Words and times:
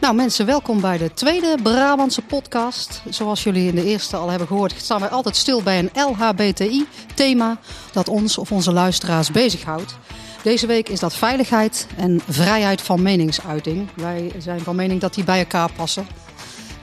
Nou 0.00 0.14
mensen, 0.14 0.46
welkom 0.46 0.80
bij 0.80 0.98
de 0.98 1.12
tweede 1.14 1.56
Brabantse 1.62 2.22
podcast. 2.22 3.02
Zoals 3.10 3.42
jullie 3.42 3.68
in 3.68 3.74
de 3.74 3.84
eerste 3.84 4.16
al 4.16 4.28
hebben 4.28 4.46
gehoord, 4.46 4.74
staan 4.76 5.00
wij 5.00 5.08
altijd 5.08 5.36
stil 5.36 5.62
bij 5.62 5.78
een 5.78 5.90
LHBTI-thema 5.94 7.58
dat 7.92 8.08
ons 8.08 8.38
of 8.38 8.52
onze 8.52 8.72
luisteraars 8.72 9.30
bezighoudt. 9.30 9.96
Deze 10.42 10.66
week 10.66 10.88
is 10.88 11.00
dat 11.00 11.14
veiligheid 11.14 11.86
en 11.96 12.20
vrijheid 12.28 12.82
van 12.82 13.02
meningsuiting. 13.02 13.88
Wij 13.94 14.32
zijn 14.38 14.60
van 14.60 14.76
mening 14.76 15.00
dat 15.00 15.14
die 15.14 15.24
bij 15.24 15.38
elkaar 15.38 15.72
passen. 15.72 16.06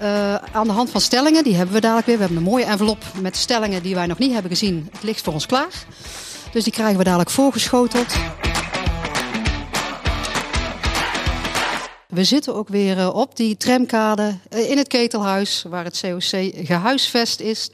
Uh, 0.01 0.35
aan 0.35 0.67
de 0.67 0.73
hand 0.73 0.89
van 0.89 1.01
stellingen, 1.01 1.43
die 1.43 1.55
hebben 1.55 1.75
we 1.75 1.81
dadelijk 1.81 2.07
weer. 2.07 2.15
We 2.15 2.23
hebben 2.23 2.43
een 2.43 2.49
mooie 2.49 2.65
envelop 2.65 3.03
met 3.21 3.37
stellingen 3.37 3.83
die 3.83 3.95
wij 3.95 4.05
nog 4.05 4.17
niet 4.17 4.33
hebben 4.33 4.51
gezien. 4.51 4.89
Het 4.91 5.03
ligt 5.03 5.21
voor 5.21 5.33
ons 5.33 5.45
klaar. 5.45 5.85
Dus 6.51 6.63
die 6.63 6.73
krijgen 6.73 6.97
we 6.97 7.03
dadelijk 7.03 7.29
voorgeschoteld. 7.29 8.15
We 12.13 12.23
zitten 12.23 12.55
ook 12.55 12.67
weer 12.67 12.97
eh, 12.97 13.15
op 13.15 13.35
die 13.35 13.57
tramkade 13.57 14.37
eh, 14.49 14.69
in 14.69 14.77
het 14.77 14.87
ketelhuis, 14.87 15.65
waar 15.69 15.83
het 15.83 15.99
COC 16.01 16.51
gehuisvest 16.65 17.39
is. 17.39 17.69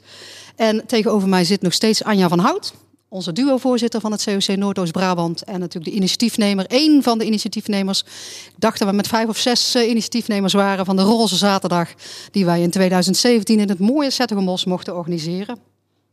En 0.56 0.86
tegenover 0.86 1.28
mij 1.28 1.44
zit 1.44 1.62
nog 1.62 1.72
steeds 1.72 2.04
Anja 2.04 2.28
van 2.28 2.38
Hout, 2.38 2.74
onze 3.08 3.32
duo-voorzitter 3.32 4.00
van 4.00 4.12
het 4.12 4.24
COC 4.24 4.56
Noordoost-Brabant. 4.56 5.42
En 5.42 5.60
natuurlijk 5.60 5.92
de 5.92 5.96
initiatiefnemer, 5.96 6.66
één 6.66 7.02
van 7.02 7.18
de 7.18 7.24
initiatiefnemers. 7.24 8.00
Ik 8.46 8.54
dacht 8.56 8.78
dat 8.78 8.88
we 8.88 8.94
met 8.94 9.08
vijf 9.08 9.28
of 9.28 9.36
zes 9.38 9.74
eh, 9.74 9.88
initiatiefnemers 9.88 10.52
waren 10.52 10.84
van 10.84 10.96
de 10.96 11.02
Roze 11.02 11.36
Zaterdag. 11.36 11.88
Die 12.30 12.44
wij 12.44 12.62
in 12.62 12.70
2017 12.70 13.60
in 13.60 13.68
het 13.68 13.78
mooie 13.78 14.10
Zettegenbos 14.10 14.64
mochten 14.64 14.96
organiseren. 14.96 15.69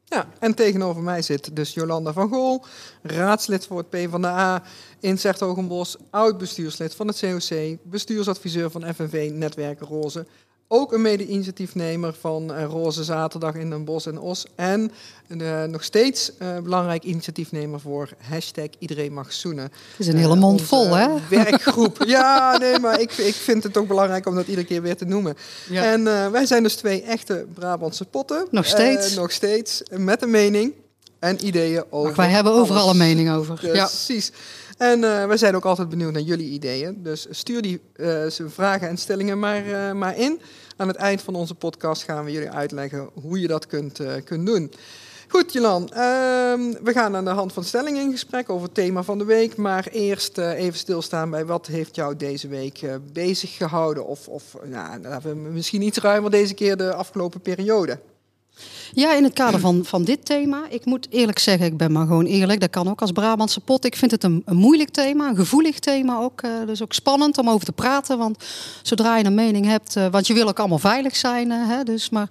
Ja, 0.10 0.28
en 0.40 0.56
tegenover 0.56 1.02
mij 1.02 1.22
zit 1.22 1.56
dus 1.56 1.74
Jolanda 1.74 2.14
van 2.14 2.30
Gool, 2.30 2.66
raadslid 3.02 3.66
voor 3.66 3.78
het 3.78 3.90
PvdA 3.90 4.64
in 5.00 5.20
Zertogenbos, 5.20 5.98
oud-bestuurslid 6.10 6.96
van 6.96 7.08
het 7.08 7.20
COC, 7.20 7.78
bestuursadviseur 7.84 8.72
van 8.72 8.94
FNV 8.94 9.30
Netwerken 9.34 9.88
Roze, 9.88 10.26
ook 10.68 10.94
een 10.94 11.02
mede-initiatiefnemer 11.02 12.14
van 12.20 12.52
uh, 12.52 12.64
Roze 12.64 13.04
Zaterdag 13.04 13.56
in 13.56 13.70
Den 13.70 13.86
Bosch 13.86 14.08
en 14.08 14.20
Os. 14.20 14.46
En 14.56 14.92
uh, 15.28 15.64
nog 15.64 15.84
steeds 15.84 16.32
uh, 16.42 16.58
belangrijk 16.58 17.04
initiatiefnemer 17.04 17.80
voor 17.80 18.10
hashtag 18.30 18.68
Iedereen 18.80 19.14
Mag 19.14 19.34
Zoenen. 19.34 19.64
Het 19.64 19.72
is 19.98 20.08
een 20.08 20.18
hele 20.18 20.36
mond 20.36 20.62
vol, 20.62 20.96
hè? 20.96 21.08
Werkgroep. 21.30 22.04
ja, 22.06 22.58
nee, 22.58 22.80
maar 22.80 23.00
ik, 23.00 23.12
ik 23.12 23.36
vind 23.36 23.64
het 23.64 23.78
ook 23.78 23.88
belangrijk 23.88 24.26
om 24.26 24.36
dat 24.36 24.48
iedere 24.48 24.68
keer 24.68 24.82
weer 24.82 24.98
te 24.98 25.06
noemen. 25.06 25.38
Ja. 25.70 25.84
En 25.84 26.32
wij 26.32 26.46
zijn 26.46 26.64
dus 26.64 26.76
twee 26.76 27.02
echte 27.02 27.46
Brabantse 27.54 28.06
potten. 28.06 28.48
Nog 28.52 28.66
steeds. 28.66 29.16
nog 29.16 29.32
steeds, 29.32 29.84
met 29.92 30.22
een 30.22 30.32
mening 30.32 30.74
en 31.20 31.46
ideeën 31.46 31.84
over 31.90 32.16
Wij 32.16 32.30
hebben 32.30 32.54
overal 32.54 32.82
alles. 32.82 32.92
een 32.92 32.98
mening 32.98 33.32
over. 33.32 33.56
Precies. 33.56 34.28
Ja. 34.28 34.34
En 34.78 35.04
uh, 35.04 35.26
wij 35.26 35.38
zijn 35.38 35.56
ook 35.56 35.66
altijd 35.66 35.90
benieuwd 35.90 36.14
naar 36.14 36.22
jullie 36.22 36.50
ideeën. 36.50 37.04
Dus 37.04 37.28
stuur 37.30 37.62
die 37.62 37.82
uh, 37.96 38.26
vragen 38.48 38.88
en 38.88 38.98
stellingen 38.98 39.40
maar, 39.40 39.68
uh, 39.68 39.92
maar 39.92 40.18
in. 40.18 40.42
Aan 40.76 40.88
het 40.88 40.98
eind 40.98 41.22
van 41.22 41.36
onze 41.36 41.56
podcast 41.56 42.04
gaan 42.04 42.26
we 42.26 42.32
jullie 42.32 42.52
uitleggen 42.52 43.10
hoe 43.14 43.40
je 43.40 43.48
dat 43.48 43.68
kunt, 43.68 44.00
kunt 44.24 44.46
doen. 44.46 44.74
Goed, 45.28 45.54
Jolan. 45.54 45.90
Ehm, 45.90 46.74
we 46.84 46.92
gaan 46.92 47.16
aan 47.16 47.26
de 47.26 47.30
hand 47.30 47.54
van 47.54 47.64
stellingen 47.64 48.02
in 48.02 48.12
gesprek 48.12 48.50
over 48.50 48.66
het 48.66 48.74
thema 48.74 49.04
van 49.04 49.18
de 49.18 49.26
week. 49.26 49.56
Maar 49.56 49.88
eerst 49.92 50.38
even 50.38 50.80
stilstaan 50.80 51.30
bij 51.30 51.46
wat 51.46 51.68
heeft 51.68 51.96
jou 51.96 52.16
deze 52.16 52.48
week 52.48 52.80
bezig 53.14 53.58
gehouden? 53.58 54.06
Of, 54.06 54.28
of 54.28 54.44
nou, 54.64 55.02
we 55.22 55.36
misschien 55.36 55.82
iets 55.82 55.98
ruimer 55.98 56.32
deze 56.32 56.54
keer 56.54 56.78
de 56.78 56.94
afgelopen 56.94 57.42
periode. 57.42 58.00
Ja, 58.94 59.14
in 59.14 59.24
het 59.24 59.34
kader 59.34 59.60
van, 59.60 59.86
van 59.86 60.04
dit 60.04 60.26
thema. 60.26 60.62
Ik 60.70 60.86
moet 60.86 61.08
eerlijk 61.10 61.40
zeggen, 61.40 61.66
ik 61.66 61.78
ben 61.78 61.92
maar 61.92 62.08
gewoon 62.08 62.26
eerlijk. 62.26 62.60
Dat 62.60 62.70
kan 62.70 62.90
ook 62.90 63.02
als 63.02 63.12
Brabantse 63.12 63.60
pot. 63.60 63.86
Ik 63.86 63.96
vind 63.96 64.12
het 64.12 64.24
een, 64.24 64.42
een 64.46 64.56
moeilijk 64.56 64.90
thema, 64.90 65.28
een 65.28 65.36
gevoelig 65.36 65.80
thema 65.80 66.20
ook. 66.20 66.42
Uh, 66.42 66.52
dus 66.66 66.84
ook 66.84 66.94
spannend 66.94 67.38
om 67.38 67.50
over 67.50 67.66
te 67.66 67.72
praten. 67.72 68.18
Want 68.18 68.44
zodra 68.82 69.18
je 69.18 69.26
een 69.26 69.34
mening 69.34 69.66
hebt, 69.66 69.96
uh, 69.96 70.08
want 70.08 70.28
je 70.28 70.34
wil 70.34 70.48
ook 70.48 70.60
allemaal 70.60 70.80
veilig 70.80 71.16
zijn. 71.16 71.50
Uh, 71.50 71.68
hè, 71.68 71.84
dus, 71.84 72.10
maar 72.10 72.30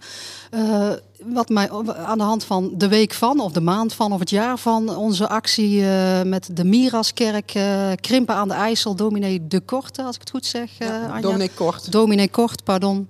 wat 1.24 1.48
mij 1.48 1.70
aan 2.04 2.18
de 2.18 2.24
hand 2.24 2.44
van 2.44 2.70
de 2.76 2.88
week 2.88 3.12
van, 3.12 3.40
of 3.40 3.52
de 3.52 3.60
maand 3.60 3.92
van, 3.92 4.12
of 4.12 4.18
het 4.20 4.30
jaar 4.30 4.58
van 4.58 4.96
onze 4.96 5.28
actie 5.28 5.80
uh, 5.80 6.22
met 6.22 6.48
de 6.52 6.64
Miraskerk, 6.64 7.54
uh, 7.54 7.90
Krimpen 8.00 8.34
aan 8.34 8.48
de 8.48 8.54
IJssel, 8.54 8.94
dominee 8.94 9.46
De 9.46 9.60
Korte, 9.60 10.02
als 10.02 10.14
ik 10.14 10.20
het 10.20 10.30
goed 10.30 10.46
zeg. 10.46 10.70
Uh, 10.78 10.88
ja, 10.88 11.20
dominee 11.20 11.50
Kort. 11.54 11.92
Dominee 11.92 12.28
Kort, 12.28 12.64
pardon. 12.64 13.08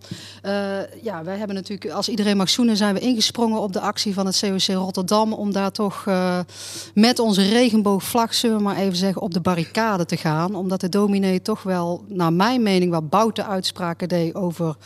ja, 1.03 1.25
wij 1.25 1.37
hebben 1.37 1.57
natuurlijk, 1.57 1.91
als 1.91 2.09
iedereen 2.09 2.37
mag 2.37 2.49
zoenen, 2.49 2.77
zijn 2.77 2.95
we 2.95 3.01
op 3.39 3.73
de 3.73 3.81
actie 3.81 4.15
van 4.15 4.27
het 4.27 4.39
COC 4.41 4.77
Rotterdam 4.77 5.33
om 5.33 5.53
daar 5.53 5.73
toch 5.73 6.05
met 6.95 7.19
onze 7.19 7.49
regenboogvlag, 7.49 8.35
zullen 8.35 8.57
we 8.57 8.63
maar 8.63 8.77
even 8.77 8.97
zeggen, 8.97 9.23
op 9.23 9.35
de 9.35 9.41
barricade 9.41 10.05
te 10.05 10.17
gaan. 10.17 10.55
Omdat 10.55 10.81
de 10.81 10.89
dominee 10.89 11.43
toch 11.43 11.63
wel, 11.63 12.05
naar 12.09 12.33
mijn 12.33 12.63
mening, 12.63 12.91
wat 12.91 13.11
bouten 13.11 13.47
uitspraken 13.47 14.09
deed 14.09 14.35
over 14.35 14.77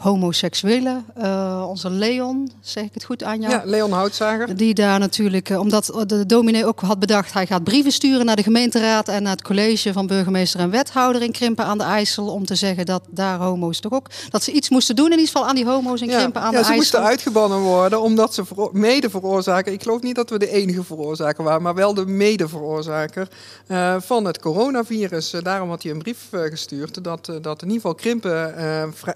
homoseksuelen. 0.00 1.04
Uh, 1.18 1.64
onze 1.68 1.90
Leon, 1.90 2.50
zeg 2.60 2.84
ik 2.84 2.94
het 2.94 3.04
goed, 3.04 3.22
Anja? 3.22 3.50
Ja, 3.50 3.62
Leon 3.64 3.92
Houtzager. 3.92 4.56
Die 4.56 4.74
daar 4.74 4.98
natuurlijk, 4.98 5.48
uh, 5.48 5.58
omdat 5.58 6.04
de 6.06 6.26
dominee 6.26 6.66
ook 6.66 6.80
had 6.80 6.98
bedacht... 6.98 7.32
hij 7.32 7.46
gaat 7.46 7.64
brieven 7.64 7.92
sturen 7.92 8.26
naar 8.26 8.36
de 8.36 8.42
gemeenteraad 8.42 9.08
en 9.08 9.22
naar 9.22 9.32
het 9.32 9.42
college 9.42 9.92
van 9.92 10.06
burgemeester 10.06 10.60
en 10.60 10.70
wethouder 10.70 11.22
in 11.22 11.32
Krimpen 11.32 11.64
aan 11.64 11.78
de 11.78 11.84
IJssel... 11.84 12.26
om 12.26 12.46
te 12.46 12.54
zeggen 12.54 12.86
dat 12.86 13.02
daar 13.10 13.38
homo's 13.38 13.80
toch 13.80 13.92
ook... 13.92 14.06
dat 14.30 14.42
ze 14.42 14.52
iets 14.52 14.68
moesten 14.68 14.96
doen 14.96 15.04
in 15.04 15.18
ieder 15.18 15.26
geval 15.26 15.48
aan 15.48 15.54
die 15.54 15.64
homo's 15.64 16.00
in 16.00 16.08
Krimpen 16.08 16.40
aan 16.40 16.52
ja, 16.52 16.58
de 16.60 16.66
IJssel. 16.66 16.74
Ja, 16.74 16.82
ze 16.82 16.90
moesten 16.90 17.02
uitgebannen 17.02 17.58
worden 17.58 18.00
omdat 18.00 18.34
ze 18.34 18.42
mede 18.72 19.10
veroorzaken... 19.10 19.72
ik 19.72 19.82
geloof 19.82 20.02
niet 20.02 20.14
dat 20.14 20.30
we 20.30 20.38
de 20.38 20.50
enige 20.50 20.84
veroorzaker 20.84 21.44
waren... 21.44 21.62
maar 21.62 21.74
wel 21.74 21.94
de 21.94 22.06
mede 22.06 22.48
veroorzaker 22.48 23.28
uh, 23.68 23.96
van 23.98 24.24
het 24.24 24.38
coronavirus. 24.38 25.30
daarom 25.42 25.68
had 25.68 25.82
hij 25.82 25.92
een 25.92 25.98
brief 25.98 26.28
gestuurd 26.30 27.04
dat, 27.04 27.26
dat 27.26 27.62
in 27.62 27.68
ieder 27.68 27.80
geval 27.80 27.94
Krimpen 27.94 28.54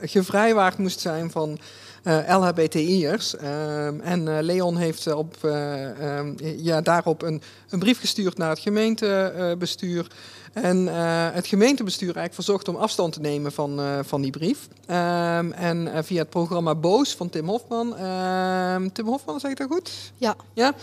gevrijwaard 0.01 0.74
moest 0.79 1.01
zijn 1.01 1.31
van 1.31 1.59
uh, 2.05 2.31
eh, 2.31 2.41
LHBTI'ers. 2.41 3.35
Uh, 3.35 3.87
ehm, 3.87 4.01
en 4.01 4.27
uh, 4.27 4.39
Leon 4.41 4.77
heeft 4.77 5.13
op, 5.15 5.37
uh, 5.45 6.37
ja, 6.57 6.81
daarop 6.81 7.23
een, 7.23 7.43
een, 7.69 7.79
brief 7.79 8.01
gestuurd 8.01 8.39
naar 8.39 8.49
het 8.49 8.59
gemeentebestuur. 8.59 10.07
En 10.53 10.87
het 11.33 11.47
gemeentebestuur 11.47 12.17
eigenlijk 12.17 12.35
verzocht 12.35 12.69
om 12.69 12.77
afstand 12.77 13.13
te 13.13 13.21
nemen 13.21 13.53
van, 13.53 13.81
van 14.05 14.23
die 14.23 14.31
brief. 14.31 14.69
Um, 14.91 15.53
en 15.53 16.05
via 16.05 16.19
het 16.19 16.31
programma 16.31 16.75
Boos 16.75 17.15
van 17.15 17.31
Tim 17.31 17.49
Hofman. 17.49 17.97
Ehm, 17.97 18.89
Tim 18.93 19.07
Hofman, 19.07 19.41
zeg 19.41 19.51
ik 19.51 19.57
dat 19.57 19.71
goed? 19.71 20.13
Ja. 20.17 20.37
ja? 20.53 20.75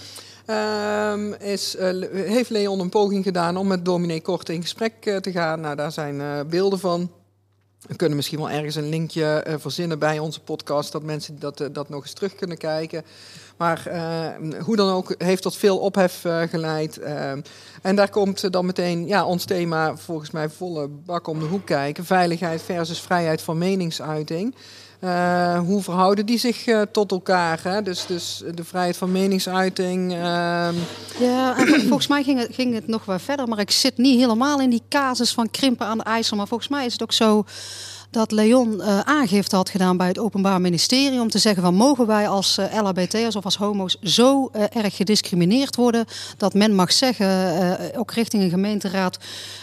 is, 1.40 1.76
heeft 2.12 2.50
Leon 2.50 2.80
een 2.80 2.90
poging 2.90 3.24
gedaan 3.24 3.58
om 3.58 3.68
met 3.68 3.86
dominee 3.86 4.22
Kort 4.22 4.50
in 4.50 4.62
gesprek 4.62 4.94
te 5.22 5.32
gaan. 5.32 5.62
Nou, 5.62 5.76
daar 5.76 5.92
zijn 5.92 6.48
beelden 6.50 6.80
van. 6.80 7.10
We 7.92 7.98
kunnen 7.98 8.16
misschien 8.16 8.38
wel 8.38 8.50
ergens 8.50 8.76
een 8.76 8.90
linkje 8.90 9.46
uh, 9.48 9.54
verzinnen 9.58 10.00
bij 10.00 10.20
onze 10.20 10.40
podcast, 10.40 10.92
dat 10.92 11.04
mensen 11.04 11.40
dat, 11.40 11.62
uh, 11.62 11.68
dat 11.72 11.90
nog 11.90 12.02
eens 12.02 12.14
terug 12.14 12.36
kunnen 12.36 12.58
kijken. 12.58 13.04
Maar 13.58 13.84
uh, 13.88 14.62
hoe 14.62 14.76
dan 14.76 14.90
ook, 14.94 15.16
heeft 15.18 15.42
tot 15.42 15.56
veel 15.56 15.78
ophef 15.78 16.22
geleid. 16.50 17.00
en 17.82 17.96
daar 17.96 18.10
komt 18.10 18.52
dan 18.52 18.66
meteen 18.66 19.08
ja, 19.08 19.26
ons 19.26 19.46
thema 19.46 19.98
volgens 19.98 20.32
mij 20.32 20.50
volle 20.50 20.88
bak 20.88 21.28
om 21.28 21.40
de 21.40 21.46
hoek 21.46 21.66
kijken. 21.66 22.06
Veiligheid 22.06 22.62
versus 22.62 23.00
vrijheid 23.00 23.42
van 23.42 23.58
meningsuiting. 23.58 24.56
Uh, 25.04 25.60
hoe 25.60 25.82
verhouden 25.82 26.26
die 26.26 26.38
zich 26.38 26.68
uh, 26.68 26.82
tot 26.92 27.12
elkaar? 27.12 27.60
Hè? 27.64 27.82
Dus, 27.82 28.06
dus 28.06 28.44
de 28.56 28.64
vrijheid 28.64 28.98
van 28.98 29.12
meningsuiting. 29.12 30.12
Uh... 30.12 30.18
Ja, 31.20 31.56
volgens 31.88 32.08
mij 32.08 32.24
ging 32.24 32.40
het, 32.40 32.50
ging 32.52 32.74
het 32.74 32.88
nog 32.88 33.06
wel 33.06 33.20
verder, 33.20 33.48
maar 33.48 33.60
ik 33.60 33.72
zit 33.72 33.98
niet 33.98 34.20
helemaal 34.20 34.62
in 34.62 34.70
die 34.70 34.84
casus 34.90 35.32
van 35.32 35.50
krimpen 35.52 35.88
aan 35.88 35.98
de 35.98 36.04
IJssel. 36.04 36.38
Maar 36.38 36.48
volgens 36.48 36.70
mij 36.70 36.86
is 36.86 36.92
het 36.92 37.02
ook 37.02 37.14
zo 37.14 37.46
dat 38.12 38.32
Leon 38.32 38.74
uh, 38.74 39.00
aangifte 39.00 39.56
had 39.56 39.70
gedaan 39.70 39.98
bij 39.98 40.08
het 40.08 40.20
Openbaar 40.20 40.62
Ministerie 40.62 41.22
om 41.22 41.30
te 41.30 41.40
zeggen 41.40 41.64
van 41.64 41.76
mogen 41.76 42.08
wij 42.08 42.28
als 42.28 42.58
uh, 42.58 42.78
eh, 42.78 42.84
LHBT'ers 42.84 43.36
of 43.36 43.46
als 43.46 43.58
homo's 43.58 43.98
zo 44.04 44.50
uh, 44.56 44.64
erg 44.74 44.96
gediscrimineerd 44.96 45.76
worden 45.76 46.06
dat 46.38 46.54
men 46.54 46.76
mag 46.76 46.92
zeggen, 46.92 47.98
ook 47.98 48.12
richting 48.12 48.44
een 48.44 48.50
gemeenteraad, 48.50 49.18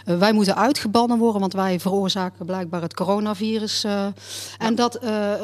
wij 0.04 0.32
moeten 0.32 0.56
uitgebannen 0.56 1.18
worden, 1.18 1.40
want 1.40 1.52
wij 1.52 1.80
veroorzaken 1.80 2.46
blijkbaar 2.46 2.82
het 2.82 2.94
coronavirus. 2.94 3.84
En 4.58 4.74
dat 4.74 4.98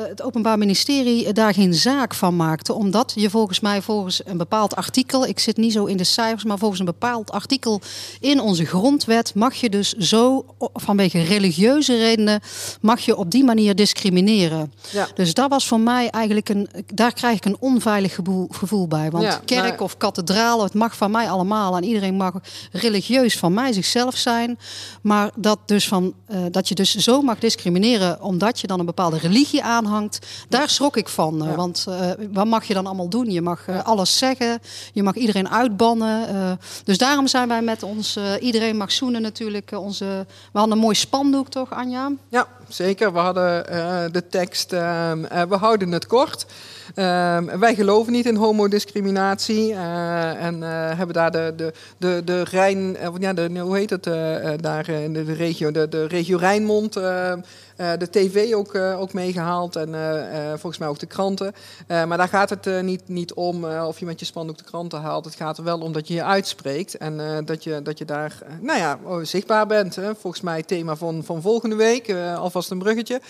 het 0.09 0.23
Openbaar 0.23 0.59
Ministerie 0.59 1.33
daar 1.33 1.55
geen 1.55 1.75
zaak 1.75 2.15
van 2.15 2.37
maakte, 2.37 2.73
omdat 2.73 3.13
je 3.15 3.31
volgens 3.31 3.61
mij 3.61 3.83
volgens 3.83 4.21
een 4.25 4.37
bepaald 4.37 4.77
artikel, 4.77 5.27
ik 5.27 5.39
zit 5.39 5.57
niet 5.57 5.73
zo 5.73 5.85
in 5.85 5.97
de 5.97 6.05
cijfers, 6.05 6.45
maar 6.45 6.59
volgens 6.59 6.81
een 6.81 6.87
bepaald 6.87 7.31
artikel 7.31 7.81
in 8.21 8.41
onze 8.41 8.65
grondwet 8.65 9.35
mag 9.35 9.55
je 9.55 9.71
dus 9.71 9.93
zo 9.93 10.45
vanwege 10.59 11.23
religieuze 11.23 11.97
redenen 11.97 12.41
mag 12.81 12.94
je 13.01 13.17
op 13.17 13.31
die 13.31 13.45
manier 13.45 13.75
discrimineren. 13.75 14.73
Ja. 14.91 15.09
Dus 15.15 15.35
dat 15.35 15.51
was 15.51 15.67
voor 15.67 15.81
mij 15.81 16.11
eigenlijk 16.11 16.49
een. 16.49 16.69
Daar 16.95 17.13
krijg 17.13 17.37
ik 17.37 17.45
een 17.45 17.57
onveilig 17.61 18.15
gevoel, 18.15 18.49
gevoel 18.51 18.89
bij. 18.89 19.11
Want 19.11 19.25
ja, 19.25 19.41
kerk 19.45 19.69
maar... 19.69 19.81
of 19.81 19.97
kathedraal, 19.97 20.63
het 20.63 20.75
mag 20.75 20.97
van 20.97 21.11
mij 21.11 21.31
allemaal. 21.31 21.77
En 21.77 21.85
iedereen 21.85 22.15
mag 22.15 22.35
religieus 22.73 23.39
van 23.39 23.55
mij 23.55 23.73
zichzelf 23.73 24.17
zijn. 24.17 24.59
Maar 25.03 25.31
dat, 25.37 25.59
dus 25.67 25.89
van, 25.89 26.15
uh, 26.29 26.39
dat 26.51 26.69
je 26.69 26.75
dus 26.75 26.95
zo 26.95 27.23
mag 27.23 27.39
discrimineren 27.39 28.23
omdat 28.23 28.61
je 28.61 28.67
dan 28.67 28.79
een 28.79 28.87
bepaalde 28.87 29.19
religie 29.19 29.63
aanhangt. 29.63 30.19
Daar 30.49 30.69
schrok 30.69 30.97
ik 30.97 31.09
van. 31.09 31.55
Want 31.57 31.87
uh, 31.89 32.11
wat 32.33 32.47
mag 32.47 32.65
je 32.65 32.75
dan 32.75 32.87
allemaal 32.87 33.09
doen? 33.09 33.31
Je 33.31 33.43
mag 33.43 33.69
alles 33.83 34.19
zeggen. 34.19 34.61
Je 34.93 35.03
mag 35.03 35.15
iedereen 35.15 35.49
uitbannen. 35.49 36.59
dus 36.85 36.99
daarom 36.99 37.27
zijn 37.27 37.49
wij 37.49 37.63
met 37.63 37.83
ons. 37.83 38.19
iedereen 38.41 38.77
mag 38.77 38.93
zoenen 38.93 39.23
natuurlijk. 39.23 39.73
onze, 39.73 40.27
we 40.53 40.59
hadden 40.59 40.77
een 40.77 40.83
mooi 40.83 40.95
spandoek 40.95 41.49
toch, 41.49 41.73
Anja? 41.73 42.13
Ja, 42.29 42.49
zeker. 42.69 43.13
We 43.13 43.19
hadden 43.19 43.73
uh, 43.73 44.05
de 44.11 44.27
tekst, 44.27 44.73
uh, 44.73 45.13
we 45.49 45.57
houden 45.57 45.93
het 45.93 46.07
kort. 46.07 46.47
Ehm, 46.95 47.59
wij 47.59 47.75
geloven 47.75 48.13
niet 48.13 48.27
in 48.27 48.37
homodiscriminatie 48.37 49.75
en 49.75 50.63
hebben 50.97 51.15
daar 51.15 51.31
de, 51.31 51.53
de, 51.57 51.73
de, 51.97 52.23
de 52.25 52.43
Rijn, 52.43 52.97
ja, 53.19 53.33
de, 53.33 53.59
hoe 53.59 53.77
heet 53.77 53.91
het 53.91 54.05
daar 54.63 54.89
in 54.89 55.13
de, 55.13 55.23
regio, 55.23 55.71
de, 55.71 55.89
de 55.89 56.07
regio 56.07 56.37
Rijnmond 56.37 56.97
uh, 57.77 57.93
de 57.99 58.11
tv 58.11 58.55
ook, 58.55 58.75
uh, 58.75 59.01
ook 59.01 59.13
meegehaald 59.13 59.77
en 59.77 59.89
volgens 60.51 60.79
mij 60.79 60.89
ook 60.89 60.99
de 60.99 61.07
kranten. 61.07 61.55
maar 61.87 62.17
daar 62.17 62.29
gaat 62.29 62.51
het 62.51 62.83
niet, 62.83 63.09
niet 63.09 63.33
om 63.33 63.65
of 63.65 63.99
je 63.99 64.05
met 64.05 64.21
je 64.21 64.27
spandoek 64.27 64.59
de 64.59 64.65
kranten 64.65 65.01
haalt. 65.01 65.25
Het 65.25 65.35
gaat 65.35 65.59
er 65.59 65.65
wel 65.65 65.79
om 65.79 65.93
dat 65.93 66.09
je 66.09 66.15
je 66.15 66.25
uitspreekt 66.25 66.97
en 66.97 67.45
dat, 67.45 67.65
je, 67.65 67.83
dat 67.83 67.99
je 67.99 68.05
daar 68.05 68.39
nou 68.61 68.79
ja, 68.79 68.99
oh, 69.03 69.25
zichtbaar 69.25 69.67
bent. 69.67 69.97
Hè. 69.97 70.15
Volgens 70.15 70.43
mij 70.43 70.57
het 70.57 70.69
thema 70.69 70.97
van, 70.97 71.25
van 71.25 71.43
volgende 71.43 71.77
week, 71.77 72.15
alvast 72.37 72.71
een 72.71 72.79
bruggetje. 72.79 73.21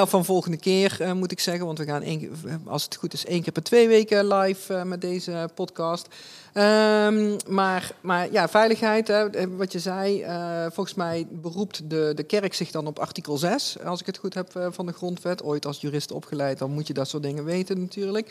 of 0.00 0.10
van 0.10 0.24
volgende 0.24 0.56
keer 0.56 1.12
moet 1.14 1.32
ik 1.32 1.40
zeggen, 1.40 1.66
want 1.66 1.78
we 1.78 1.84
gaan 1.84 2.02
één, 2.02 2.30
als 2.74 2.84
het 2.84 2.96
goed 2.96 3.12
is 3.12 3.26
één 3.26 3.42
keer 3.42 3.52
per 3.52 3.62
twee 3.62 3.88
weken 3.88 4.26
live 4.28 4.84
met 4.84 5.00
deze 5.00 5.48
podcast. 5.54 6.08
Um, 6.56 7.36
maar, 7.48 7.92
maar 8.00 8.32
ja, 8.32 8.48
veiligheid, 8.48 9.08
hè, 9.08 9.56
wat 9.56 9.72
je 9.72 9.78
zei, 9.78 10.22
uh, 10.22 10.62
volgens 10.70 10.94
mij 10.94 11.26
beroept 11.30 11.90
de, 11.90 12.12
de 12.14 12.22
kerk 12.22 12.54
zich 12.54 12.70
dan 12.70 12.86
op 12.86 12.98
artikel 12.98 13.36
6, 13.36 13.76
als 13.84 14.00
ik 14.00 14.06
het 14.06 14.18
goed 14.18 14.34
heb 14.34 14.54
uh, 14.56 14.66
van 14.70 14.86
de 14.86 14.92
grondwet. 14.92 15.42
Ooit 15.42 15.66
als 15.66 15.80
jurist 15.80 16.12
opgeleid, 16.12 16.58
dan 16.58 16.70
moet 16.70 16.86
je 16.86 16.92
dat 16.92 17.08
soort 17.08 17.22
dingen 17.22 17.44
weten 17.44 17.80
natuurlijk. 17.80 18.26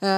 Uh, 0.00 0.10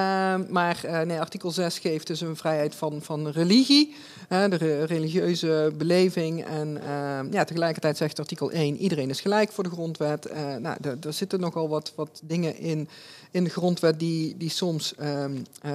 maar 0.49 0.81
nee, 1.06 1.20
artikel 1.20 1.50
6 1.50 1.79
geeft 1.79 2.06
dus 2.06 2.20
een 2.20 2.37
vrijheid 2.37 2.75
van, 2.75 3.03
van 3.03 3.29
religie, 3.29 3.94
de 4.29 4.56
re 4.56 4.85
religieuze 4.85 5.73
beleving. 5.76 6.44
En 6.44 6.82
ehm, 6.82 7.32
ja, 7.32 7.44
tegelijkertijd 7.44 7.97
zegt 7.97 8.19
artikel 8.19 8.50
1, 8.50 8.76
iedereen 8.76 9.11
is 9.11 9.20
gelijk 9.20 9.53
voor 9.53 9.64
de 9.64 9.70
grondwet. 9.70 10.32
nou, 10.61 10.76
er 10.82 11.12
zitten 11.12 11.41
nogal 11.41 11.69
wat, 11.69 11.93
wat 11.94 12.20
dingen 12.25 12.58
in 12.58 12.88
in 13.31 13.44
de 13.44 13.50
grondwet 13.50 13.99
die, 13.99 14.37
die 14.37 14.50
soms 14.50 14.94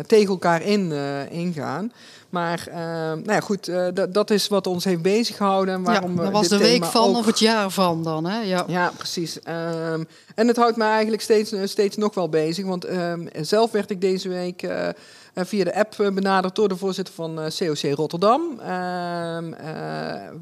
tegen 0.08 0.30
elkaar 0.30 0.62
in, 0.62 0.82
uh, 0.82 1.32
Maar 2.30 2.66
uh, 2.68 2.76
nou 2.76 3.32
ja, 3.32 3.40
goed, 3.40 3.70
uh, 3.70 3.88
dat 4.10 4.30
is 4.30 4.48
wat 4.48 4.68
ons 4.68 4.84
heeft 4.84 5.02
bezig 5.02 5.38
gehouden. 5.38 5.74
En 5.74 5.84
waarom 5.84 6.16
ja, 6.16 6.22
dat 6.22 6.32
was 6.32 6.48
de 6.48 6.58
week 6.58 6.86
van 6.86 7.10
ook... 7.10 7.18
of 7.18 7.26
het 7.26 7.40
jaar 7.40 7.70
van 7.70 8.04
dan. 8.04 8.26
Hè? 8.26 8.42
Ja, 8.42 8.64
ja 8.68 8.92
precies. 8.98 9.38
Um, 9.38 10.08
en 10.36 10.48
het 10.48 10.58
houdt 10.58 10.78
me 10.78 10.84
eigenlijk 10.84 11.22
steeds, 11.22 11.54
steeds 11.64 11.98
nog 11.98 12.14
wel 12.14 12.30
bezig. 12.30 12.66
Want 12.66 12.90
um, 12.90 13.30
zelf 13.42 13.72
werd 13.72 13.90
ik 13.90 14.02
deze 14.02 14.30
week 14.30 14.68
via 15.36 15.64
de 15.64 15.76
app 15.76 15.96
benaderd 15.98 16.56
door 16.56 16.68
de 16.68 16.78
voorzitter 16.78 17.14
van 17.14 17.36
COC 17.36 17.96
Rotterdam. 17.96 18.60
Ehm, 18.60 19.54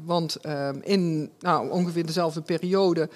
want 0.04 0.36
ehm, 0.36 0.76
in 0.82 1.30
nou, 1.40 1.70
ongeveer 1.70 2.06
dezelfde 2.06 2.40
periode 2.40 3.08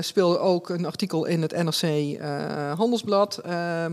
speelde 0.00 0.38
ook 0.38 0.68
een 0.68 0.86
artikel 0.86 1.24
in 1.24 1.42
het 1.42 1.52
NRC 1.62 2.18
Handelsblad. 2.76 3.40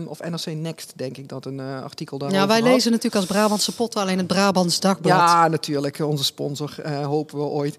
of 0.06 0.20
NRC 0.20 0.46
Next, 0.46 0.92
denk 0.96 1.16
ik 1.16 1.28
dat 1.28 1.44
een 1.44 1.60
artikel 1.60 2.18
daarover 2.18 2.42
Ja, 2.42 2.48
wij 2.48 2.62
lezen 2.62 2.90
natuurlijk 2.90 3.22
als 3.22 3.36
Brabantse 3.36 3.74
pot 3.74 3.96
alleen 3.96 4.18
het 4.18 4.26
Brabants 4.26 4.80
Dagblad. 4.80 5.18
Ja, 5.18 5.48
natuurlijk. 5.48 5.98
Onze 5.98 6.24
sponsor, 6.24 6.90
hopen 7.02 7.38
we 7.38 7.44
ooit. 7.44 7.76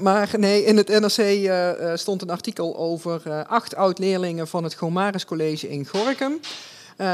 Maar 0.00 0.30
nee, 0.38 0.64
in 0.64 0.76
het 0.76 0.88
NRC 0.88 1.50
stond 1.98 2.22
een 2.22 2.30
artikel 2.30 2.76
over 2.76 3.44
acht 3.46 3.74
oud-leerlingen 3.74 4.48
van 4.48 4.64
het 4.64 4.74
Gomaris 4.74 5.24
College 5.24 5.68
in 5.68 5.86
Gorkum. 5.86 6.40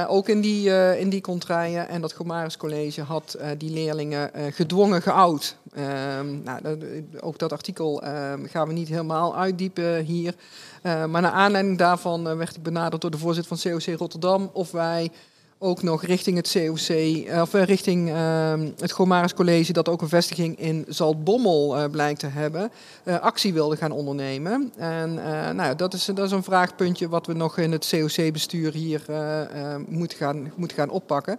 Ook 0.09 0.29
in 0.29 0.41
die, 0.41 0.71
in 0.99 1.09
die 1.09 1.21
contraien. 1.21 1.89
En 1.89 2.01
dat 2.01 2.13
Gomaris 2.13 2.57
College 2.57 3.03
had 3.03 3.39
die 3.59 3.71
leerlingen 3.71 4.31
gedwongen 4.53 5.03
geout. 5.03 5.57
Ehm, 5.75 6.43
nou, 6.43 6.79
ook 7.21 7.39
dat 7.39 7.53
artikel 7.53 8.03
ehm, 8.03 8.45
gaan 8.45 8.69
we 8.69 8.73
niet 8.73 8.89
helemaal 8.89 9.37
uitdiepen 9.37 10.05
hier. 10.05 10.35
maar 10.83 11.21
naar 11.21 11.31
aanleiding 11.31 11.79
daarvan 11.79 12.37
werd 12.37 12.57
ik 12.57 12.63
benaderd 12.63 13.03
door 13.03 13.11
de 13.11 13.19
voorzitter 13.19 13.57
van 13.57 13.73
COC 13.73 13.99
Rotterdam 13.99 14.51
of 14.53 14.71
wij 14.71 15.11
ook 15.59 15.83
nog 15.83 16.05
richting 16.05 16.37
het 16.37 16.51
COC, 16.53 16.89
eh, 16.89 17.41
of 17.41 17.55
eh, 17.55 17.62
richting 17.62 18.09
uh, 18.09 18.53
het 18.79 18.93
Gomaris 18.93 19.35
College, 19.35 19.73
dat 19.73 19.89
ook 19.89 20.03
een 20.03 20.09
vestiging 20.09 20.59
in 20.59 20.85
Zaltbommel 20.89 21.79
uh, 21.79 21.85
blijkt 21.91 22.21
te 22.21 22.27
hebben, 22.27 22.71
actie 23.05 23.53
wilde 23.53 23.77
gaan 23.77 23.91
ondernemen. 23.91 24.73
En 24.77 25.15
nou 25.56 25.75
dat, 25.77 25.95
is, 25.95 26.05
dat 26.05 26.19
is 26.27 26.31
een 26.31 26.43
vraagpuntje 26.43 27.09
wat 27.09 27.27
we 27.27 27.33
nog 27.33 27.59
in 27.59 27.73
het 27.73 27.89
COC-bestuur 27.91 28.73
hier 28.73 29.05
moeten, 29.89 30.19
gaan, 30.19 30.53
moeten 30.56 30.77
gaan 30.77 30.91
oppakken. 30.91 31.39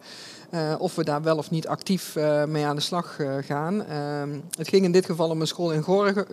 of 0.78 0.96
we 0.96 1.04
daar 1.04 1.22
wel 1.22 1.38
of 1.38 1.50
niet 1.50 1.68
actief 1.68 2.16
mee 2.48 2.66
aan 2.66 2.76
de 2.76 2.82
slag 2.82 3.20
gaan. 3.42 3.86
Ehm, 3.86 4.30
het 4.58 4.68
ging 4.68 4.84
in 4.84 4.92
dit 4.92 5.06
geval 5.06 5.30
om 5.30 5.42
een 5.42 5.48
school 5.48 5.72
in 5.72 5.84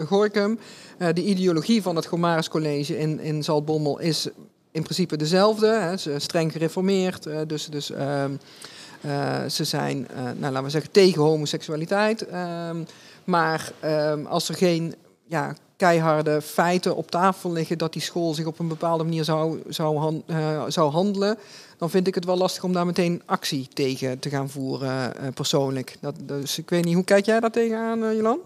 Gorkum. 0.07 0.59
de 0.99 1.25
ideologie 1.25 1.83
van 1.83 1.97
het 1.97 2.07
Gomaris 2.07 2.49
College 2.49 2.99
in, 2.99 3.21
in 3.21 3.43
Zaltbommel 3.43 3.99
is 3.99 4.29
in 4.73 4.83
principe 4.83 5.17
dezelfde. 5.17 5.67
Hè. 5.67 5.97
Ze 5.97 6.19
streng 6.19 6.53
gereformeerd. 6.53 7.27
Uh, 7.27 7.39
dus 7.47 7.67
dus 7.67 7.91
um, 7.91 8.39
uh, 9.07 9.45
ze 9.45 9.65
zijn, 9.65 10.09
uh, 10.11 10.23
nou, 10.23 10.39
laten 10.41 10.63
we 10.63 10.71
zeggen, 10.71 10.91
tegen 10.91 11.23
homoseksualiteit. 11.23 12.27
Um, 12.69 12.87
maar 13.25 13.73
um, 13.85 14.27
als 14.27 14.49
er 14.49 14.55
geen 14.55 14.95
ja, 15.25 15.55
keiharde 15.77 16.43
feiten 16.43 16.97
op 16.97 17.11
tafel 17.11 17.53
liggen 17.53 17.79
dat 17.79 17.93
die 17.93 18.03
school 18.03 18.35
zich 18.35 18.47
op 18.47 18.59
een 18.59 18.69
bepaalde 18.69 19.05
manier 19.05 19.25
zou, 19.25 19.63
zou, 19.69 20.23
zou 20.69 20.91
handelen, 20.91 21.39
dan 21.79 21.91
vind 21.91 22.07
ik 22.07 22.15
het 22.15 22.25
wel 22.25 22.37
lastig 22.37 22.65
om 22.65 22.73
daar 22.73 22.87
meteen 22.87 23.23
actie 23.27 23.69
tegen 23.73 24.19
te 24.19 24.29
gaan 24.29 24.51
voeren 24.51 25.13
persoonlijk. 25.35 25.97
Dat, 26.01 26.15
dus 26.23 26.59
ik 26.59 26.71
weet 26.71 26.85
niet, 26.85 26.95
hoe 26.95 27.05
kijk 27.05 27.27
jij 27.27 27.41
daar 27.41 27.51
tegenaan, 27.51 28.17
Jolan? 28.17 28.39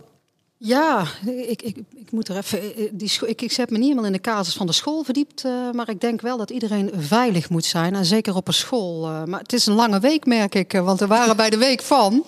Ja, 0.59 1.07
ik, 1.27 1.63
ik, 1.63 1.77
ik 1.95 2.13
moet 2.13 2.29
er 2.29 2.37
even. 2.37 2.61
Eh, 2.61 2.89
die, 2.93 3.13
ik, 3.27 3.43
ik 3.43 3.53
heb 3.53 3.71
me 3.71 3.77
niet 3.77 3.87
helemaal 3.87 4.07
in 4.07 4.13
de 4.13 4.21
casus 4.21 4.55
van 4.55 4.67
de 4.67 4.73
school 4.73 5.03
verdiept. 5.03 5.45
Uh, 5.45 5.71
maar 5.71 5.89
ik 5.89 6.01
denk 6.01 6.21
wel 6.21 6.37
dat 6.37 6.51
iedereen 6.51 6.91
veilig 6.95 7.51
moet 7.51 7.65
zijn. 7.65 7.95
En 7.95 8.05
zeker 8.05 8.37
op 8.37 8.49
een 8.49 8.55
school. 8.55 9.09
Uh, 9.11 9.25
maar 9.25 9.41
het 9.41 9.53
is 9.53 9.67
een 9.67 9.75
lange 9.75 10.01
week, 10.01 10.27
merk 10.27 10.55
ik. 10.55 10.73
Want 10.73 11.01
we 11.01 11.07
waren 11.07 11.37
bij 11.37 11.51
de 11.51 11.59
week 11.59 11.83
van. 11.83 12.25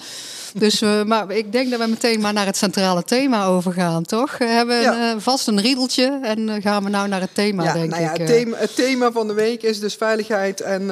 Dus 0.54 0.82
uh, 0.82 1.02
maar 1.02 1.30
ik 1.30 1.52
denk 1.52 1.70
dat 1.70 1.80
we 1.80 1.86
meteen 1.86 2.20
maar 2.20 2.32
naar 2.32 2.46
het 2.46 2.56
centrale 2.56 3.04
thema 3.04 3.46
overgaan, 3.46 4.04
toch? 4.04 4.38
We 4.38 4.44
hebben 4.44 4.80
ja. 4.80 5.14
uh, 5.14 5.20
vast 5.20 5.46
een 5.46 5.60
riedeltje 5.60 6.18
en 6.22 6.48
uh, 6.48 6.54
gaan 6.62 6.84
we 6.84 6.90
nou 6.90 7.08
naar 7.08 7.20
het 7.20 7.34
thema, 7.34 7.64
ja, 7.64 7.72
denk 7.72 7.90
nou 7.90 8.02
ja, 8.02 8.12
ik. 8.12 8.18
Het 8.18 8.26
thema, 8.26 8.56
het 8.56 8.74
thema, 8.74 9.12
van 9.12 9.26
de 9.26 9.32
week 9.32 9.62
is 9.62 9.80
dus 9.80 9.94
veiligheid 9.94 10.60
en, 10.60 10.90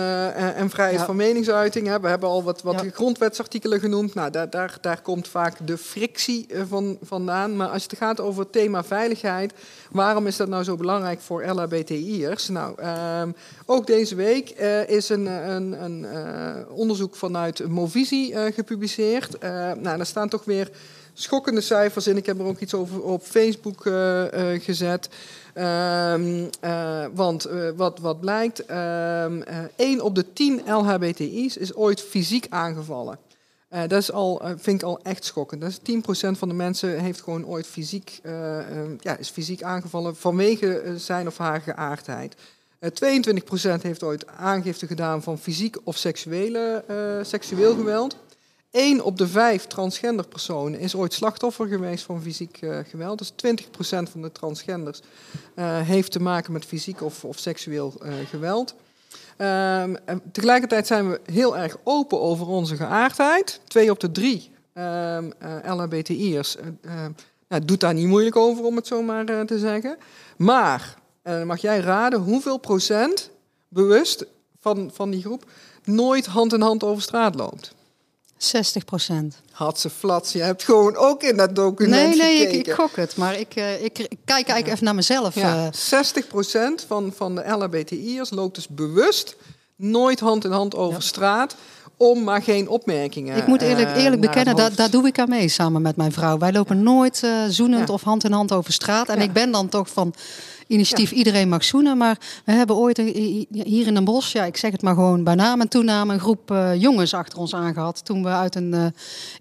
en 0.56 0.70
vrijheid 0.70 1.02
van 1.02 1.16
meningsuiting. 1.16 2.00
We 2.00 2.08
hebben 2.08 2.28
al 2.28 2.42
wat, 2.42 2.62
wat 2.62 2.84
grondwetsartikelen 2.92 3.80
genoemd. 3.80 4.14
Nou, 4.14 4.30
daar, 4.30 4.50
daar, 4.50 4.78
daar 4.80 5.00
komt 5.00 5.28
vaak 5.28 5.56
de 5.64 5.78
frictie 5.78 6.46
van, 6.68 6.98
vandaan. 7.02 7.56
Maar 7.56 7.68
als 7.68 7.82
het 7.82 7.96
gaat 7.96 8.20
over 8.20 8.42
het 8.42 8.52
thema 8.52 8.84
veiligheid, 8.84 9.52
waarom 9.96 10.26
is 10.26 10.36
dat 10.36 10.48
nou 10.48 10.64
zo 10.64 10.76
belangrijk 10.76 11.20
voor 11.20 11.44
LHBTI'ers? 11.44 12.48
Nou, 12.48 12.80
ehm, 12.80 13.30
ook 13.66 13.86
deze 13.86 14.14
week 14.14 14.50
is 14.86 15.08
een, 15.08 15.26
een, 15.26 15.84
een 15.84 16.06
onderzoek 16.68 17.16
vanuit 17.16 17.68
Movisie 17.68 18.52
gepubliceerd. 18.52 19.40
Nou, 19.40 19.82
daar 19.82 20.06
staan 20.06 20.28
toch 20.28 20.44
weer 20.44 20.70
schokkende 21.14 21.60
cijfers 21.60 22.06
in. 22.06 22.16
Ik 22.16 22.26
heb 22.26 22.38
er 22.38 22.44
ook 22.44 22.60
iets 22.60 22.74
over 22.74 23.02
op 23.02 23.22
Facebook 23.22 23.82
gezet. 24.62 25.08
Um, 25.54 26.50
want 27.14 27.48
wat, 27.76 27.98
wat 27.98 28.20
blijkt, 28.20 28.64
ehm, 28.64 29.42
1 29.76 30.00
op 30.00 30.14
de 30.14 30.32
10 30.32 30.62
LHBTI's 30.66 31.56
is 31.56 31.74
ooit 31.74 32.00
fysiek 32.00 32.46
aangevallen. 32.48 33.18
Dat 33.68 33.92
is 33.92 34.12
al, 34.12 34.42
vind 34.56 34.80
ik 34.80 34.86
al 34.86 35.00
echt 35.02 35.24
schokkend. 35.24 35.60
Dat 35.60 35.70
is 35.70 35.78
10% 35.78 36.38
van 36.38 36.48
de 36.48 36.54
mensen 36.54 37.00
heeft 37.00 37.20
gewoon 37.20 37.46
ooit 37.46 37.66
fysiek, 37.66 38.20
um, 38.22 38.96
ja, 39.00 39.16
is 39.16 39.28
fysiek 39.28 39.62
aangevallen 39.62 40.16
vanwege 40.16 40.94
zijn 40.96 41.26
of 41.26 41.38
haar 41.38 41.60
geaardheid. 41.60 42.36
22% 42.80 43.82
heeft 43.82 44.02
ooit 44.02 44.26
aangifte 44.26 44.86
gedaan 44.86 45.22
van 45.22 45.38
fysiek 45.38 45.76
of 45.84 45.96
seksuele, 45.96 46.84
seksueel 47.22 47.74
geweld. 47.74 48.16
1 48.70 49.04
op 49.04 49.18
de 49.18 49.28
5 49.28 49.66
transgender 49.66 50.28
personen 50.28 50.80
is 50.80 50.94
ooit 50.94 51.12
slachtoffer 51.12 51.66
geweest 51.66 52.04
van 52.04 52.22
fysiek 52.22 52.58
geweld. 52.88 53.18
Dus 53.18 53.32
20% 53.32 54.10
van 54.10 54.22
de 54.22 54.32
transgenders 54.32 55.00
heeft 55.84 56.12
te 56.12 56.22
maken 56.22 56.52
met 56.52 56.64
fysiek 56.64 57.02
of, 57.02 57.24
of 57.24 57.38
seksueel 57.38 57.94
geweld. 58.28 58.74
Um, 59.38 59.96
tegelijkertijd 60.32 60.86
zijn 60.86 61.10
we 61.10 61.20
heel 61.32 61.56
erg 61.56 61.76
open 61.82 62.20
over 62.20 62.46
onze 62.46 62.76
geaardheid. 62.76 63.60
Twee 63.66 63.90
op 63.90 64.00
de 64.00 64.12
drie 64.12 64.50
um, 64.74 65.32
LHBTI'ers 65.64 66.56
nou, 67.48 67.64
doet 67.64 67.80
daar 67.80 67.94
niet 67.94 68.06
moeilijk 68.06 68.36
over, 68.36 68.64
om 68.64 68.76
het 68.76 68.86
zo 68.86 69.02
maar 69.02 69.46
te 69.46 69.58
zeggen. 69.58 69.96
Maar, 70.36 70.94
mag 71.44 71.60
jij 71.60 71.78
raden, 71.78 72.20
hoeveel 72.20 72.58
procent 72.58 73.30
bewust 73.68 74.26
van, 74.60 74.90
van 74.92 75.10
die 75.10 75.20
groep 75.20 75.44
nooit 75.84 76.26
hand 76.26 76.52
in 76.52 76.60
hand 76.60 76.84
over 76.84 77.02
straat 77.02 77.34
loopt? 77.34 77.74
60 78.36 78.84
procent. 78.84 79.40
Had 79.50 79.80
ze 79.80 79.90
flats. 79.90 80.32
Je 80.32 80.42
hebt 80.42 80.64
gewoon 80.64 80.96
ook 80.96 81.22
in 81.22 81.36
dat 81.36 81.54
document 81.56 82.08
Nee, 82.08 82.16
nee, 82.16 82.36
gekeken. 82.38 82.58
ik, 82.58 82.66
ik 82.66 82.72
gok 82.72 82.96
het. 82.96 83.16
Maar 83.16 83.38
ik, 83.38 83.56
uh, 83.56 83.84
ik, 83.84 83.98
ik, 83.98 84.08
kijk 84.24 84.48
eigenlijk 84.48 84.66
even 84.66 84.84
naar 84.84 84.94
mezelf. 84.94 85.34
Ja, 85.34 85.64
uh. 85.64 85.72
60 85.72 86.26
procent 86.26 86.84
van, 86.88 87.12
van 87.16 87.34
de 87.34 87.48
LHBTI'ers 87.48 88.30
loopt 88.30 88.54
dus 88.54 88.68
bewust 88.68 89.36
nooit 89.76 90.20
hand 90.20 90.44
in 90.44 90.50
hand 90.50 90.74
over 90.74 91.00
ja. 91.00 91.06
straat 91.06 91.56
om 91.96 92.24
maar 92.24 92.42
geen 92.42 92.68
opmerkingen. 92.68 93.36
Ik 93.36 93.46
moet 93.46 93.62
eerlijk, 93.62 93.88
eh, 93.88 94.02
eerlijk 94.04 94.20
bekennen, 94.20 94.56
daar, 94.56 94.74
daar 94.74 94.90
doe 94.90 95.06
ik 95.06 95.18
aan 95.18 95.28
mee 95.28 95.48
samen 95.48 95.82
met 95.82 95.96
mijn 95.96 96.12
vrouw. 96.12 96.38
Wij 96.38 96.52
lopen 96.52 96.82
nooit 96.82 97.22
eh, 97.22 97.30
zoenend 97.48 97.88
Ja. 97.88 97.94
of 97.94 98.02
hand 98.02 98.24
in 98.24 98.32
hand 98.32 98.52
over 98.52 98.72
straat. 98.72 99.08
En 99.08 99.16
Ja. 99.16 99.22
ik 99.22 99.32
ben 99.32 99.50
dan 99.50 99.68
toch 99.68 99.88
van 99.88 100.14
initiatief 100.66 101.10
iedereen 101.10 101.48
mag 101.48 101.64
zoenen. 101.64 101.96
Maar 101.96 102.18
we 102.44 102.52
hebben 102.52 102.76
ooit 102.76 102.98
een- 102.98 103.46
hier 103.50 103.86
in 103.86 103.94
Den 103.94 104.04
Bosch, 104.04 104.32
ja, 104.32 104.44
ik 104.44 104.56
zeg 104.56 104.72
het 104.72 104.82
maar 104.82 104.94
gewoon 104.94 105.24
bij 105.24 105.34
naam 105.34 105.60
en 105.60 105.68
toename, 105.68 106.12
een 106.12 106.20
groep 106.20 106.50
eh, 106.50 106.74
jongens 106.80 107.14
achter 107.14 107.38
ons 107.38 107.54
aangehad. 107.54 108.04
Toen 108.04 108.22
we 108.22 108.28
uit 108.28 108.54
een 108.54 108.74
eh 108.74 108.84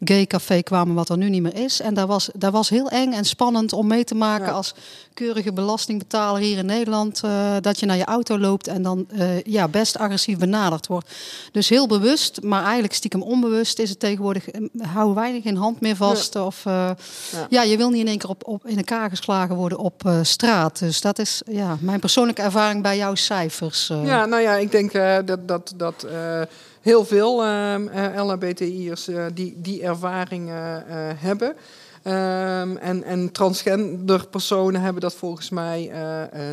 gay 0.03 0.25
café 0.25 0.62
kwamen, 0.62 0.96
wat 0.96 1.10
er 1.10 1.17
nu 1.17 1.29
niet 1.29 1.41
meer 1.41 1.55
is. 1.55 1.79
En 1.82 1.94
dat 1.94 2.08
was, 2.08 2.29
dat 2.34 2.51
was 2.51 2.70
heel 2.70 2.89
eng 2.89 3.12
en 3.13 3.25
spannend 3.25 3.74
om 3.74 3.88
mee 3.88 4.03
te 4.03 4.15
maken 4.15 4.46
Ja. 4.48 4.51
als 4.51 4.74
keurige 5.13 5.53
belastingbetaler 5.53 6.41
hier 6.41 6.58
in 6.58 6.65
Nederland. 6.65 7.22
eh, 7.24 7.55
dat 7.62 7.79
je 7.79 7.86
naar 7.86 7.98
je 7.98 8.05
auto 8.05 8.39
loopt 8.39 8.67
en 8.67 8.82
dan 8.82 9.08
ja, 9.46 9.67
best 9.67 9.98
agressief 9.98 10.38
benaderd 10.38 10.88
wordt. 10.88 11.12
Dus 11.51 11.70
heel 11.70 11.88
bewust, 11.88 12.41
maar 12.41 12.63
eigenlijk 12.63 12.94
stiekem 12.94 13.22
onbewust 13.22 13.79
is 13.79 13.89
het 13.89 14.00
tegenwoordig. 14.00 14.46
houden 14.82 15.15
weinig 15.15 15.44
geen 15.44 15.58
hand 15.58 15.79
meer 15.82 15.96
vast. 15.96 16.36
Of, 16.36 16.63
Ja. 17.50 17.62
je 17.62 17.77
wil 17.77 17.89
niet 17.89 18.00
in 18.01 18.08
één 18.08 18.17
keer 18.17 18.29
op, 18.29 18.48
op, 18.48 18.65
in 18.67 18.77
elkaar 18.77 19.10
geslagen 19.10 19.55
worden 19.55 19.77
op 19.77 20.10
straat. 20.22 20.79
Dus 20.79 21.01
dat 21.01 21.15
is 21.20 21.42
ja, 21.46 21.78
mijn 21.80 22.00
persoonlijke 22.00 22.42
ervaring 22.42 22.82
bij 22.84 22.98
jouw 22.98 23.16
cijfers. 23.16 23.90
eh. 23.90 24.06
Ja, 24.06 24.26
nou 24.26 24.42
ja, 24.42 24.56
ik 24.56 24.72
denk 24.72 24.94
eh, 24.94 25.18
dat, 25.26 25.48
dat, 25.48 25.74
dat 25.76 26.04
eh, 26.04 26.42
heel 26.82 27.06
veel 27.06 27.44
ehm, 27.44 27.88
eh, 27.88 28.24
LHBTI'ers 28.26 29.10
die, 29.34 29.54
die 29.58 29.84
ervaring 29.84 30.50
hebben. 31.16 31.56
Ehm, 32.04 32.78
en, 32.78 33.04
en 33.04 33.32
transgender 33.32 34.28
personen 34.28 34.82
hebben 34.82 35.02
dat 35.02 35.16
volgens 35.16 35.50
mij 35.50 35.92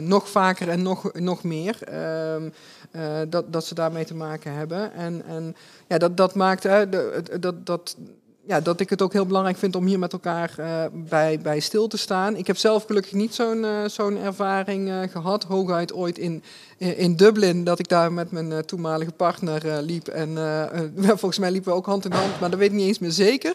nog 0.01 0.29
vaker 0.29 0.69
en 0.69 0.83
nog, 0.83 1.13
nog 1.13 1.43
meer. 1.43 1.77
Ehm, 1.83 2.49
eh, 2.93 3.21
dat, 3.29 3.53
dat 3.53 3.65
ze 3.67 3.75
daarmee 3.75 4.05
te 4.05 4.15
maken 4.15 4.55
hebben. 4.55 4.93
En, 4.93 5.23
en 5.27 5.57
ja, 5.87 5.99
dat, 5.99 6.17
dat 6.17 6.35
maakt 6.35 6.63
de, 6.63 7.23
dat, 7.41 7.67
dat, 7.67 7.97
ja, 8.47 8.61
dat 8.61 8.81
ik 8.81 8.91
het 8.91 9.03
ook 9.03 9.13
heel 9.13 9.27
belangrijk 9.27 9.57
vind 9.57 9.77
om 9.77 9.87
hier 9.87 9.99
met 9.99 10.13
elkaar 10.13 10.55
eh, 10.57 10.85
bij, 10.93 11.39
bij 11.41 11.61
stil 11.61 11.89
te 11.89 11.99
staan. 11.99 12.37
Ik 12.37 12.47
heb 12.47 12.57
zelf 12.57 12.85
gelukkig 12.85 13.13
niet 13.13 13.35
zo'n 13.35 13.65
eh, 13.65 13.85
zo'n 13.87 14.19
ervaring 14.19 14.89
eh, 14.91 15.01
gehad. 15.11 15.45
Hooguit 15.45 15.93
ooit 15.93 16.19
in, 16.19 16.43
in 16.83 17.13
in 17.13 17.17
Dublin, 17.17 17.65
dat 17.65 17.79
ik 17.79 17.89
daar 17.89 18.13
met 18.13 18.31
mijn 18.31 18.53
eh, 18.53 18.59
toenmalige 18.59 19.13
partner 19.13 19.69
eh, 19.69 19.83
liep. 19.83 20.09
En 20.09 20.39
eh, 20.39 21.09
volgens 21.21 21.39
mij 21.39 21.51
liepen 21.51 21.71
we 21.71 21.77
ook 21.77 21.87
hand 21.87 22.05
in 22.05 22.13
hand, 22.13 22.41
maar 22.41 22.51
dat 22.51 22.59
weet 22.59 22.71
ik 22.71 22.77
niet 22.77 22.87
eens 22.87 22.99
meer 22.99 23.11
zeker. 23.11 23.55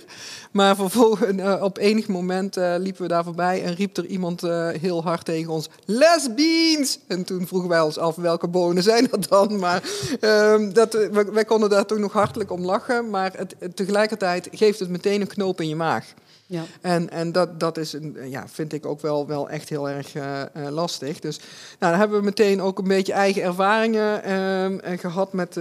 Maar 0.52 0.76
vervolgens, 0.76 1.42
op 1.62 1.78
enig 1.78 2.08
moment 2.08 2.56
liepen 2.56 3.02
we 3.02 3.08
daar 3.08 3.24
voorbij 3.24 3.64
en 3.64 3.76
riep 3.76 3.98
er 3.98 4.06
iemand 4.06 4.42
heel 4.82 5.04
hard 5.04 5.26
tegen 5.26 5.52
ons: 5.52 5.70
Lesbians! 5.86 7.00
En 7.08 7.24
toen 7.24 7.48
vroegen 7.48 7.70
wij 7.70 7.82
ons 7.82 7.98
af 7.98 8.16
welke 8.16 8.48
bonen 8.48 8.84
zijn 8.84 9.08
dat 9.12 9.28
dan. 9.30 9.56
Maar 9.68 9.84
ehm, 10.20 10.74
dat, 10.74 10.94
wij, 11.32 11.46
konden 11.46 11.70
daar 11.70 11.86
toen 11.86 12.00
nog 12.00 12.14
hartelijk 12.14 12.52
om 12.52 12.66
lachen. 12.66 13.10
Maar 13.10 13.32
tegelijkertijd 13.74 14.48
geeft 14.52 14.80
het 14.80 14.90
meteen 14.90 15.22
een 15.22 15.28
knoop 15.28 15.62
in 15.62 15.68
je 15.68 15.76
maag. 15.76 16.14
Ja. 16.50 16.64
En, 16.82 17.10
en 17.10 17.32
dat, 17.32 17.60
dat 17.60 17.78
is, 17.78 17.94
een, 17.94 18.18
ja, 18.30 18.48
vind 18.48 18.74
ik 18.74 18.86
ook 18.86 19.02
wel, 19.02 19.28
wel 19.28 19.50
echt 19.50 19.70
heel 19.70 19.90
erg 19.90 20.16
eh, 20.16 20.42
eh, 20.42 20.48
lastig. 20.70 21.20
Dus 21.20 21.38
nou, 21.80 21.92
dan 21.92 22.00
hebben 22.00 22.20
we 22.20 22.26
meteen 22.26 22.62
ook 22.62 22.78
een 22.78 22.88
beetje 22.88 23.14
eigen 23.14 23.42
ervaringen 23.42 24.24
ehm, 24.24 24.78
eh, 24.80 25.00
gehad 25.00 25.34
met, 25.34 25.60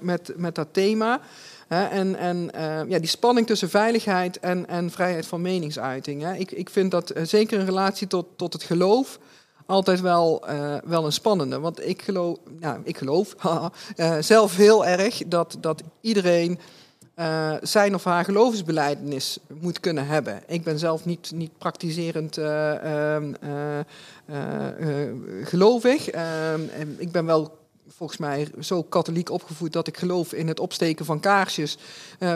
met, 0.00 0.32
met, 0.36 0.54
dat 0.54 0.68
thema. 0.72 1.20
En 1.68 2.16
en 2.16 2.50
ja, 2.88 2.98
die 2.98 3.06
spanning 3.06 3.46
tussen 3.46 3.70
veiligheid 3.70 4.38
en, 4.38 4.68
en 4.68 4.90
vrijheid 4.90 5.26
van 5.26 5.40
meningsuiting. 5.40 6.22
Hè. 6.22 6.34
Ik, 6.34 6.50
ik 6.50 6.70
vind 6.70 6.90
dat 6.90 7.12
zeker 7.22 7.58
in 7.58 7.64
relatie 7.64 8.06
tot, 8.06 8.26
tot 8.36 8.52
het 8.52 8.62
geloof 8.62 9.18
altijd 9.66 10.00
wel, 10.00 10.44
wel 10.84 11.04
een 11.04 11.12
spannende. 11.12 11.58
Want 11.58 11.86
ik 11.86 12.02
geloof, 12.02 12.38
nou, 12.58 12.80
ik 12.84 12.98
geloof 12.98 13.34
zelf 14.20 14.56
heel 14.56 14.86
erg 14.86 15.22
dat, 15.26 15.56
dat 15.60 15.82
iedereen 16.00 16.58
eh, 17.20 17.54
zijn 17.62 17.94
of 17.94 18.04
haar 18.04 18.24
geloofsbeleidenis 18.24 19.38
moet 19.60 19.80
kunnen 19.80 20.06
hebben. 20.06 20.42
Ik 20.46 20.62
ben 20.62 20.78
zelf 20.78 21.04
niet, 21.04 21.30
niet 21.34 21.58
praktiserend 21.58 22.36
eh, 22.36 23.16
eh, 23.16 23.84
gelovig. 25.42 26.08
Ehm, 26.08 26.60
ik 26.96 27.12
ben 27.12 27.26
wel 27.26 27.58
volgens 27.88 28.18
mij 28.18 28.48
zo 28.60 28.82
katholiek 28.82 29.30
opgevoed 29.30 29.72
dat 29.72 29.86
ik 29.86 29.96
geloof 29.96 30.32
in 30.32 30.48
het 30.48 30.60
opsteken 30.60 31.04
van 31.04 31.20
kaarsjes 31.20 31.78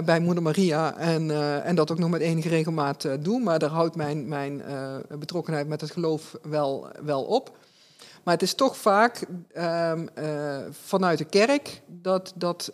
bij 0.04 0.20
Moeder 0.20 0.42
Maria. 0.42 0.96
En, 0.96 1.30
en 1.64 1.74
dat 1.74 1.90
ook 1.90 1.98
nog 1.98 2.10
met 2.10 2.20
enige 2.20 2.48
regelmaat 2.48 3.04
eh, 3.04 3.12
doe. 3.20 3.40
Maar 3.40 3.58
daar 3.58 3.70
houdt 3.70 3.96
mijn, 3.96 4.28
mijn 4.28 4.62
betrokkenheid 5.18 5.68
met 5.68 5.80
het 5.80 5.90
geloof 5.90 6.36
wel, 6.42 6.86
wel 7.02 7.22
op. 7.22 7.52
Maar 8.24 8.34
het 8.34 8.42
is 8.42 8.54
toch 8.54 8.76
vaak 8.76 9.24
ehm, 9.52 10.06
eh, 10.14 10.56
vanuit 10.70 11.18
de 11.18 11.24
kerk 11.24 11.82
dat, 11.86 12.32
dat, 12.36 12.72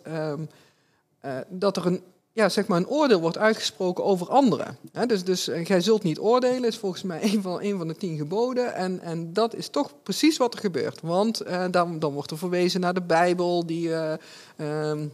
dat 1.49 1.77
er 1.77 1.85
een, 1.85 2.01
ja, 2.33 2.49
zeg 2.49 2.67
maar 2.67 2.77
een 2.77 2.87
oordeel 2.87 3.19
wordt 3.19 3.37
uitgesproken 3.37 4.03
over 4.03 4.29
anderen. 4.29 4.77
Hè, 4.91 5.05
dus 5.05 5.23
dus 5.23 5.47
eh, 5.47 5.65
gij 5.65 5.81
zult 5.81 6.03
niet 6.03 6.19
oordelen, 6.19 6.65
is 6.65 6.77
volgens 6.77 7.03
mij 7.03 7.23
een 7.33 7.41
van, 7.41 7.61
een 7.61 7.77
van 7.77 7.87
de 7.87 7.95
tien 7.95 8.17
geboden. 8.17 8.73
En, 8.73 8.99
en 8.99 9.33
dat 9.33 9.55
is 9.55 9.69
toch 9.69 9.93
precies 10.03 10.37
wat 10.37 10.53
er 10.53 10.59
gebeurt. 10.59 11.01
Want 11.01 11.41
eh, 11.41 11.65
dan, 11.71 11.99
dan 11.99 12.13
wordt 12.13 12.31
er 12.31 12.37
verwezen 12.37 12.81
naar 12.81 12.93
de 12.93 13.01
Bijbel, 13.01 13.65
die 13.65 13.93
eh, 13.93 14.13
ehm, 14.55 15.07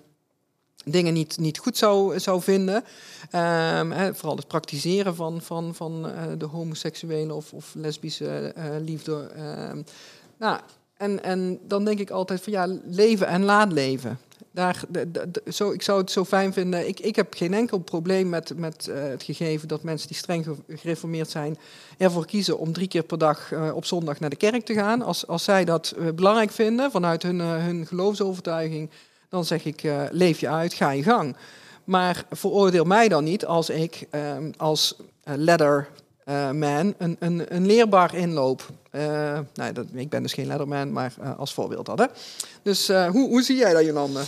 dingen 0.91 1.13
niet, 1.13 1.37
niet 1.37 1.57
goed 1.57 1.77
zou, 1.77 2.19
zou 2.19 2.41
vinden. 2.41 2.83
Ehm, 3.29 4.13
vooral 4.13 4.35
het 4.35 4.47
praktiseren 4.47 5.15
van, 5.15 5.41
van, 5.41 5.75
van 5.75 6.09
eh, 6.09 6.23
de 6.37 6.45
homoseksuele 6.45 7.33
of, 7.33 7.53
of 7.53 7.73
lesbische 7.75 8.53
eh, 8.55 8.65
liefde. 8.79 9.29
Ehm, 9.35 9.81
nou, 10.37 10.59
en, 10.97 11.23
en 11.23 11.59
dan 11.67 11.85
denk 11.85 11.99
ik 11.99 12.09
altijd 12.09 12.41
van 12.41 12.53
ja, 12.53 12.77
leven 12.85 13.27
en 13.27 13.43
laat 13.43 13.71
leven. 13.71 14.19
Daar, 14.51 14.83
zo, 15.47 15.71
ik 15.71 15.81
zou 15.81 15.99
het 15.99 16.11
zo 16.11 16.25
fijn 16.25 16.53
vinden. 16.53 16.87
Ik, 16.87 16.99
ik 16.99 17.15
heb 17.15 17.33
geen 17.33 17.53
enkel 17.53 17.77
probleem 17.79 18.29
met, 18.29 18.57
met 18.57 18.87
eh, 18.87 19.01
het 19.01 19.23
gegeven 19.23 19.67
dat 19.67 19.83
mensen 19.83 20.07
die 20.07 20.17
streng 20.17 20.45
ge- 20.45 20.75
gereformeerd 20.77 21.29
zijn 21.29 21.57
ervoor 21.97 22.25
kiezen 22.25 22.59
om 22.59 22.73
drie 22.73 22.87
keer 22.87 23.03
per 23.03 23.17
dag 23.17 23.51
eh, 23.51 23.75
op 23.75 23.85
zondag 23.85 24.19
naar 24.19 24.29
de 24.29 24.35
kerk 24.35 24.65
te 24.65 24.73
gaan. 24.73 25.01
Als, 25.01 25.27
als 25.27 25.43
zij 25.43 25.65
dat 25.65 25.93
eh, 25.97 26.07
belangrijk 26.15 26.51
vinden 26.51 26.91
vanuit 26.91 27.23
hun, 27.23 27.39
hun 27.39 27.85
geloofsovertuiging, 27.87 28.89
dan 29.29 29.45
zeg 29.45 29.65
ik 29.65 29.91
leef 30.11 30.39
je 30.39 30.49
uit, 30.49 30.73
ga 30.73 30.91
je 30.91 31.03
gang. 31.03 31.35
Maar 31.83 32.25
veroordeel 32.31 32.83
mij 32.83 33.07
dan 33.07 33.23
niet 33.23 33.45
als 33.45 33.69
ik 33.69 34.07
ehm, 34.09 34.51
als 34.57 34.95
eh, 35.23 35.33
eh, 36.27 36.51
man 36.51 36.93
een, 36.97 37.15
een, 37.19 37.55
een 37.55 37.65
leerbaar 37.65 38.15
inloop. 38.15 38.69
Eh, 38.91 39.39
nee, 39.53 39.71
dat, 39.71 39.85
ik 39.93 40.09
ben 40.09 40.21
dus 40.21 40.33
geen 40.33 40.47
leatherman, 40.47 40.91
maar 40.91 41.13
eh, 41.21 41.39
als 41.39 41.53
voorbeeld. 41.53 41.87
Hè? 41.87 42.05
Dus 42.61 42.87
hoe, 42.87 43.27
hoe 43.27 43.41
zie 43.41 43.57
jij 43.57 43.73
dat, 43.73 43.85
Jolande? 43.85 44.23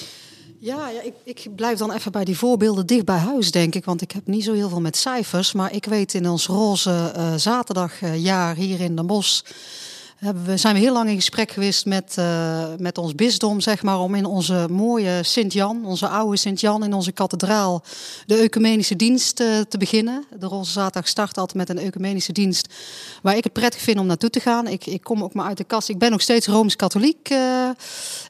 Ja, 0.59 0.89
ja 0.89 1.01
ik, 1.01 1.13
ik 1.23 1.55
blijf 1.55 1.77
dan 1.77 1.91
even 1.91 2.11
bij 2.11 2.25
die 2.25 2.37
voorbeelden 2.37 2.85
dicht 2.85 3.05
bij 3.05 3.17
huis, 3.17 3.51
denk 3.51 3.75
ik. 3.75 3.85
Want 3.85 4.01
ik 4.01 4.11
heb 4.11 4.27
niet 4.27 4.43
zo 4.43 4.53
heel 4.53 4.69
veel 4.69 4.81
met 4.81 4.97
cijfers. 4.97 5.53
Maar 5.53 5.73
ik 5.73 5.85
weet 5.85 6.13
in 6.13 6.29
ons 6.29 6.47
roze 6.47 7.13
zaterdagjaar 7.35 8.55
hier 8.55 8.79
in 8.79 8.95
Den 8.95 9.07
Bosch... 9.07 9.41
Hebben 10.19 10.45
we, 10.45 10.57
zijn 10.57 10.73
we 10.73 10.79
heel 10.79 10.93
lang 10.93 11.09
in 11.09 11.15
gesprek 11.15 11.51
geweest 11.51 11.85
met, 11.85 12.15
eh, 12.17 12.63
met 12.77 12.97
ons 12.97 13.15
bisdom, 13.15 13.59
zeg 13.59 13.83
maar, 13.83 13.99
om 13.99 14.15
in 14.15 14.25
onze 14.25 14.67
mooie 14.69 15.23
Sint-Jan, 15.23 15.85
onze 15.85 16.07
oude 16.07 16.37
Sint-Jan 16.37 16.83
in 16.83 16.93
onze 16.93 17.11
kathedraal, 17.11 17.83
de 18.25 18.35
ecumenische 18.35 18.95
dienst 18.95 19.39
eh, 19.39 19.47
te 19.69 19.77
beginnen. 19.77 20.25
De 20.39 20.45
Roze 20.45 20.71
Zaterdag 20.71 21.07
start 21.07 21.37
altijd 21.37 21.57
met 21.67 21.69
een 21.77 21.83
ecumenische 21.85 22.31
dienst, 22.31 22.73
waar 23.21 23.37
ik 23.37 23.43
het 23.43 23.53
prettig 23.53 23.81
vind 23.81 23.99
om 23.99 24.05
naartoe 24.05 24.29
te 24.29 24.39
gaan. 24.39 24.67
Ik, 24.67 24.85
ik 24.85 25.03
kom 25.03 25.23
ook 25.23 25.33
maar 25.33 25.45
uit 25.45 25.57
de 25.57 25.63
kast. 25.63 25.89
Ik 25.89 25.97
ben 25.97 26.11
nog 26.11 26.21
steeds 26.21 26.47
Rooms-Katholiek. 26.47 27.29
eh, 27.29 27.69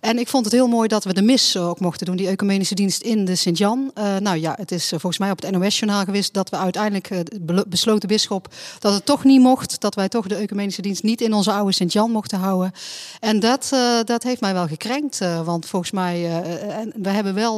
en 0.01 0.19
ik 0.19 0.27
vond 0.27 0.45
het 0.45 0.53
heel 0.53 0.67
mooi 0.67 0.87
dat 0.87 1.03
we 1.03 1.13
de 1.13 1.21
mis 1.21 1.57
ook 1.57 1.79
mochten 1.79 2.05
doen, 2.05 2.15
die 2.15 2.27
ecumenische 2.27 2.75
dienst 2.75 3.01
in 3.01 3.25
de 3.25 3.35
Sint-Jan. 3.35 3.91
Nou 4.19 4.37
ja, 4.37 4.55
het 4.57 4.71
is 4.71 4.87
volgens 4.89 5.17
mij 5.17 5.31
op 5.31 5.41
het 5.41 5.51
NOS-journaal 5.51 6.03
geweest 6.03 6.33
dat 6.33 6.49
we 6.49 6.57
uiteindelijk 6.57 7.09
be- 7.41 7.65
besloten 7.67 8.07
bisschop 8.07 8.53
dat 8.79 8.93
het 8.93 9.05
toch 9.05 9.23
niet 9.23 9.41
mocht, 9.41 9.81
dat 9.81 9.95
wij 9.95 10.09
toch 10.09 10.27
de 10.27 10.35
ecumenische 10.35 10.81
dienst 10.81 11.03
niet 11.03 11.21
in 11.21 11.33
onze 11.33 11.51
oude 11.51 11.71
Sint-Jan 11.79 12.11
mochten 12.11 12.39
houden. 12.39 12.71
En 13.19 13.39
dat, 13.39 13.69
eh, 13.73 13.99
dat 14.03 14.23
heeft 14.23 14.41
mij 14.41 14.53
wel 14.53 14.67
gekrenkt, 14.67 15.21
eh, 15.21 15.45
want 15.45 15.65
volgens 15.65 15.91
mij, 15.91 16.15
eh, 16.15 16.77
en 16.77 16.93
we 16.95 17.09
hebben 17.09 17.33
wel 17.33 17.55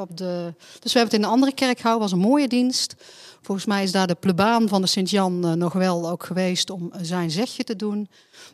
op 0.00 0.16
de, 0.16 0.54
dus 0.80 0.92
we 0.92 0.98
hebben 0.98 1.02
het 1.02 1.12
in 1.12 1.22
een 1.22 1.34
andere 1.34 1.54
kerk 1.54 1.76
gehouden, 1.76 2.10
was 2.10 2.18
een 2.18 2.28
mooie 2.28 2.48
dienst. 2.48 2.94
Volgens 3.42 3.66
mij 3.66 3.82
is 3.82 3.92
daar 3.92 4.06
de 4.06 4.14
plebaan 4.14 4.68
van 4.68 4.80
de 4.80 4.86
Sint-Jan 4.86 5.58
nog 5.58 5.72
wel 5.72 6.10
ook 6.10 6.24
geweest 6.24 6.70
om 6.70 6.92
zijn 7.00 7.30
zegje 7.30 7.64
te 7.64 7.76
doen. 7.76 8.08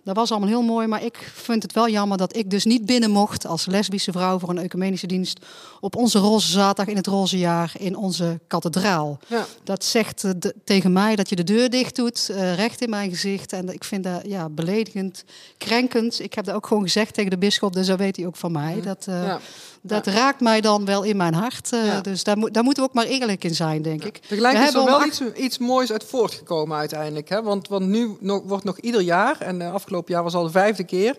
Dat 0.04 0.16
was 0.16 0.30
allemaal 0.30 0.49
heel 0.49 0.62
mooi, 0.62 0.87
maar 0.87 1.04
ik 1.04 1.30
vind 1.35 1.62
het 1.62 1.73
wel 1.73 1.88
jammer 1.88 2.18
dat 2.18 2.37
ik 2.37 2.50
dus 2.50 2.64
niet 2.64 2.87
binnen 2.87 3.11
mocht 3.11 3.47
als 3.47 3.66
lesbische 3.66 4.12
vrouw 4.12 4.38
voor 4.38 4.49
een 4.49 4.59
ecumenische 4.59 5.07
dienst 5.07 5.38
op 5.80 5.97
onze 5.97 6.18
roze 6.18 6.50
zaterdag 6.50 6.87
in 6.87 6.97
het 6.97 7.07
roze 7.07 7.38
jaar 7.38 7.73
in 7.78 7.97
onze 7.97 8.40
kathedraal. 8.47 9.18
Ja. 9.26 9.47
Dat 9.64 9.85
zegt 9.85 10.25
eh, 10.25 10.30
de- 10.38 10.54
tegen 10.64 10.92
mij 10.92 11.16
dat 11.16 11.28
je 11.28 11.37
de 11.37 11.45
deur 11.45 11.71
dicht 11.71 11.97
doet, 11.97 12.28
eh, 12.28 12.54
recht 12.54 12.80
in 12.80 12.90
mijn 12.90 13.11
gezicht. 13.11 13.52
En 13.52 13.68
ik 13.73 13.85
vind 13.85 14.04
dat 14.04 14.21
ja, 14.26 14.49
beledigend 14.49 15.25
krenkend. 15.59 16.21
Ik 16.21 16.35
heb 16.35 16.45
dat 16.45 16.54
ook 16.54 16.66
gewoon 16.66 16.83
gezegd 16.83 17.14
tegen 17.14 17.30
de 17.30 17.38
bisschop, 17.38 17.73
dus 17.73 17.87
dat 17.87 17.99
weet 17.99 18.16
hij 18.16 18.26
ook 18.26 18.37
van 18.37 18.52
mij. 18.52 18.80
Dat, 18.80 19.04
eh, 19.09 19.25
Ja. 19.25 19.40
dat 19.83 20.07
raakt 20.07 20.40
mij 20.40 20.61
dan 20.61 20.85
wel 20.85 21.02
in 21.02 21.16
mijn 21.16 21.35
hart. 21.35 21.71
Dus 22.02 22.25
daar, 22.25 22.37
daar 22.52 22.62
moeten 22.64 22.83
we 22.83 22.88
ook 22.88 22.95
maar 22.95 23.04
eerlijk 23.07 23.45
in 23.45 23.54
zijn, 23.54 23.83
denk 23.83 24.04
ik. 24.04 24.16
Tegelijk 24.28 24.57
We 24.59 24.62
is 24.64 24.75
er 24.75 24.85
wel 24.85 25.04
iets, 25.07 25.21
iets 25.37 25.59
moois 25.59 25.92
uit 25.92 26.04
voortgekomen 26.04 26.76
uiteindelijk. 26.78 27.28
Hè? 27.28 27.42
Want, 27.42 27.68
want 27.68 27.87
nu 27.87 28.16
nog, 28.21 28.42
wordt 28.45 28.64
nog 28.64 28.78
ieder 28.78 29.00
jaar, 29.00 29.40
en 29.40 29.73
afgelopen 29.78 30.14
jaar 30.14 30.23
was 30.23 30.35
al 30.35 30.44
de 30.44 30.50
vijfde 30.50 30.85
keer, 30.85 31.16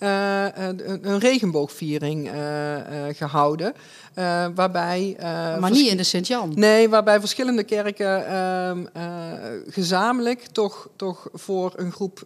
uh, 0.00 0.44
een, 0.54 1.08
een, 1.08 1.18
regenboogviering 1.18 2.32
uh, 2.34 2.34
gehouden. 3.12 3.74
waarbij. 4.54 5.16
maar 5.60 5.70
niet 5.70 5.90
in 5.90 5.96
de 5.96 6.02
Sint-Jan. 6.02 6.52
Nee, 6.54 6.88
waarbij 6.88 7.20
verschillende 7.20 7.64
kerken 7.64 8.36
um, 8.36 8.88
gezamenlijk 9.66 10.40
toch, 10.52 10.88
toch 10.96 11.28
voor 11.32 11.72
een 11.76 11.92
groep. 11.92 12.22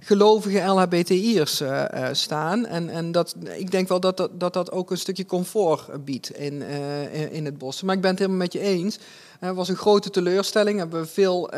Gelovige 0.00 0.58
LHBTI'ers 0.58 1.60
uh, 1.60 1.84
uh, 1.94 2.08
staan. 2.12 2.66
En, 2.66 2.88
en 2.88 3.12
dat, 3.12 3.34
ik 3.56 3.70
denk 3.70 3.88
wel 3.88 4.00
dat 4.00 4.16
dat, 4.16 4.30
dat 4.40 4.52
dat 4.52 4.72
ook 4.72 4.90
een 4.90 4.98
stukje 4.98 5.26
comfort 5.26 6.04
biedt 6.04 6.30
in, 6.30 6.54
uh, 6.54 7.32
in 7.32 7.44
het 7.44 7.58
bos. 7.58 7.82
Maar 7.82 7.94
ik 7.94 8.00
ben 8.00 8.10
het 8.10 8.18
helemaal 8.18 8.40
met 8.40 8.52
je 8.52 8.60
eens. 8.60 8.98
Het 9.38 9.54
was 9.54 9.68
een 9.68 9.76
grote 9.76 10.10
teleurstelling. 10.10 10.78
Hebben 10.78 11.00
we 11.00 11.06
veel 11.06 11.52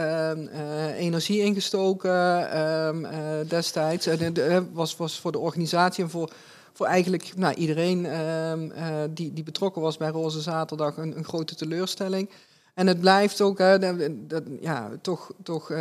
energie 0.97 1.41
ingestoken 1.41 2.09
destijds. 3.49 4.05
Het 4.05 4.63
was, 4.73 4.97
was 4.97 5.21
voor 5.21 5.33
de 5.33 5.39
organisatie 5.39 6.05
en 6.05 6.11
voor, 6.11 6.31
voor 6.73 6.87
eigenlijk 6.87 7.33
nou, 7.37 7.55
iedereen 7.55 8.09
die, 9.11 9.33
die 9.33 9.45
betrokken 9.45 9.83
was 9.83 9.97
bij 9.97 10.09
Roze 10.09 10.41
Zaterdag 10.41 10.97
een, 10.97 11.25
grote 11.25 11.55
teleurstelling. 11.55 12.31
En 12.75 12.87
het 12.87 13.01
blijft 13.01 13.41
ook, 13.41 13.59
hè, 13.59 13.79
dat, 14.27 14.43
ja, 14.61 14.91
toch, 15.03 15.31
toch 15.43 15.73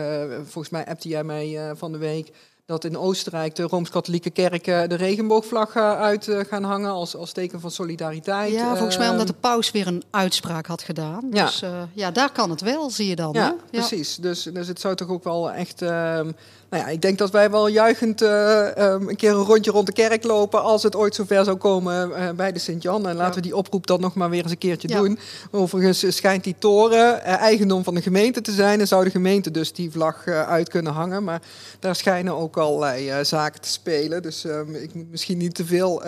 volgens 0.44 0.70
mij 0.70 0.86
appte 0.86 1.08
jij 1.08 1.24
mij 1.24 1.76
van 1.76 1.92
de 1.92 1.98
week 1.98 2.32
dat 2.70 2.84
in 2.84 2.98
Oostenrijk 2.98 3.56
de 3.56 3.64
Rooms-Katholieke 3.64 4.30
kerken 4.30 4.90
de 4.90 4.96
regenboogvlag 4.96 5.76
uit 5.76 6.28
uh, 6.28 6.40
gaan 6.48 6.64
hangen 6.64 6.92
als, 6.92 7.16
als 7.16 7.32
teken 7.32 7.60
van 7.60 7.72
solidariteit. 7.72 8.52
Ja, 8.52 8.76
volgens 8.76 8.98
mij 8.98 9.10
omdat 9.10 9.28
de 9.28 9.34
paus 9.34 9.72
weer 9.72 9.88
een 9.88 10.04
uitspraak 10.10 10.66
had 10.66 10.82
gedaan. 10.82 11.28
Ja. 11.32 11.46
Dus 11.46 11.64
ja, 11.94 12.12
daar 12.12 12.32
kan 12.32 12.50
het 12.50 12.62
wel, 12.62 12.90
zie 12.90 13.08
je 13.08 13.16
dan. 13.16 13.34
Ja, 13.34 13.56
hè? 13.72 13.80
precies. 13.80 14.16
Dus, 14.16 14.44
dus 14.44 14.68
het 14.68 14.80
zou 14.80 14.96
toch 14.96 15.10
ook 15.10 15.24
wel 15.24 15.52
echt... 15.52 15.82
ehm, 15.82 16.32
nou 16.70 16.84
ja, 16.84 16.90
ik 16.90 17.02
denk 17.02 17.18
dat 17.18 17.32
wij 17.32 17.52
wel 17.52 17.68
juichend 17.68 18.22
uh, 18.22 18.68
um, 18.78 19.10
een 19.10 19.16
keer 19.16 19.30
een 19.30 19.44
rondje 19.44 19.72
rond 19.72 19.86
de 19.86 19.94
kerk 19.94 20.24
lopen 20.24 20.62
als 20.64 20.84
het 20.84 20.96
ooit 20.96 21.16
zover 21.16 21.44
zou 21.46 21.58
komen 21.58 22.10
uh, 22.10 22.30
bij 22.30 22.52
de 22.52 22.60
Sint-Jan. 22.60 23.08
En 23.08 23.16
laten 23.16 23.30
ja. 23.30 23.36
we 23.36 23.42
die 23.42 23.56
oproep 23.56 23.88
dan 23.88 24.02
nog 24.02 24.14
maar 24.14 24.30
weer 24.30 24.44
eens 24.44 24.52
een 24.52 24.58
keertje 24.58 24.88
ja. 24.88 25.00
doen. 25.00 25.20
Overigens 25.52 26.16
schijnt 26.16 26.44
die 26.44 26.56
toren 26.60 27.16
uh, 27.16 27.36
eigendom 27.36 27.84
van 27.84 27.96
de 27.96 28.02
gemeente 28.02 28.42
te 28.42 28.52
zijn 28.52 28.80
en 28.80 28.88
zou 28.88 29.04
de 29.04 29.10
gemeente 29.10 29.52
dus 29.52 29.74
die 29.74 29.92
vlag 29.92 30.28
uit 30.28 30.70
kunnen 30.70 30.94
hangen. 30.94 31.24
Maar 31.24 31.42
daar 31.80 31.96
schijnen 31.96 32.36
ook 32.36 32.58
allerlei 32.58 33.26
zaken 33.26 33.62
te 33.62 33.70
spelen. 33.70 34.22
Dus 34.22 34.44
um, 34.44 34.76
ik 34.76 34.94
moet 34.94 35.12
misschien 35.12 35.38
niet 35.38 35.56
te 35.56 35.66
veel, 35.66 36.04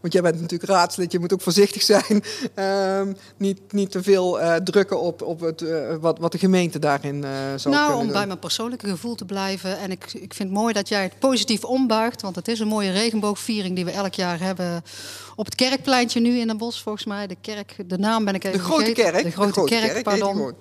want 0.00 0.12
jij 0.12 0.22
bent 0.22 0.40
natuurlijk 0.40 0.70
raadslid, 0.70 1.12
je 1.12 1.18
moet 1.18 1.32
ook 1.32 1.40
voorzichtig 1.40 1.82
zijn. 1.82 2.22
Um, 2.98 3.16
niet, 3.36 3.60
niet 3.72 3.90
te 3.90 4.02
veel 4.02 4.38
drukken 4.64 5.00
op, 5.00 5.22
op 5.22 5.40
het, 5.40 5.64
wat, 6.00 6.18
wat 6.18 6.32
de 6.32 6.38
gemeente 6.38 6.78
daarin 6.78 7.24
zou 7.56 7.74
nou, 7.74 7.86
kunnen 7.86 7.96
om 7.96 8.04
doen. 8.04 8.12
bij 8.12 8.26
mijn 8.26 8.38
persoonlijke 8.38 8.88
gevoel 8.88 9.14
te 9.14 9.24
blijven 9.24 9.78
en 9.78 9.90
ik 9.90 10.01
ik, 10.02 10.12
ik 10.12 10.34
vind 10.34 10.48
het 10.48 10.58
mooi 10.58 10.72
dat 10.72 10.88
jij 10.88 11.02
het 11.02 11.18
positief 11.18 11.64
ombuigt. 11.64 12.22
Want 12.22 12.36
het 12.36 12.48
is 12.48 12.60
een 12.60 12.68
mooie 12.68 12.90
regenboogviering 12.90 13.74
die 13.74 13.84
we 13.84 13.90
elk 13.90 14.14
jaar 14.14 14.40
hebben 14.40 14.84
op 15.36 15.44
het 15.44 15.54
kerkpleintje 15.54 16.20
nu 16.20 16.38
in 16.38 16.46
Den 16.46 16.56
Bosch, 16.56 16.82
volgens 16.82 17.04
mij. 17.04 17.26
De 17.26 17.36
kerk, 17.40 17.76
de 17.86 17.98
naam 17.98 18.24
ben 18.24 18.34
ik 18.34 18.44
even 18.44 18.58
De 18.58 18.64
grote 18.64 18.84
vergeten. 18.84 19.12
kerk. 19.12 19.24
De 19.24 19.30
grote, 19.30 19.46
de 19.46 19.52
grote 19.52 19.74
kerk, 19.74 19.92
kerk, 19.92 20.02
pardon. 20.02 20.54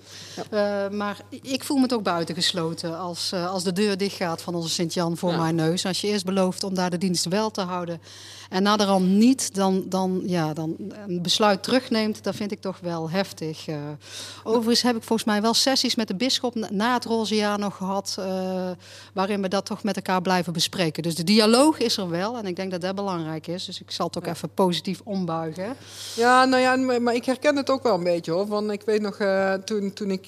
Ja. 0.51 0.85
Uh, 0.85 0.97
maar 0.97 1.17
ik 1.41 1.63
voel 1.63 1.77
me 1.77 1.89
ook 1.93 2.03
buitengesloten 2.03 2.99
als, 2.99 3.31
uh, 3.33 3.51
als 3.51 3.63
de 3.63 3.73
deur 3.73 3.97
dichtgaat 3.97 4.41
van 4.41 4.55
onze 4.55 4.69
Sint-Jan 4.69 5.17
voor 5.17 5.31
ja. 5.31 5.37
mijn 5.37 5.55
neus. 5.55 5.85
Als 5.85 6.01
je 6.01 6.07
eerst 6.07 6.25
belooft 6.25 6.63
om 6.63 6.73
daar 6.73 6.89
de 6.89 6.97
dienst 6.97 7.25
wel 7.25 7.51
te 7.51 7.61
houden 7.61 8.01
en 8.51 8.63
naderhand 8.63 9.07
niet, 9.07 9.55
dan, 9.55 9.83
dan, 9.87 10.21
ja, 10.25 10.53
dan 10.53 10.75
een 11.07 11.21
besluit 11.21 11.63
terugneemt, 11.63 12.23
dat 12.23 12.35
vind 12.35 12.51
ik 12.51 12.61
toch 12.61 12.79
wel 12.79 13.09
heftig. 13.09 13.67
Uh, 13.67 13.75
overigens 14.43 14.81
heb 14.81 14.95
ik 14.95 15.03
volgens 15.03 15.27
mij 15.27 15.41
wel 15.41 15.53
sessies 15.53 15.95
met 15.95 16.07
de 16.07 16.15
bisschop 16.15 16.69
na 16.69 16.93
het 16.93 17.05
roze 17.05 17.35
jaar 17.35 17.59
nog 17.59 17.75
gehad, 17.75 18.15
uh, 18.19 18.25
waarin 19.13 19.41
we 19.41 19.47
dat 19.47 19.65
toch 19.65 19.83
met 19.83 19.95
elkaar 19.95 20.21
blijven 20.21 20.53
bespreken. 20.53 21.03
Dus 21.03 21.15
de 21.15 21.23
dialoog 21.23 21.79
is 21.79 21.97
er 21.97 22.09
wel 22.09 22.37
en 22.37 22.45
ik 22.45 22.55
denk 22.55 22.71
dat 22.71 22.81
dat 22.81 22.95
belangrijk 22.95 23.47
is. 23.47 23.65
Dus 23.65 23.81
ik 23.81 23.91
zal 23.91 24.05
het 24.05 24.17
ook 24.17 24.25
ja. 24.25 24.31
even 24.31 24.53
positief 24.53 25.01
ombuigen. 25.03 25.75
Ja, 26.15 26.45
nou 26.45 26.61
ja, 26.61 26.99
maar 26.99 27.15
ik 27.15 27.25
herken 27.25 27.55
het 27.55 27.69
ook 27.69 27.83
wel 27.83 27.95
een 27.95 28.03
beetje 28.03 28.31
hoor. 28.31 28.47
Want 28.47 28.71
ik 28.71 28.81
weet 28.81 29.01
nog, 29.01 29.19
uh, 29.19 29.53
toen, 29.53 29.93
toen 29.93 30.11
ik 30.11 30.27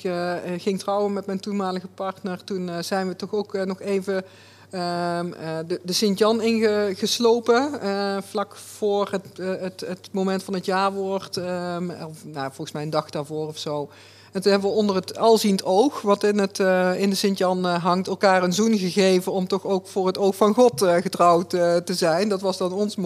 ging 0.57 0.79
trouwen 0.79 1.13
met 1.13 1.25
mijn 1.25 1.39
toenmalige 1.39 1.87
partner, 1.87 2.43
toen 2.43 2.83
zijn 2.83 3.07
we 3.07 3.15
toch 3.15 3.33
ook 3.33 3.65
nog 3.65 3.81
even 3.81 4.25
de, 4.73 5.79
de 5.83 5.93
Sint-Jan 5.93 6.41
ingeslopen. 6.41 7.79
vlak 8.23 8.55
voor 8.55 9.09
het, 9.11 9.37
het, 9.61 9.79
het, 9.81 10.09
moment 10.11 10.43
van 10.43 10.53
het 10.53 10.65
jaarwoord. 10.65 11.35
Um, 11.35 11.89
of 11.89 12.25
nou, 12.25 12.45
volgens 12.45 12.71
mij 12.71 12.83
een 12.83 12.89
dag 12.89 13.09
daarvoor 13.09 13.47
of 13.47 13.57
zo. 13.57 13.89
En 14.33 14.41
toen 14.41 14.51
hebben 14.51 14.69
we 14.69 14.75
onder 14.75 14.95
het 14.95 15.17
alziend 15.17 15.63
oog, 15.63 16.01
wat 16.01 16.23
in, 16.23 16.37
het, 16.37 16.59
uh, 16.59 17.01
in 17.01 17.09
de 17.09 17.15
Sint-Jan 17.15 17.65
uh, 17.65 17.83
hangt, 17.83 18.07
elkaar 18.07 18.43
een 18.43 18.53
zoen 18.53 18.77
gegeven 18.77 19.31
om 19.31 19.47
toch 19.47 19.65
ook 19.65 19.87
voor 19.87 20.07
het 20.07 20.17
oog 20.17 20.35
van 20.35 20.53
God 20.53 20.81
uh, 20.81 20.95
getrouwd 20.95 21.49
te 21.49 21.93
zijn. 21.93 22.29
Dat 22.29 22.41
was 22.41 22.57
dan 22.57 22.71
ons, 22.71 22.97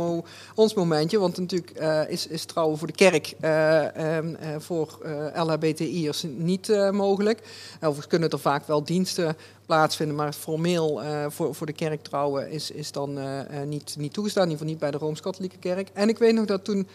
ons 0.55 0.73
momentje, 0.73 1.19
want 1.19 1.37
natuurlijk 1.37 1.71
is, 2.09 2.27
is 2.27 2.45
trouwen 2.45 2.77
voor 2.77 2.87
de 2.87 2.93
kerk 2.93 3.33
um, 3.41 4.37
voor 4.57 4.97
LHBTI'ers 5.35 6.25
niet 6.37 6.67
mogelijk. 6.91 7.41
Overigens 7.75 8.07
kunnen 8.07 8.29
er 8.29 8.39
vaak 8.39 8.67
wel 8.67 8.83
diensten 8.83 9.37
plaatsvinden, 9.65 10.15
maar 10.15 10.33
formeel 10.33 11.01
voor, 11.27 11.55
voor 11.55 11.65
de 11.65 11.73
kerk 11.73 12.03
trouwen 12.03 12.51
is, 12.51 12.71
is 12.71 12.91
dan 12.91 13.19
niet, 13.65 13.95
niet 13.97 14.13
toegestaan, 14.13 14.43
in 14.43 14.49
ieder 14.49 14.65
geval 14.65 14.67
niet 14.67 14.91
bij 14.91 14.91
de 14.91 15.05
Rooms-Katholieke 15.05 15.57
kerk. 15.57 15.89
En 15.93 16.09
ik 16.09 16.17
weet 16.17 16.33
nog 16.33 16.45
dat 16.45 16.63
toen 16.63 16.87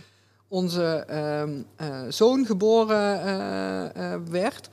onze 0.53 1.07
uh, 1.11 1.89
uh, 1.89 2.03
zoon 2.09 2.47
geboren 2.47 3.27
uh, 3.97 4.15
werd, 4.31 4.69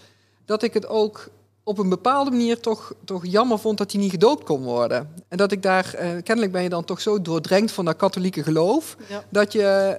dat 0.46 0.64
ik 0.64 0.74
het 0.74 0.88
ook 0.88 1.30
op 1.70 1.78
een 1.78 1.90
bepaalde 1.90 2.32
manier 2.32 2.60
toch, 2.60 2.94
toch 3.06 3.26
jammer 3.26 3.60
vond 3.60 3.78
dat 3.78 3.92
hij 3.92 4.02
niet 4.02 4.12
gedoopt 4.12 4.44
kon 4.44 4.64
worden. 4.64 5.10
En 5.28 5.38
dat 5.38 5.52
ik 5.52 5.62
daar, 5.62 5.96
kennelijk 6.24 6.52
ben 6.52 6.64
je 6.64 6.70
dan 6.70 6.86
toch 6.86 7.02
zo 7.02 7.22
doordrenkt 7.22 7.72
van 7.72 7.86
dat 7.86 7.96
katholieke 7.96 8.44
geloof, 8.44 8.96
ja. 9.08 9.24
dat 9.30 9.52
je... 9.54 9.98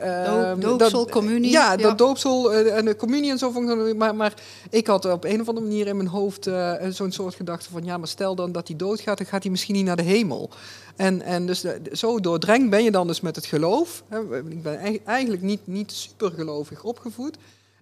Doop, 0.57 0.79
doopsel, 0.79 1.05
dat, 1.05 1.11
communie. 1.11 1.51
Ja, 1.51 1.77
dat 1.77 1.99
doopsel 1.99 2.55
en 2.55 2.85
de 2.85 2.97
communie 2.97 3.31
en 3.31 3.39
zo 3.39 3.51
vond 3.51 3.71
ik 3.71 3.97
maar, 3.97 4.15
maar 4.15 4.35
ik 4.71 4.87
had 4.87 5.05
op 5.05 5.25
een 5.25 5.41
of 5.41 5.49
andere 5.49 5.67
manier 5.67 5.87
in 5.87 5.97
mijn 5.97 6.09
hoofd 6.09 6.51
zo'n 6.89 7.13
soort 7.13 7.35
gedachte 7.35 7.71
van, 7.71 7.85
ja, 7.85 7.97
maar 7.97 8.09
stel 8.09 8.35
dan 8.35 8.53
dat 8.53 8.69
hij 8.69 8.77
doodgaat, 8.77 9.19
dan 9.19 9.27
gaat 9.27 9.43
hij 9.43 9.51
misschien 9.51 9.75
niet 9.75 9.85
naar 9.85 9.97
de 9.97 10.03
hemel. 10.03 10.51
En, 10.97 11.23
en 11.23 11.47
dus 11.47 11.61
de, 11.61 11.81
zo 11.93 12.21
doordrenkt 12.21 12.71
ben 12.71 12.85
je 12.85 12.91
dan 12.91 13.07
dus 13.07 13.21
met 13.21 13.37
het 13.37 13.47
geloof. 13.47 14.03
Ik 14.49 14.63
ben 14.63 15.05
eigenlijk 15.05 15.43
niet, 15.43 15.61
niet 15.65 15.93
super 15.93 16.31
gelovig 16.31 16.83
opgevoed. 16.83 17.37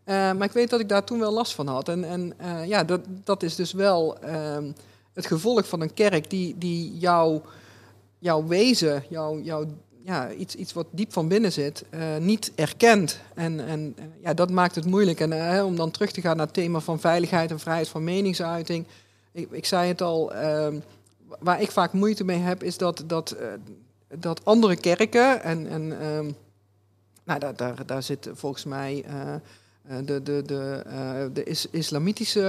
Uh, 0.08 0.14
maar 0.14 0.44
ik 0.44 0.52
weet 0.52 0.70
dat 0.70 0.80
ik 0.80 0.88
daar 0.88 1.04
toen 1.04 1.18
wel 1.18 1.32
last 1.32 1.54
van 1.54 1.66
had. 1.66 1.88
En, 1.88 2.04
en 2.04 2.32
uh, 2.42 2.66
ja, 2.66 2.84
dat, 2.84 3.00
dat 3.24 3.42
is 3.42 3.54
dus 3.54 3.72
wel 3.72 4.16
uh, 4.24 4.56
het 5.12 5.26
gevolg 5.26 5.68
van 5.68 5.80
een 5.80 5.94
kerk 5.94 6.30
die, 6.30 6.58
die 6.58 6.98
jouw, 6.98 7.42
jouw 8.18 8.46
wezen, 8.46 9.04
jouw, 9.08 9.40
jouw, 9.40 9.64
ja, 10.04 10.30
iets, 10.30 10.54
iets 10.54 10.72
wat 10.72 10.86
diep 10.90 11.12
van 11.12 11.28
binnen 11.28 11.52
zit, 11.52 11.84
uh, 11.90 12.16
niet 12.16 12.52
erkent. 12.54 13.20
En, 13.34 13.66
en 13.66 13.96
ja, 14.22 14.34
dat 14.34 14.50
maakt 14.50 14.74
het 14.74 14.84
moeilijk. 14.84 15.20
En 15.20 15.64
om 15.64 15.76
dan 15.76 15.90
terug 15.90 16.10
te 16.10 16.20
gaan 16.20 16.36
naar 16.36 16.46
het 16.46 16.54
thema 16.54 16.80
van 16.80 17.00
veiligheid 17.00 17.50
en 17.50 17.60
vrijheid 17.60 17.88
van 17.88 18.04
meningsuiting. 18.04 18.86
Ik, 19.32 19.50
ik 19.50 19.66
zei 19.66 19.88
het 19.88 20.02
al, 20.02 20.32
ehm, 20.34 20.78
waar 21.38 21.60
ik 21.60 21.70
vaak 21.70 21.92
moeite 21.92 22.24
mee 22.24 22.38
heb, 22.38 22.62
is 22.62 22.78
dat, 22.78 23.04
dat, 23.06 23.36
dat 24.18 24.44
andere 24.44 24.76
kerken, 24.76 25.42
en, 25.42 25.68
en 25.68 26.06
um, 26.06 26.36
nou, 27.24 27.40
daar, 27.40 27.56
daar, 27.56 27.86
daar 27.86 28.02
zit 28.02 28.28
volgens 28.34 28.64
mij 28.64 29.04
de, 30.05 30.22
de, 30.22 30.42
de, 30.46 30.83
de 31.33 31.44
is, 31.44 31.66
islamitische, 31.70 32.40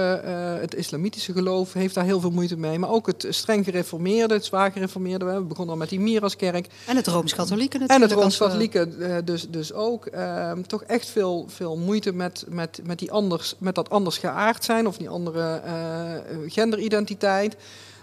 het 0.60 0.74
islamitische 0.74 1.32
geloof 1.32 1.72
heeft 1.72 1.94
daar 1.94 2.04
heel 2.04 2.20
veel 2.20 2.30
moeite 2.30 2.56
mee. 2.56 2.78
Maar 2.78 2.90
ook 2.90 3.06
het 3.06 3.26
streng 3.28 3.64
gereformeerde, 3.64 4.34
het 4.34 4.44
zwaar 4.44 4.72
gereformeerde. 4.72 5.24
We 5.24 5.40
begonnen 5.40 5.74
al 5.74 5.80
met 5.80 5.88
die 5.88 6.00
Miraskerk. 6.00 6.66
En 6.86 6.96
het 6.96 7.06
Rooms-Katholieke 7.06 7.78
natuurlijk. 7.78 8.10
En 8.10 8.16
het 8.16 8.20
Rooms-Katholieke 8.20 9.22
dus, 9.24 9.50
dus 9.50 9.72
ook. 9.72 10.06
Ehm, 10.06 10.62
toch 10.62 10.82
echt 10.82 11.06
veel, 11.06 11.46
veel 11.48 11.76
moeite 11.76 12.12
met, 12.12 12.44
met, 12.48 12.80
met, 12.84 12.98
die 12.98 13.12
anders, 13.12 13.54
met 13.58 13.74
dat 13.74 13.90
anders 13.90 14.18
geaard 14.18 14.64
zijn. 14.64 14.86
Of 14.86 14.96
die 14.96 15.08
andere 15.08 15.62
uh, 15.66 16.50
genderidentiteit. 16.50 17.56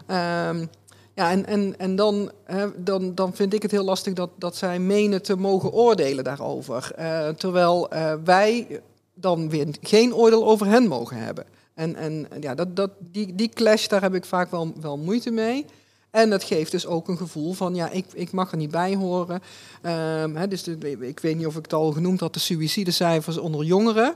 Um, 0.07 0.69
ja, 1.17 1.31
en, 1.31 1.45
en, 1.45 1.75
en 1.77 1.95
dan, 1.95 2.31
hè, 2.43 2.83
dan, 2.83 3.15
dan 3.15 3.35
vind 3.35 3.53
ik 3.53 3.61
het 3.61 3.71
heel 3.71 3.83
lastig 3.83 4.13
dat, 4.13 4.29
dat 4.35 4.55
zij 4.55 4.79
menen 4.79 5.21
te 5.21 5.35
mogen 5.35 5.71
oordelen 5.71 6.23
daarover. 6.23 6.91
Uh, 6.99 7.27
terwijl 7.27 7.93
uh, 7.93 8.13
wij 8.23 8.81
dan 9.19 9.49
weer 9.49 9.67
geen 9.81 10.15
oordeel 10.15 10.47
over 10.47 10.67
hen 10.67 10.87
mogen 10.87 11.17
hebben. 11.17 11.45
En, 11.73 11.95
en 11.95 12.27
ja, 12.39 12.55
dat, 12.55 12.75
dat, 12.75 12.91
die, 12.99 13.35
die 13.35 13.49
clash, 13.49 13.87
daar 13.87 14.01
heb 14.01 14.15
ik 14.15 14.25
vaak 14.25 14.51
wel, 14.51 14.73
wel 14.81 14.97
moeite 14.97 15.31
mee. 15.31 15.65
En 16.09 16.29
dat 16.29 16.43
geeft 16.43 16.71
dus 16.71 16.85
ook 16.85 17.07
een 17.07 17.17
gevoel 17.17 17.53
van, 17.53 17.75
ja, 17.75 17.89
ik, 17.89 18.05
ik 18.13 18.31
mag 18.31 18.51
er 18.51 18.57
niet 18.57 18.71
bij 18.71 18.95
horen. 18.95 19.41
Hè, 20.33 20.47
dus 20.47 20.67
ik 20.99 21.19
weet 21.19 21.35
niet 21.37 21.45
of 21.45 21.55
ik 21.55 21.63
het 21.63 21.73
al 21.73 21.91
genoemd 21.91 22.19
had, 22.19 22.33
de 22.33 22.39
suïcidecijfers 22.39 23.37
onder 23.37 23.65
jongeren. 23.65 24.15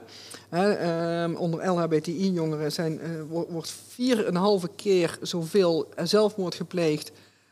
Um, 0.53 1.35
onder 1.35 1.69
LHBTI-jongeren 1.69 2.71
zijn, 2.71 2.99
uh, 3.03 3.41
wordt 3.49 3.73
vier 3.87 4.19
en 4.19 4.27
een 4.27 4.41
halve 4.41 4.69
keer 4.75 5.17
zoveel 5.21 5.89
zelfmoord 6.03 6.55
gepleegd 6.55 7.11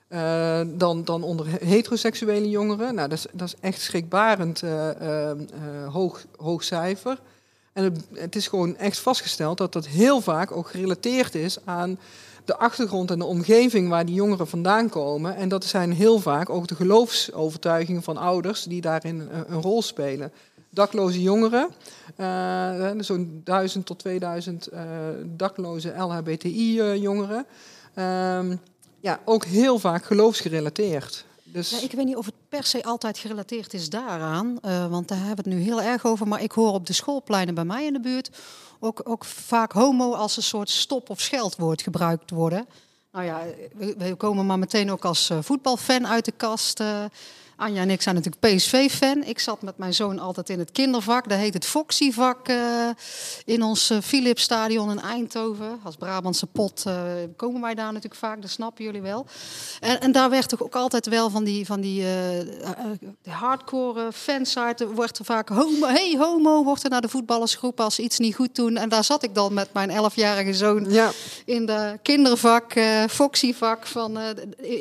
uh, 0.10 0.62
dan, 0.68 1.04
dan 1.04 1.24
onder 1.24 1.46
heteroseksuele 1.64 2.50
jongeren. 2.50 2.96
Nou, 2.96 3.10
dat 3.10 3.18
is, 3.18 3.26
dat 3.34 3.48
is 3.48 3.56
echt 3.60 3.82
schrikbarend 3.82 4.62
hoog, 5.92 6.26
hoog 6.38 6.64
cijfer. 6.64 7.20
En 7.80 7.96
het, 8.14 8.36
is 8.36 8.48
gewoon 8.48 8.78
echt 8.78 9.00
vastgesteld 9.00 9.58
dat 9.58 9.74
dat 9.74 9.88
heel 9.88 10.22
vaak 10.22 10.52
ook 10.52 10.70
gerelateerd 10.70 11.36
is 11.36 11.58
aan 11.66 12.00
de 12.46 12.58
achtergrond 12.58 13.12
en 13.12 13.20
de 13.20 13.26
omgeving 13.26 13.90
waar 13.90 14.06
die 14.06 14.16
jongeren 14.16 14.48
vandaan 14.48 14.90
komen. 14.90 15.36
En 15.36 15.50
dat 15.50 15.66
zijn 15.66 15.92
heel 15.92 16.20
vaak 16.20 16.50
ook 16.50 16.68
de 16.68 16.76
geloofsovertuigingen 16.76 18.04
van 18.04 18.18
ouders 18.18 18.64
die 18.64 18.82
daarin 18.82 19.30
een, 19.48 19.62
rol 19.62 19.82
spelen. 19.82 20.32
Dakloze 20.70 21.22
jongeren, 21.22 21.70
uh, 22.18 22.90
zo'n 22.98 23.42
1000 23.44 23.86
tot 23.86 24.00
2000 24.00 24.74
uh, 24.74 24.82
dakloze 25.26 25.94
LHBTI-jongeren. 25.98 27.46
Uh, 27.96 28.40
ja, 29.00 29.20
ook 29.26 29.46
heel 29.46 29.80
vaak 29.80 30.06
geloofsgerelateerd. 30.06 31.26
Dus... 31.44 31.84
Ik 31.84 31.92
weet 31.92 32.06
niet 32.06 32.16
of 32.16 32.26
het 32.26 32.34
per 32.50 32.64
se 32.64 32.84
altijd 32.84 33.18
gerelateerd 33.18 33.74
is 33.74 33.90
daaraan, 33.90 34.58
uh, 34.66 34.88
want 34.88 35.08
daar 35.08 35.18
hebben 35.18 35.44
we 35.44 35.50
het 35.50 35.60
nu 35.60 35.66
heel 35.66 35.82
erg 35.82 36.06
over. 36.06 36.28
Maar 36.28 36.42
ik 36.42 36.52
hoor 36.52 36.74
op 36.74 36.86
de 36.86 36.94
schoolpleinen 36.94 37.56
bij 37.56 37.66
mij 37.66 37.86
in 37.86 37.94
de 37.94 38.00
buurt 38.00 38.30
ook, 38.80 39.02
ook 39.04 39.26
vaak 39.26 39.72
homo 39.72 40.14
als 40.14 40.38
een 40.38 40.44
soort 40.44 40.70
stop- 40.70 41.10
of 41.10 41.20
scheldwoord 41.20 41.82
gebruikt 41.82 42.30
worden. 42.30 42.68
Nou 43.12 43.26
ja, 43.26 43.42
we, 43.74 43.96
we 43.98 44.16
komen 44.16 44.46
maar 44.46 44.60
meteen 44.60 44.92
ook 44.92 45.06
als 45.06 45.30
uh, 45.30 45.38
voetbalfan 45.42 46.08
uit 46.08 46.26
de 46.26 46.32
kast. 46.32 46.84
Anja 47.60 47.82
en 47.82 47.90
ik 47.90 48.02
zijn 48.02 48.16
natuurlijk 48.16 48.56
PSV-fan. 48.56 49.24
Ik 49.24 49.40
zat 49.40 49.62
met 49.62 49.78
mijn 49.78 49.94
zoon 49.94 50.20
altijd 50.20 50.50
in 50.50 50.60
het 50.60 50.72
kindervak. 50.72 51.30
Dat 51.30 51.38
heet 51.38 51.54
het 51.54 51.66
Foxy-vak 51.66 52.50
uh, 52.50 52.90
in 53.46 53.64
ons 53.64 53.92
uh, 53.92 53.98
Philipsstadion 54.02 54.92
in 54.92 55.00
Eindhoven. 55.00 55.80
Als 55.84 55.96
Brabantse 55.96 56.46
pot 56.46 56.84
uh, 56.88 56.94
komen 57.36 57.62
wij 57.62 57.76
daar 57.76 57.86
natuurlijk 57.86 58.16
vaak, 58.16 58.42
dat 58.42 58.50
snappen 58.50 58.84
jullie 58.84 59.02
wel. 59.02 59.26
En, 59.80 60.02
en 60.02 60.12
daar 60.12 60.30
werd 60.30 60.50
toch 60.50 60.64
ook 60.64 60.76
altijd 60.76 61.08
wel 61.08 61.30
van 61.30 61.44
die, 61.44 61.66
van 61.66 61.82
die 61.82 62.06
hardcore 63.28 64.12
fansite... 64.14 64.94
wordt 64.94 65.18
er 65.18 65.26
vaak 65.26 65.50
homo, 65.50 65.88
hey 65.88 66.16
homo, 66.18 66.64
wordt 66.64 66.84
er 66.84 66.90
naar 66.90 67.02
de 67.02 67.10
voetballersgroep 67.10 67.80
als 67.80 67.96
ze 67.96 68.02
iets 68.02 68.20
niet 68.20 68.36
goed 68.36 68.56
doen. 68.56 68.78
En 68.78 68.90
daar 68.90 69.04
zat 69.04 69.24
ik 69.24 69.36
dan 69.36 69.54
met 69.54 69.74
mijn 69.74 69.90
elfjarige 69.90 70.54
zoon 70.54 70.86
ja. 70.90 71.12
in 71.46 71.66
de 71.66 72.00
kindervak, 72.02 72.74
Foxy-vak. 73.10 73.88
Van, 73.88 74.18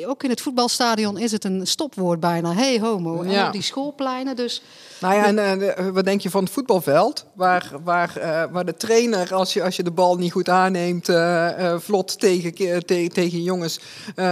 ook 0.05 0.23
in 0.23 0.29
het 0.29 0.41
voetbalstadion 0.41 1.17
is 1.17 1.31
het 1.31 1.43
een 1.43 1.67
stopwoord 1.67 2.19
bijna. 2.19 2.53
Hey, 2.53 2.68
homo. 2.77 3.21
En 3.21 3.31
ja. 3.31 3.47
op 3.47 3.53
die 3.53 3.61
schoolpleinen. 3.61 4.35
Dus 4.35 4.61
nou 4.99 5.15
ja, 5.15 5.25
en 5.25 5.59
uh, 5.59 5.87
wat 5.87 6.05
denk 6.05 6.21
je 6.21 6.29
van 6.29 6.43
het 6.43 6.53
voetbalveld? 6.53 7.25
Waar, 7.33 7.71
waar, 7.83 8.13
uh, 8.17 8.43
waar 8.51 8.65
de 8.65 8.75
trainer, 8.75 9.33
als 9.33 9.53
je, 9.53 9.63
als 9.63 9.75
je 9.75 9.83
de 9.83 9.91
bal 9.91 10.15
niet 10.15 10.31
goed 10.31 10.49
aanneemt, 10.49 11.09
uh, 11.09 11.75
vlot 11.77 12.19
tegen, 12.19 12.55
te, 12.85 13.09
tegen 13.13 13.43
jongens 13.43 13.79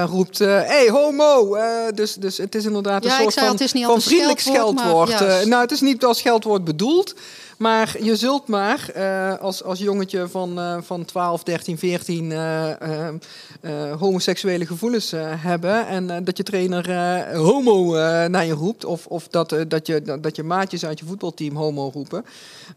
roept: 0.05 0.39
hé, 0.39 0.45
hey, 0.45 0.89
homo! 0.89 1.57
dus, 1.93 2.13
dus 2.13 2.37
het 2.37 2.55
is 2.55 2.65
inderdaad 2.65 3.03
een 3.03 3.11
ja, 3.11 3.19
soort 3.19 3.33
zei, 3.33 3.45
van, 3.45 3.55
het 3.55 3.63
is 3.63 3.73
niet 3.73 3.85
van 3.85 4.01
vriendelijk 4.01 4.39
scheldwoord. 4.39 5.09
scheldwoord. 5.09 5.45
nou, 5.45 5.61
het 5.61 5.71
is 5.71 5.81
niet 5.81 6.05
als 6.05 6.17
scheldwoord 6.17 6.63
bedoeld. 6.63 7.15
Maar 7.57 8.03
je 8.03 8.15
zult 8.15 8.47
maar 8.47 8.89
uh, 8.95 9.37
als, 9.37 9.63
als 9.63 9.79
jongetje 9.79 10.27
van, 10.27 10.59
uh, 10.59 10.77
van 10.81 11.05
12, 11.05 11.43
13, 11.43 11.77
14 11.77 12.31
uh, 12.31 12.73
homoseksuele 13.99 14.65
gevoelens 14.65 15.11
hebben. 15.17 15.87
En 15.87 16.23
dat 16.23 16.37
je 16.37 16.43
trainer 16.43 16.85
homo 17.35 17.93
naar 18.27 18.45
je 18.45 18.53
roept. 18.53 18.85
Of, 18.85 19.05
of 19.05 19.27
dat, 19.27 19.55
dat, 19.67 19.87
je, 19.87 20.19
dat 20.21 20.35
je 20.35 20.43
maatjes 20.43 20.85
uit 20.85 20.99
je 20.99 21.05
voetbalteam 21.05 21.55
homo 21.55 21.89
roepen. 21.93 22.25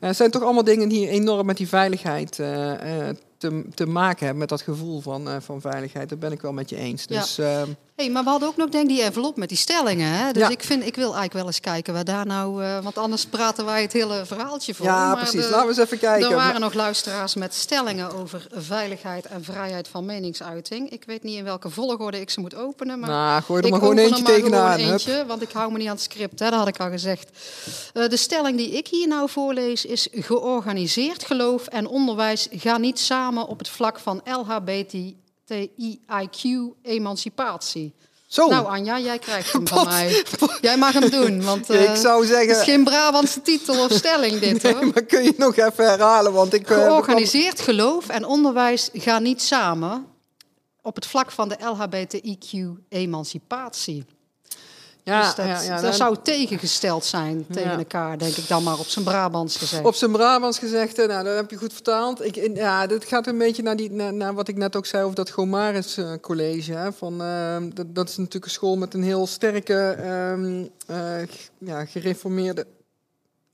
Het 0.00 0.16
zijn 0.16 0.30
toch 0.30 0.42
allemaal 0.42 0.64
dingen 0.64 0.88
die 0.88 1.08
enorm 1.08 1.46
met 1.46 1.56
die 1.56 1.68
veiligheid 1.68 2.32
te, 3.38 3.64
te 3.74 3.86
maken 3.86 4.18
hebben. 4.18 4.38
Met 4.38 4.48
dat 4.48 4.62
gevoel 4.62 5.00
van, 5.00 5.28
van 5.42 5.60
veiligheid. 5.60 6.08
Dat 6.08 6.18
ben 6.18 6.32
ik 6.32 6.40
wel 6.40 6.52
met 6.52 6.70
je 6.70 6.76
eens. 6.76 7.06
Dus, 7.06 7.36
ja. 7.36 7.64
Hey, 8.00 8.10
maar 8.10 8.24
we 8.24 8.30
hadden 8.30 8.48
ook 8.48 8.56
nog 8.56 8.68
denk 8.68 8.88
die 8.88 9.02
envelop 9.02 9.36
met 9.36 9.48
die 9.48 9.58
stellingen. 9.58 10.12
Hè? 10.12 10.32
Dus 10.32 10.42
ja. 10.42 10.48
ik, 10.48 10.62
vind, 10.62 10.86
ik 10.86 10.94
wil 10.94 11.04
eigenlijk 11.04 11.32
wel 11.32 11.46
eens 11.46 11.60
kijken 11.60 11.94
waar 11.94 12.04
daar 12.04 12.26
nou... 12.26 12.64
Uh, 12.64 12.78
want 12.82 12.98
anders 12.98 13.26
praten 13.26 13.64
wij 13.64 13.82
het 13.82 13.92
hele 13.92 14.26
verhaaltje 14.26 14.74
voor. 14.74 14.86
Ja, 14.86 15.06
maar 15.06 15.16
precies. 15.16 15.42
De, 15.44 15.50
Laten 15.50 15.60
we 15.60 15.68
eens 15.68 15.78
even 15.78 15.98
kijken. 15.98 16.30
Er 16.30 16.36
waren 16.36 16.60
nog 16.60 16.74
luisteraars 16.74 17.34
met 17.34 17.54
stellingen 17.54 18.12
over 18.12 18.46
veiligheid 18.52 19.26
en 19.26 19.44
vrijheid 19.44 19.88
van 19.88 20.04
meningsuiting. 20.04 20.90
Ik 20.90 21.04
weet 21.06 21.22
niet 21.22 21.36
in 21.36 21.44
welke 21.44 21.70
volgorde 21.70 22.20
ik 22.20 22.30
ze 22.30 22.40
moet 22.40 22.54
openen. 22.54 22.98
Maar 22.98 23.10
nou, 23.10 23.42
gooi 23.42 23.62
er 23.62 23.70
maar 23.70 23.78
gewoon 23.78 23.98
eentje 23.98 24.22
tegenaan. 24.22 24.78
Eentje, 24.78 25.24
want 25.26 25.42
ik 25.42 25.50
hou 25.52 25.72
me 25.72 25.78
niet 25.78 25.88
aan 25.88 25.94
het 25.94 26.02
script, 26.02 26.38
hè, 26.38 26.50
dat 26.50 26.58
had 26.58 26.68
ik 26.68 26.80
al 26.80 26.90
gezegd. 26.90 27.30
Uh, 27.94 28.08
de 28.08 28.16
stelling 28.16 28.56
die 28.56 28.70
ik 28.70 28.86
hier 28.86 29.08
nou 29.08 29.28
voorlees 29.30 29.84
is... 29.84 30.08
georganiseerd 30.12 31.24
geloof 31.24 31.66
en 31.66 31.86
onderwijs 31.86 32.48
gaan 32.50 32.80
niet 32.80 32.98
samen 32.98 33.46
op 33.46 33.58
het 33.58 33.68
vlak 33.68 33.98
van 33.98 34.20
LHBT 34.24 34.94
TIIQ-emancipatie. 35.50 37.94
Zo. 38.26 38.48
Nou, 38.48 38.66
Anja, 38.66 38.98
jij 38.98 39.18
krijgt 39.18 39.52
hem 39.52 39.68
van 39.74 39.86
mij. 39.86 40.24
Jij 40.60 40.76
mag 40.76 40.92
hem 40.92 41.10
doen, 41.10 41.42
want 41.42 41.70
uh, 41.70 41.82
ik 41.90 41.96
zou 41.96 42.26
zeggen... 42.26 42.48
het 42.48 42.56
is 42.56 42.62
geen 42.62 42.84
Brabantse 42.84 43.42
titel 43.42 43.84
of 43.84 43.92
stelling 43.92 44.38
dit, 44.38 44.52
nee, 44.62 44.74
hoor. 44.74 44.86
maar 44.86 45.02
kun 45.02 45.22
je 45.22 45.34
nog 45.36 45.56
even 45.56 45.84
herhalen, 45.84 46.32
want 46.32 46.54
ik... 46.54 46.66
Georganiseerd 46.66 47.60
geloof 47.60 48.08
en 48.08 48.24
onderwijs 48.24 48.88
gaan 48.92 49.22
niet 49.22 49.42
samen 49.42 50.06
op 50.82 50.94
het 50.94 51.06
vlak 51.06 51.30
van 51.30 51.48
de 51.48 51.56
LHBTIQ-emancipatie. 51.58 54.04
Ja, 55.04 55.22
dus 55.22 55.34
dat, 55.34 55.46
ja, 55.46 55.60
ja, 55.62 55.74
dat 55.74 55.82
dan... 55.82 55.94
zou 55.94 56.16
tegengesteld 56.22 57.04
zijn 57.04 57.46
tegen 57.50 57.78
elkaar, 57.78 58.18
denk 58.18 58.36
ik 58.36 58.48
dan 58.48 58.62
maar 58.62 58.78
op 58.78 58.86
zijn 58.86 59.04
Brabants 59.04 59.56
gezegd. 59.56 59.84
Op 59.84 59.94
zijn 59.94 60.12
Brabants 60.12 60.58
gezegd, 60.58 60.96
nou, 60.96 61.24
dat 61.24 61.36
heb 61.36 61.50
je 61.50 61.56
goed 61.56 61.72
vertaald. 61.72 62.24
Ik, 62.24 62.50
ja, 62.54 62.86
dit 62.86 63.04
gaat 63.04 63.26
een 63.26 63.38
beetje 63.38 63.62
naar, 63.62 63.76
die, 63.76 63.90
naar, 63.90 64.14
naar 64.14 64.34
wat 64.34 64.48
ik 64.48 64.56
net 64.56 64.76
ook 64.76 64.86
zei 64.86 65.04
over 65.04 65.16
dat 65.16 65.30
Gomaris 65.30 65.98
uh, 65.98 66.12
College. 66.20 66.72
Hè, 66.72 66.92
van, 66.92 67.22
uh, 67.22 67.56
dat, 67.74 67.94
dat, 67.94 68.08
is 68.08 68.16
natuurlijk 68.16 68.44
een 68.44 68.50
school 68.50 68.76
met 68.76 68.94
een 68.94 69.02
heel 69.02 69.26
sterke, 69.26 69.96
um, 70.32 70.70
uh, 70.90 70.96
ja, 71.58 71.84
gereformeerde, 71.84 72.66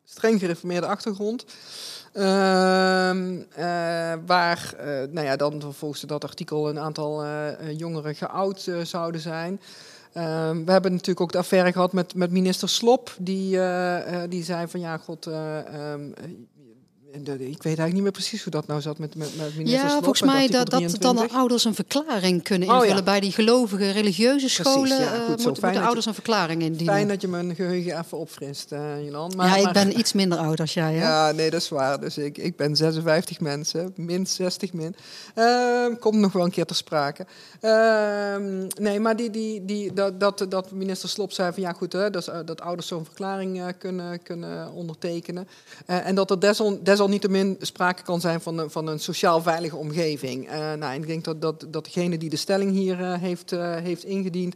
streng 0.04 0.40
gereformeerde 0.40 0.86
achtergrond. 0.86 1.44
Uh, 2.14 2.22
waar 4.26 4.74
nou 5.10 5.26
ja, 5.26 5.36
dan 5.36 5.74
volgens 5.74 6.00
dat 6.00 6.24
artikel 6.24 6.68
een 6.68 6.78
aantal 6.78 7.24
jongeren 7.76 8.14
geout 8.14 8.68
zouden 8.82 9.20
zijn. 9.20 9.60
Uh, 10.16 10.50
we 10.50 10.72
hebben 10.72 10.90
natuurlijk 10.90 11.20
ook 11.20 11.32
de 11.32 11.38
affaire 11.38 11.72
gehad 11.72 11.92
met, 11.92 12.14
met 12.14 12.30
minister 12.30 12.68
Slop, 12.68 13.14
die, 13.18 13.56
uh, 13.56 14.12
uh, 14.12 14.22
die 14.28 14.44
zei 14.44 14.68
van 14.68 14.80
ja, 14.80 14.96
god, 14.96 15.26
um, 15.26 16.14
ik 17.24 17.28
weet 17.38 17.64
eigenlijk 17.64 17.92
niet 17.92 18.02
meer 18.02 18.12
precies 18.12 18.42
hoe 18.42 18.52
dat 18.52 18.66
nou 18.66 18.80
zat 18.80 18.98
met, 18.98 19.14
met, 19.14 19.36
met 19.36 19.56
minister 19.56 19.88
ja, 19.88 19.90
volgens 19.90 20.22
mij 20.22 20.48
dat, 20.48 20.70
dat 20.70 20.96
dan 20.98 21.30
ouders 21.30 21.64
een 21.64 21.74
verklaring 21.74 22.42
kunnen 22.42 22.68
invullen. 22.68 22.90
Oh, 22.90 22.96
ja. 22.96 23.02
Bij 23.02 23.20
die 23.20 23.32
gelovige 23.32 23.90
religieuze 23.90 24.48
scholen 24.48 25.00
ja, 25.00 25.06
goed, 25.06 25.28
moeten, 25.28 25.44
moeten 25.44 25.82
ouders 25.82 26.04
je, 26.04 26.10
een 26.10 26.14
verklaring 26.14 26.62
indienen. 26.62 26.94
Fijn 26.94 27.08
dat 27.08 27.20
je 27.20 27.28
mijn 27.28 27.54
geheugen 27.54 27.98
even 27.98 28.18
opfrist, 28.18 28.74
Jolan. 29.04 29.32
Maar, 29.36 29.46
ja, 29.46 29.56
ik 29.56 29.64
maar, 29.64 29.72
ben 29.72 29.98
iets 29.98 30.12
minder 30.12 30.38
oud 30.38 30.60
als 30.60 30.74
jij. 30.74 30.94
Hè? 30.94 31.00
Ja, 31.00 31.32
nee, 31.32 31.50
dat 31.50 31.60
is 31.60 31.68
waar. 31.68 32.00
Dus 32.00 32.18
ik, 32.18 32.38
ik 32.38 32.56
ben 32.56 32.76
56 32.76 33.40
mensen, 33.40 33.92
min 33.96 34.26
60 34.26 34.72
min. 34.72 34.96
komt 36.00 36.16
nog 36.16 36.32
wel 36.32 36.44
een 36.44 36.50
keer 36.50 36.66
ter 36.66 36.76
sprake. 36.76 37.26
Uh, 37.60 38.36
nee, 38.80 39.00
maar 39.00 39.16
die, 39.16 39.30
die, 39.30 39.64
die, 39.64 39.92
dat, 39.92 40.20
dat, 40.20 40.46
dat 40.48 40.70
minister 40.70 41.08
Slop 41.08 41.32
zei 41.32 41.52
van 41.52 41.62
ja 41.62 41.72
goed, 41.72 41.92
hè, 41.92 42.10
dat, 42.10 42.32
dat 42.44 42.60
ouders 42.60 42.88
zo'n 42.88 43.04
verklaring 43.04 43.56
uh, 43.56 43.66
kunnen, 43.78 44.22
kunnen 44.22 44.72
ondertekenen. 44.72 45.48
Uh, 45.86 46.06
en 46.06 46.14
dat 46.14 46.30
er 46.30 46.40
desal, 46.82 47.05
desalniettemin 47.10 47.56
sprake 47.60 48.02
kan 48.02 48.20
zijn 48.20 48.40
van, 48.40 48.58
een, 48.58 48.70
van 48.70 48.86
een 48.86 49.00
sociaal 49.00 49.42
veilige 49.42 49.76
omgeving. 49.76 50.52
Uh, 50.52 50.72
nou, 50.72 50.94
ik 50.94 51.06
denk 51.06 51.24
dat, 51.24 51.42
dat, 51.42 51.66
dat 51.68 51.84
degene 51.84 52.18
die 52.18 52.30
de 52.30 52.36
stelling 52.36 52.72
hier 52.72 53.18
heeft, 53.18 53.50
heeft 53.82 54.04
ingediend, 54.04 54.54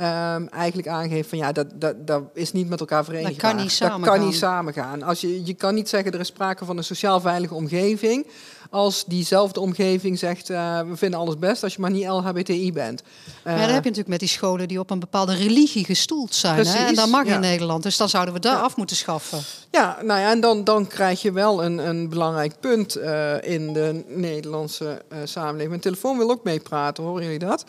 Um, 0.00 0.48
eigenlijk 0.48 0.88
aangeeft 0.88 1.28
van 1.28 1.38
ja, 1.38 1.52
dat, 1.52 1.66
dat, 1.74 2.06
dat 2.06 2.22
is 2.34 2.52
niet 2.52 2.68
met 2.68 2.80
elkaar 2.80 3.04
verenigbaar. 3.04 3.40
Dat 3.40 3.50
kan 3.50 3.62
niet 3.62 3.78
dat 3.78 4.00
kan 4.00 4.20
niet 4.20 4.34
samengaan. 4.34 5.02
Als 5.02 5.20
je, 5.20 5.44
je 5.44 5.54
kan 5.54 5.74
niet 5.74 5.88
zeggen 5.88 6.12
er 6.12 6.20
is 6.20 6.26
sprake 6.26 6.64
van 6.64 6.76
een 6.76 6.84
sociaal 6.84 7.20
veilige 7.20 7.54
omgeving. 7.54 8.26
Als 8.70 9.04
diezelfde 9.06 9.60
omgeving 9.60 10.18
zegt 10.18 10.50
uh, 10.50 10.80
we 10.80 10.96
vinden 10.96 11.18
alles 11.18 11.38
best 11.38 11.62
als 11.62 11.74
je 11.74 11.80
maar 11.80 11.90
niet 11.90 12.06
LHBTI 12.06 12.72
bent. 12.72 13.02
Uh, 13.46 13.52
ja, 13.52 13.58
dat 13.58 13.60
heb 13.60 13.68
je 13.68 13.74
natuurlijk 13.74 14.08
met 14.08 14.18
die 14.18 14.28
scholen 14.28 14.68
die 14.68 14.78
op 14.78 14.90
een 14.90 14.98
bepaalde 14.98 15.34
religie 15.34 15.84
gestoeld 15.84 16.34
zijn. 16.34 16.54
Precies, 16.54 16.74
hè? 16.74 16.86
En 16.86 16.94
dat 16.94 17.08
mag 17.08 17.26
ja. 17.26 17.34
in 17.34 17.40
Nederland. 17.40 17.82
Dus 17.82 17.96
dan 17.96 18.08
zouden 18.08 18.34
we 18.34 18.40
daar 18.40 18.56
ja. 18.56 18.60
af 18.60 18.76
moeten 18.76 18.96
schaffen. 18.96 19.38
Ja, 19.70 19.98
nou 20.02 20.20
ja, 20.20 20.30
en 20.30 20.40
dan, 20.40 20.64
dan 20.64 20.86
krijg 20.86 21.22
je 21.22 21.32
wel 21.32 21.64
een, 21.64 21.78
een 21.78 22.08
belangrijk 22.08 22.60
punt 22.60 22.96
uh, 22.96 23.42
in 23.42 23.72
de 23.72 24.04
Nederlandse 24.08 25.02
samenleving. 25.24 25.68
Mijn 25.68 25.80
telefoon 25.80 26.18
wil 26.18 26.30
ook 26.30 26.44
meepraten, 26.44 27.04
horen 27.04 27.22
jullie 27.22 27.38
dat? 27.38 27.64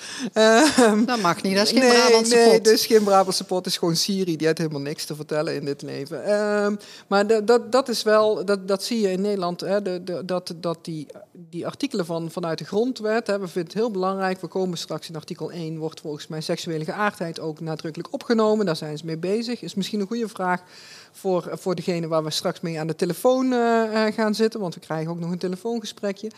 dat 1.06 1.22
mag 1.22 1.42
niet, 1.42 1.56
dat 1.56 1.66
is 1.66 1.72
geen 1.72 1.80
nee, 1.80 1.92
Brabantse 1.92 2.36
nee, 2.36 2.44
pot. 2.44 2.52
Nee, 2.52 2.62
dus 2.62 2.86
geen 2.86 3.04
Brabantse 3.04 3.44
pot, 3.44 3.66
is 3.66 3.78
gewoon 3.78 3.96
Siri. 3.96 4.36
Die 4.36 4.48
heeft 4.48 4.60
helemaal 4.60 4.82
niks 4.82 5.06
te 5.06 5.16
vertellen 5.16 5.56
in 5.56 5.66
dit 5.66 5.82
leven. 5.82 6.22
Uh, 6.28 6.68
maar 7.08 7.28
dat, 7.28 7.48
dat, 7.48 7.72
dat 7.72 7.90
is 7.90 8.04
wel, 8.04 8.46
dat, 8.46 8.68
dat 8.68 8.84
zie 8.84 9.02
je 9.02 9.12
in 9.12 9.22
Nederland, 9.22 9.62
hè, 9.62 9.82
de, 9.82 10.04
de, 10.04 10.26
dat, 10.26 10.54
dat 10.56 10.78
die, 10.82 10.91
die 11.32 11.66
artikelen 11.66 12.06
van, 12.06 12.32
vanuit 12.32 12.58
de 12.58 12.66
grondwet, 12.66 13.28
hè, 13.28 13.40
we 13.40 13.48
vinden 13.48 13.64
het 13.64 13.82
heel 13.82 13.92
belangrijk. 13.92 14.42
We 14.42 14.48
komen 14.48 14.78
straks 14.78 15.10
in 15.10 15.16
artikel 15.16 15.52
1, 15.52 15.78
wordt 15.78 16.02
volgens 16.02 16.28
mij 16.28 16.42
seksuele 16.42 16.84
geaardheid 16.84 17.40
ook 17.40 17.60
nadrukkelijk 17.60 18.14
opgenomen. 18.14 18.66
Daar 18.66 18.76
zijn 18.76 18.98
ze 18.98 19.06
mee 19.06 19.18
bezig. 19.18 19.62
Is 19.62 19.76
misschien 19.76 20.00
een 20.00 20.08
goede 20.08 20.28
vraag 20.28 20.64
voor, 21.12 21.50
voor 21.52 21.76
degene 21.76 22.08
waar 22.08 22.24
we 22.24 22.30
straks 22.30 22.62
mee 22.62 22.80
aan 22.80 22.88
de 22.88 22.96
telefoon 22.96 23.46
uh, 23.46 24.06
gaan 24.06 24.36
zitten, 24.36 24.60
want 24.60 24.74
we 24.74 24.80
krijgen 24.80 25.12
ook 25.12 25.20
nog 25.20 25.32
een 25.32 25.38
telefoongesprekje. 25.38 26.32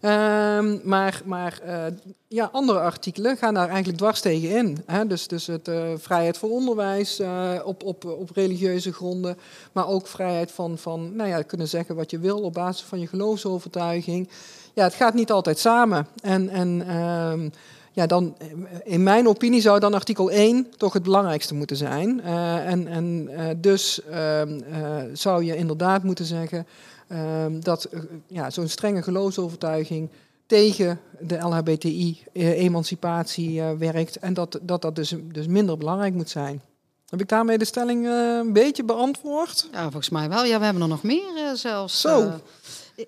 Ehm, 0.00 0.78
maar 0.84 1.22
maar 1.24 1.60
ja, 2.28 2.48
andere 2.52 2.80
artikelen 2.80 3.36
gaan 3.36 3.54
daar 3.54 3.68
eigenlijk 3.68 3.98
dwars 3.98 4.20
tegen 4.20 4.50
in. 4.50 4.82
Hè? 4.86 5.06
Dus, 5.06 5.28
dus 5.28 5.46
het 5.46 5.70
vrijheid 5.96 6.38
voor 6.38 6.50
onderwijs 6.50 7.20
op, 7.64 7.82
op, 7.82 8.04
op 8.04 8.30
religieuze 8.34 8.92
gronden, 8.92 9.36
maar 9.72 9.88
ook 9.88 10.06
vrijheid 10.06 10.52
van, 10.52 10.78
van 10.78 11.16
nou 11.16 11.28
ja, 11.28 11.42
kunnen 11.42 11.68
zeggen 11.68 11.94
wat 11.94 12.10
je 12.10 12.18
wil 12.18 12.40
op 12.40 12.52
basis 12.52 12.86
van 12.86 13.00
je 13.00 13.06
geloofsovertuiging. 13.06 14.28
Ja, 14.74 14.84
het 14.84 14.94
gaat 14.94 15.14
niet 15.14 15.30
altijd 15.30 15.58
samen. 15.58 16.06
En, 16.22 16.48
en 16.48 16.84
ehm, 16.86 17.48
ja, 17.92 18.06
dan, 18.06 18.36
in 18.84 19.02
mijn 19.02 19.28
opinie 19.28 19.60
zou 19.60 19.80
dan 19.80 19.94
artikel 19.94 20.30
1 20.30 20.66
toch 20.76 20.92
het 20.92 21.02
belangrijkste 21.02 21.54
moeten 21.54 21.76
zijn. 21.76 22.20
Uh, 22.24 22.66
en 22.66 22.86
en 22.86 23.28
uh, 23.30 23.48
dus 23.56 24.00
uh, 24.10 24.42
zou 25.12 25.44
je 25.44 25.56
inderdaad 25.56 26.02
moeten 26.02 26.24
zeggen 26.24 26.66
ehm, 27.08 27.60
dat 27.60 27.88
ja, 28.26 28.50
zo'n 28.50 28.68
strenge 28.68 29.02
geloofsovertuiging 29.02 30.08
tegen 30.46 31.00
de 31.20 31.36
LHBTI-emancipatie 31.36 33.62
werkt 33.62 34.16
en 34.16 34.34
dat 34.34 34.58
dat, 34.62 34.82
dat 34.82 34.96
dus, 34.96 35.14
dus 35.32 35.46
minder 35.46 35.78
belangrijk 35.78 36.14
moet 36.14 36.30
zijn. 36.30 36.60
Heb 37.08 37.20
ik 37.20 37.28
daarmee 37.28 37.58
de 37.58 37.64
stelling 37.64 38.06
een 38.06 38.52
beetje 38.52 38.84
beantwoord? 38.84 39.68
Ja, 39.72 39.82
volgens 39.82 40.08
mij 40.08 40.28
wel. 40.28 40.44
Ja, 40.44 40.58
we 40.58 40.64
hebben 40.64 40.82
er 40.82 40.88
nog 40.88 41.02
meer 41.02 41.52
zelfs. 41.54 42.00
Zo. 42.00 42.32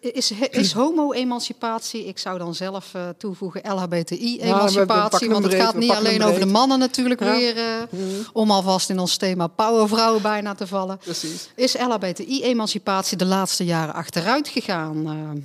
Is, 0.01 0.31
is 0.51 0.73
homo-emancipatie, 0.73 2.07
ik 2.07 2.19
zou 2.19 2.39
dan 2.39 2.55
zelf 2.55 2.95
uh, 2.97 3.09
toevoegen 3.19 3.75
LHBTI-emancipatie, 3.75 5.31
want 5.31 5.45
het 5.45 5.55
gaat 5.55 5.75
niet 5.75 5.91
alleen 5.91 6.23
over 6.23 6.41
de 6.41 6.47
mannen 6.47 6.79
natuurlijk 6.79 7.21
weer, 7.21 7.57
uh, 7.57 7.99
om 8.33 8.51
alvast 8.51 8.91
in 8.91 8.99
ons 8.99 9.17
thema 9.17 9.47
powervrouwen 9.47 10.23
bijna 10.23 10.55
te 10.55 10.67
vallen. 10.67 10.99
Precies. 10.99 11.51
Is 11.55 11.77
LHBTI-emancipatie 11.79 13.17
de 13.17 13.25
laatste 13.25 13.65
jaren 13.65 13.95
achteruit 13.95 14.49
gegaan? 14.49 14.97
Uh, 14.97 15.43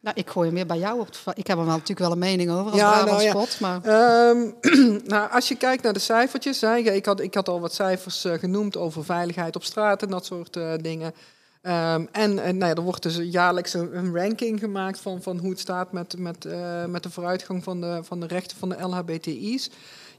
nou, 0.00 0.16
ik 0.16 0.30
gooi 0.30 0.46
hem 0.46 0.54
weer 0.56 0.66
bij 0.66 0.78
jou 0.78 1.00
op. 1.00 1.08
Ik 1.34 1.46
heb 1.46 1.58
er 1.58 1.64
wel 1.64 1.72
natuurlijk 1.72 1.98
wel 1.98 2.12
een 2.12 2.18
mening 2.18 2.50
over 2.50 2.70
als 2.70 2.80
ja, 2.80 3.04
nou, 3.04 3.22
ja. 3.22 3.30
spot. 3.30 3.60
Maar... 3.60 3.86
Um, 4.28 4.54
nou, 5.04 5.30
als 5.30 5.48
je 5.48 5.54
kijkt 5.54 5.82
naar 5.82 5.92
de 5.92 5.98
cijfertjes, 5.98 6.60
hè, 6.60 6.76
ik, 6.76 7.06
had, 7.06 7.20
ik 7.20 7.34
had 7.34 7.48
al 7.48 7.60
wat 7.60 7.74
cijfers 7.74 8.26
genoemd 8.38 8.76
over 8.76 9.04
veiligheid 9.04 9.56
op 9.56 9.64
straat 9.64 10.02
en 10.02 10.08
dat 10.08 10.24
soort 10.26 10.58
dingen. 10.80 11.14
Um, 11.62 12.08
en, 12.12 12.38
en 12.38 12.58
nou 12.58 12.72
er 12.74 12.82
wordt 12.82 13.02
dus 13.02 13.16
jaarlijks 13.16 13.74
een, 13.74 14.16
ranking 14.16 14.58
gemaakt 14.60 15.00
van, 15.00 15.22
van 15.22 15.38
hoe 15.38 15.50
het 15.50 15.58
staat 15.58 15.92
met, 15.92 16.18
met, 16.18 16.44
uh, 16.44 16.84
met 16.84 17.02
de 17.02 17.10
vooruitgang 17.10 17.64
van 17.64 17.80
de, 17.80 18.00
van 18.02 18.20
de 18.20 18.26
rechten 18.26 18.56
van 18.56 18.68
de 18.68 18.82
LHBTI's. 18.82 19.70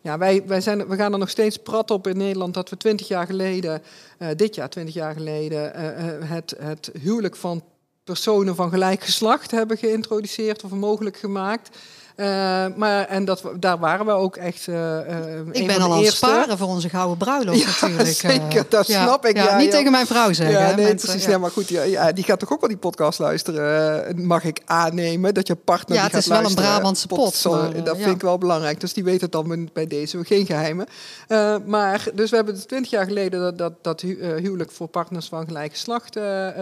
Ja, 0.01 0.17
wij, 0.17 0.43
wij 0.45 0.61
zijn, 0.61 0.87
we 0.87 0.95
gaan 0.95 1.13
er 1.13 1.19
nog 1.19 1.29
steeds 1.29 1.57
prat 1.57 1.91
op 1.91 2.07
in 2.07 2.17
Nederland 2.17 2.53
dat 2.53 2.69
we 2.69 2.77
twintig 2.77 3.07
jaar 3.07 3.25
geleden, 3.25 3.81
uh, 4.19 4.27
dit 4.35 4.55
jaar 4.55 4.69
twintig 4.69 4.93
jaar 4.93 5.13
geleden, 5.13 5.73
uh, 5.75 6.29
het, 6.29 6.55
het 6.59 6.91
huwelijk 6.99 7.35
van 7.35 7.63
personen 8.03 8.55
van 8.55 8.69
gelijk 8.69 9.03
geslacht 9.03 9.51
hebben 9.51 9.77
geïntroduceerd 9.77 10.63
of 10.63 10.71
mogelijk 10.71 11.17
gemaakt. 11.17 11.77
Uh, 12.15 12.27
maar, 12.75 13.07
en 13.07 13.25
dat, 13.25 13.43
daar 13.59 13.79
waren 13.79 14.05
we 14.05 14.11
ook 14.11 14.35
echt 14.35 14.67
uh, 14.67 14.97
Ik 15.51 15.67
ben 15.67 15.81
al 15.81 15.93
aan 15.93 16.03
het 16.03 16.13
sparen 16.13 16.57
voor 16.57 16.67
onze 16.67 16.89
gouden 16.89 17.17
bruiloft 17.17 17.59
ja, 17.59 17.65
natuurlijk. 17.65 18.17
zeker, 18.31 18.65
dat 18.69 18.85
snap 18.85 19.25
ik. 19.25 19.35
Ja, 19.35 19.57
niet 19.57 19.71
tegen 19.71 19.91
mijn 19.91 20.07
vrouw 20.07 20.33
zeggen. 20.33 20.59
Ja, 20.59 20.75
nee, 20.75 20.95
precies. 20.95 21.25
Ja. 21.25 21.37
maar 21.37 21.51
goed, 21.51 21.69
ja, 21.69 22.11
die 22.11 22.23
gaat 22.23 22.39
toch 22.39 22.51
ook 22.51 22.59
wel 22.59 22.69
die 22.69 22.77
podcast 22.77 23.19
luisteren, 23.19 24.25
mag 24.25 24.43
ik 24.43 24.61
aannemen, 24.65 25.33
dat 25.33 25.47
je 25.47 25.55
partner 25.55 25.97
ja, 25.97 26.03
die 26.03 26.11
gaat 26.13 26.27
luisteren. 26.27 26.43
Ja, 26.43 26.49
het 26.49 26.49
is 26.49 26.55
wel 26.55 26.65
een 26.65 26.73
Brabantse 26.73 27.07
pot. 27.07 27.73
maar, 27.73 27.83
dat 27.83 27.97
vind 27.97 28.15
ik 28.15 28.21
wel 28.21 28.37
belangrijk, 28.37 28.79
dus 28.79 28.93
die 28.93 29.03
weet 29.03 29.21
het 29.21 29.31
dan 29.31 29.69
bij 29.73 29.87
deze, 29.87 30.23
geen 30.23 30.45
geheimen. 30.45 30.87
maar, 31.65 32.07
dus 32.13 32.29
we 32.29 32.35
hebben 32.35 32.67
twintig 32.67 32.91
jaar 32.91 33.05
geleden 33.05 33.39
dat, 33.39 33.57
dat, 33.57 33.73
dat 33.81 34.01
huwelijk 34.01 34.71
voor 34.71 34.87
partners 34.87 35.27
van 35.27 35.45
gelijk 35.45 35.71
geslacht 35.71 36.19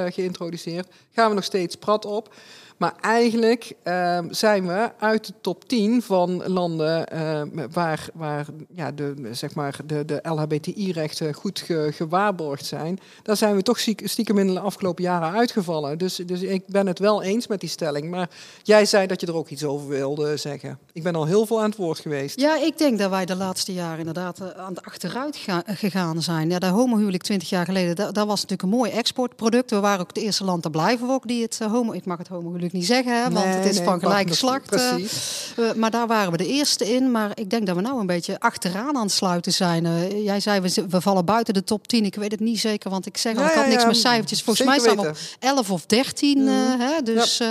geïntroduceerd. 0.10 0.88
Gaan 1.12 1.30
we 1.30 1.36
nog 1.36 1.44
steeds 1.44 1.76
prat 1.76 2.06
op. 2.06 2.34
Maar 2.80 2.94
eigenlijk 3.02 3.74
uh, 3.84 4.20
zijn 4.30 4.68
we 4.68 4.92
uit 5.00 5.26
de 5.26 5.34
top 5.42 5.68
10 5.68 6.02
van 6.02 6.48
landen 6.48 7.08
uh, 7.14 7.64
waar, 7.72 8.08
waar 8.14 8.46
ja, 8.74 8.92
de, 8.92 9.30
zeg 9.32 9.56
maar 9.56 9.80
de, 9.86 10.06
de 10.06 10.20
LHBTI-rechten 10.24 11.34
goed 11.34 11.60
ge, 11.60 11.90
gewaarborgd 11.94 12.66
zijn. 12.66 13.00
Daar 13.24 13.38
zijn 13.38 13.56
we 13.56 13.62
toch 13.62 13.80
stiekem 14.04 14.38
in 14.38 14.48
de 14.54 14.60
afgelopen 14.60 15.04
jaren 15.04 15.32
uitgevallen. 15.32 15.98
Dus, 15.98 16.16
dus 16.16 16.42
ik 16.42 16.68
ben 16.68 16.88
het 16.88 17.00
wel 17.00 17.24
eens 17.24 17.48
met 17.48 17.60
die 17.60 17.70
stelling. 17.70 18.10
Maar 18.10 18.30
jij 18.64 18.86
zei 18.86 19.08
dat 19.08 19.22
je 19.22 19.28
er 19.28 19.36
ook 19.36 19.50
iets 19.50 19.64
over 19.64 19.88
wilde 19.88 20.38
zeggen. 20.38 20.80
Ik 20.94 21.04
ben 21.04 21.16
al 21.16 21.26
heel 21.26 21.46
veel 21.46 21.62
aan 21.62 21.70
het 21.70 21.78
woord 21.78 22.00
geweest. 22.00 22.40
Ja, 22.40 22.62
ik 22.62 22.78
denk 22.78 23.00
dat 23.00 23.10
wij 23.10 23.26
de 23.26 23.36
laatste 23.36 23.74
jaren 23.74 24.00
inderdaad 24.00 24.40
uh, 24.42 24.48
aan 24.48 24.74
de 24.74 24.84
achteruit 24.84 25.36
ga, 25.36 25.64
gegaan 25.66 26.22
zijn. 26.22 26.50
Ja, 26.50 26.60
de 26.60 26.68
homohuwelijk 26.68 27.24
20 27.24 27.50
jaar 27.50 27.66
geleden, 27.66 27.96
dat, 27.96 28.14
dat, 28.16 28.28
was 28.28 28.42
natuurlijk 28.42 28.62
een 28.62 28.78
mooi 28.78 28.92
exportproduct. 28.92 29.70
We 29.70 29.80
waren 29.80 30.00
ook 30.00 30.08
het 30.08 30.24
eerste 30.24 30.44
land 30.44 30.64
te 30.64 30.70
blijven 30.70 31.10
ook 31.10 31.28
die 31.28 31.42
het 31.42 31.60
uh, 31.62 31.72
homo... 31.72 31.92
Ik 31.92 32.06
mag 32.06 32.18
het 32.18 32.28
homohuwelijk 32.28 32.69
niet 32.74 32.86
zeggen, 32.86 33.24
hè, 33.24 33.30
want 33.30 33.46
het 33.46 33.66
is 33.66 33.80
van 33.80 34.00
gelijk 34.00 34.28
geslacht. 34.28 34.76
Uh, 34.76 35.74
maar 35.74 35.92
daar 35.92 36.08
waren 36.08 36.32
we 36.32 36.38
de 36.38 36.48
eerste 36.48 36.94
in. 36.94 37.12
Maar 37.12 37.32
ik 37.34 37.50
denk 37.50 37.66
dat 37.66 37.76
we 37.76 37.82
nou 37.82 38.00
een 38.00 38.06
beetje 38.06 38.40
achteraan 38.40 38.96
aan 38.96 39.04
het 39.04 39.12
sluiten 39.12 39.54
zijn. 39.54 39.86
Uh, 39.86 40.26
jij 40.26 40.40
zei, 40.40 40.60
we, 40.60 40.86
we, 40.90 41.02
vallen 41.02 41.26
buiten 41.26 41.54
de 41.54 41.64
top 41.64 41.88
10. 41.88 42.06
Ik 42.06 42.16
weet 42.16 42.32
het 42.32 42.40
niet 42.40 42.60
zeker, 42.60 42.90
want 42.90 43.06
ik 43.06 43.18
zeg 43.18 43.38
al, 43.38 43.46
ik 43.46 43.52
had 43.52 43.68
niks 43.68 43.86
met 43.86 43.98
cijfertjes. 43.98 44.42
Volgens 44.42 44.68
mij 44.68 44.80
staan 44.80 44.96
we 44.96 45.10
op 45.10 45.18
11 45.40 45.72
of 45.72 45.86
13. 45.86 46.38
Mm. 46.38 46.48
hè, 46.80 47.02
dus... 47.04 47.42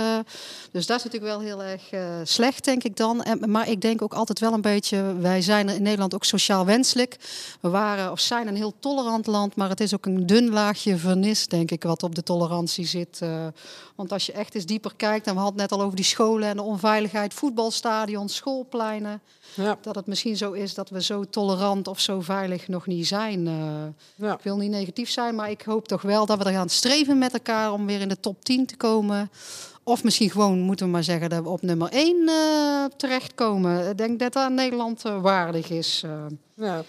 Dus 0.71 0.85
dat 0.85 0.97
is 0.97 1.03
natuurlijk 1.03 1.31
wel 1.31 1.41
heel 1.41 1.63
erg 1.63 1.91
uh, 1.91 2.01
slecht, 2.23 2.65
denk 2.65 2.83
ik 2.83 2.97
dan. 2.97 3.23
En, 3.23 3.51
maar 3.51 3.69
ik 3.69 3.81
denk 3.81 4.01
ook 4.01 4.13
altijd 4.13 4.39
wel 4.39 4.53
een 4.53 4.61
beetje, 4.61 5.15
wij 5.19 5.41
zijn 5.41 5.69
in 5.69 5.81
Nederland 5.81 6.15
ook 6.15 6.25
sociaal 6.25 6.65
wenselijk. 6.65 7.17
We 7.61 7.69
waren 7.69 8.11
of 8.11 8.19
zijn 8.19 8.47
een 8.47 8.55
heel 8.55 8.73
tolerant 8.79 9.27
land, 9.27 9.55
maar 9.55 9.69
het 9.69 9.79
is 9.79 9.93
ook 9.93 10.05
een 10.05 10.25
dun 10.25 10.49
laagje 10.49 10.97
vernis, 10.97 11.47
denk 11.47 11.71
ik, 11.71 11.83
wat 11.83 12.03
op 12.03 12.15
de 12.15 12.23
tolerantie 12.23 12.85
zit. 12.85 13.19
Uh, 13.23 13.47
want 13.95 14.11
als 14.11 14.25
je 14.25 14.31
echt 14.31 14.55
eens 14.55 14.65
dieper 14.65 14.93
kijkt, 14.95 15.27
en 15.27 15.33
we 15.33 15.39
hadden 15.39 15.61
het 15.61 15.69
net 15.69 15.79
al 15.79 15.85
over 15.85 15.95
die 15.95 16.05
scholen 16.05 16.49
en 16.49 16.55
de 16.55 16.61
onveiligheid, 16.61 17.33
voetbalstadions, 17.33 18.35
schoolpleinen. 18.35 19.21
Ja. 19.53 19.77
Dat 19.81 19.95
het 19.95 20.07
misschien 20.07 20.37
zo 20.37 20.51
is 20.51 20.73
dat 20.73 20.89
we 20.89 21.03
zo 21.03 21.23
tolerant 21.23 21.87
of 21.87 21.99
zo 21.99 22.21
veilig 22.21 22.67
nog 22.67 22.87
niet 22.87 23.07
zijn. 23.07 23.45
Uh, 23.45 23.53
ja. 24.15 24.33
Ik 24.33 24.43
wil 24.43 24.57
niet 24.57 24.71
negatief 24.71 25.09
zijn, 25.09 25.35
maar 25.35 25.49
ik 25.49 25.61
hoop 25.61 25.87
toch 25.87 26.01
wel 26.01 26.25
dat 26.25 26.37
we 26.37 26.43
er 26.43 26.51
gaan 26.51 26.69
streven 26.69 27.17
met 27.17 27.33
elkaar 27.33 27.73
om 27.73 27.85
weer 27.85 28.01
in 28.01 28.09
de 28.09 28.19
top 28.19 28.43
10 28.43 28.65
te 28.65 28.77
komen. 28.77 29.29
Of 29.89 30.03
misschien 30.03 30.29
gewoon 30.29 30.59
moeten 30.59 30.85
we 30.85 30.91
maar 30.91 31.03
zeggen 31.03 31.29
dat 31.29 31.43
we 31.43 31.49
op 31.49 31.61
nummer 31.61 31.89
1 31.91 32.15
uh, 32.15 32.83
eh, 32.83 32.91
terechtkomen. 32.97 33.89
Ik 33.89 33.97
denk 33.97 34.19
dat 34.19 34.33
dat 34.33 34.51
Nederland 34.51 35.05
uh, 35.05 35.21
waardig 35.21 35.69
is. 35.69 36.03
Uh. 36.05 36.11
Ja. 36.53 36.83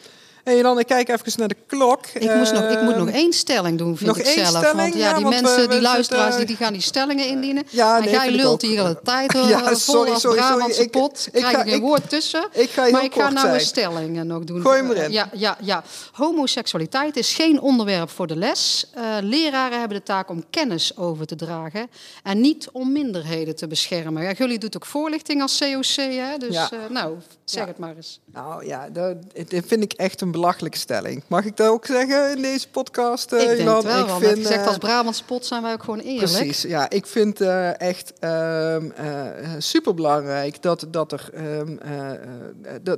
Hey, 0.50 0.62
dan 0.62 0.78
ik 0.78 0.86
kijk 0.86 1.08
even 1.08 1.32
naar 1.36 1.48
de 1.48 1.56
klok. 1.66 2.06
Ik, 2.06 2.34
moest 2.34 2.52
nog, 2.52 2.62
ik 2.62 2.82
moet 2.82 2.96
nog 2.96 3.10
één 3.10 3.32
stelling 3.32 3.78
doen, 3.78 3.96
vind 3.96 4.08
nog 4.08 4.18
ik 4.18 4.24
één 4.24 4.46
zelf. 4.46 4.48
Stelling? 4.48 4.76
Want 4.76 4.94
ja, 4.94 5.14
die 5.14 5.26
mensen, 5.26 5.70
die 5.70 5.80
luisteraars, 5.80 6.36
die, 6.36 6.46
die 6.46 6.56
gaan 6.56 6.72
die 6.72 6.82
stellingen 6.82 7.26
indienen. 7.26 7.64
Ja, 7.70 7.98
nee, 7.98 8.08
en 8.08 8.14
jij 8.14 8.30
lult 8.30 8.62
hier 8.62 8.84
de 8.84 9.00
tijd 9.02 9.32
ja, 9.48 9.58
vol 9.58 9.76
sorry, 9.76 10.10
als 10.10 10.20
sorry, 10.20 10.38
Brabantse 10.38 10.88
pot. 10.88 11.28
Ik, 11.32 11.42
krijg 11.42 11.64
ik 11.64 11.72
geen 11.72 11.80
woord 11.80 12.08
tussen. 12.08 12.48
Ik 12.52 12.70
ga 12.70 12.90
maar 12.90 13.04
ik 13.04 13.14
ga 13.14 13.30
nou 13.30 13.48
een 13.48 13.60
stelling 13.60 14.24
nog 14.24 14.44
doen. 14.44 14.60
Gooi. 14.60 15.10
Ja, 15.10 15.28
ja, 15.32 15.56
ja. 15.60 15.82
Homoseksualiteit 16.12 17.16
is 17.16 17.34
geen 17.34 17.60
onderwerp 17.60 18.10
voor 18.10 18.26
de 18.26 18.36
les. 18.36 18.90
Uh, 18.96 19.16
leraren 19.20 19.78
hebben 19.78 19.98
de 19.98 20.04
taak 20.04 20.30
om 20.30 20.44
kennis 20.50 20.96
over 20.96 21.26
te 21.26 21.36
dragen. 21.36 21.90
En 22.22 22.40
niet 22.40 22.68
om 22.72 22.92
minderheden 22.92 23.56
te 23.56 23.66
beschermen. 23.66 24.22
Ja, 24.22 24.32
jullie 24.32 24.58
doet 24.58 24.76
ook 24.76 24.86
voorlichting 24.86 25.42
als 25.42 25.58
COC, 25.58 25.94
hè? 25.96 26.36
Dus 26.38 26.54
ja. 26.54 26.70
uh, 26.72 26.78
nou, 26.90 27.16
zeg 27.44 27.66
het 27.66 27.78
maar 27.78 27.96
eens. 27.96 28.20
Nou 28.32 28.66
ja, 28.66 28.88
dat, 28.88 29.16
dat 29.48 29.64
vind 29.66 29.82
ik 29.82 29.92
echt 29.92 30.20
een 30.20 30.30
belachelijke 30.40 30.78
stelling. 30.78 31.22
Mag 31.26 31.44
ik 31.44 31.56
dat 31.56 31.68
ook 31.68 31.86
zeggen 31.86 32.36
in 32.36 32.42
deze 32.42 32.68
podcast? 32.68 33.32
Uh, 33.32 33.40
ik 33.40 33.46
denk 33.46 33.58
het 33.58 33.84
wel, 33.84 34.00
ik 34.00 34.06
want 34.06 34.24
vind, 34.24 34.46
zegt 34.46 34.66
als 34.66 34.78
Brabantse 34.78 35.24
pot 35.24 35.46
zijn 35.46 35.62
wij 35.62 35.72
ook 35.72 35.82
gewoon 35.82 35.98
eerlijk. 35.98 36.32
Precies, 36.32 36.62
ja. 36.62 36.90
Ik 36.90 37.06
vind 37.06 37.40
uh, 37.40 37.80
echt 37.80 38.12
uh, 38.20 38.76
super 39.58 39.94
belangrijk 39.94 40.62
dat, 40.62 40.86
dat, 40.90 41.12
er, 41.12 41.30
um, 41.36 41.78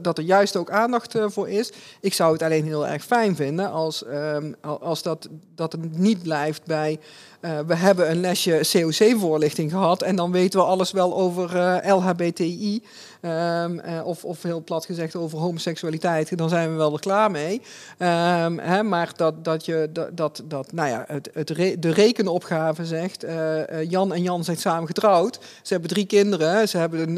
dat 0.03 0.19
er 0.19 0.25
juist 0.25 0.57
ook 0.57 0.71
aandacht 0.71 1.15
voor 1.27 1.49
is. 1.49 1.73
Ik 2.01 2.15
zou 2.15 2.33
het 2.33 2.43
alleen 2.43 2.65
heel 2.65 2.87
erg 2.87 3.05
fijn 3.05 3.37
vinden 3.37 3.71
als, 3.71 4.05
um, 4.07 4.55
als 4.61 5.03
dat, 5.03 5.29
dat 5.55 5.73
het 5.73 5.99
niet 5.99 6.23
blijft 6.23 6.65
bij... 6.65 6.99
we 7.43 7.75
hebben 7.75 8.11
een 8.11 8.21
lesje 8.21 8.61
COC-voorlichting 8.73 9.71
gehad 9.71 10.03
en 10.03 10.17
dan 10.17 10.33
weten 10.33 10.61
we 10.61 10.67
alles 10.67 10.91
wel 10.91 11.17
over 11.17 11.57
LHBTI. 11.93 12.83
Um, 13.25 13.81
uh, 13.87 14.07
of, 14.07 14.25
of 14.25 14.43
heel 14.43 14.63
plat 14.63 14.85
gezegd 14.85 15.17
over 15.17 15.39
homoseksualiteit, 15.39 16.39
dan 16.39 16.49
zijn 16.49 16.71
we 16.71 16.77
wel 16.77 16.93
er 16.93 17.01
klaar 17.01 17.31
mee. 17.31 17.63
Um, 17.99 18.59
hè, 18.59 18.83
maar 18.83 19.13
dat, 19.17 19.45
dat 19.45 19.65
je 19.65 19.89
dat, 19.93 20.17
dat, 20.17 20.43
dat 20.45 20.73
nou 20.73 20.89
ja, 20.89 21.05
het, 21.07 21.31
het 21.33 21.51
re 21.51 21.79
de 21.79 21.91
rekenopgave 21.91 22.87
zegt, 22.87 23.25
Jan 23.89 24.13
en 24.13 24.23
Jan 24.23 24.45
zijn 24.45 24.57
samen 24.57 24.87
getrouwd. 24.87 25.39
Ze 25.63 25.73
hebben 25.73 25.91
drie 25.91 26.07
kinderen, 26.07 26.69
ze 26.69 26.79
hebben 26.79 27.01
een, 27.01 27.17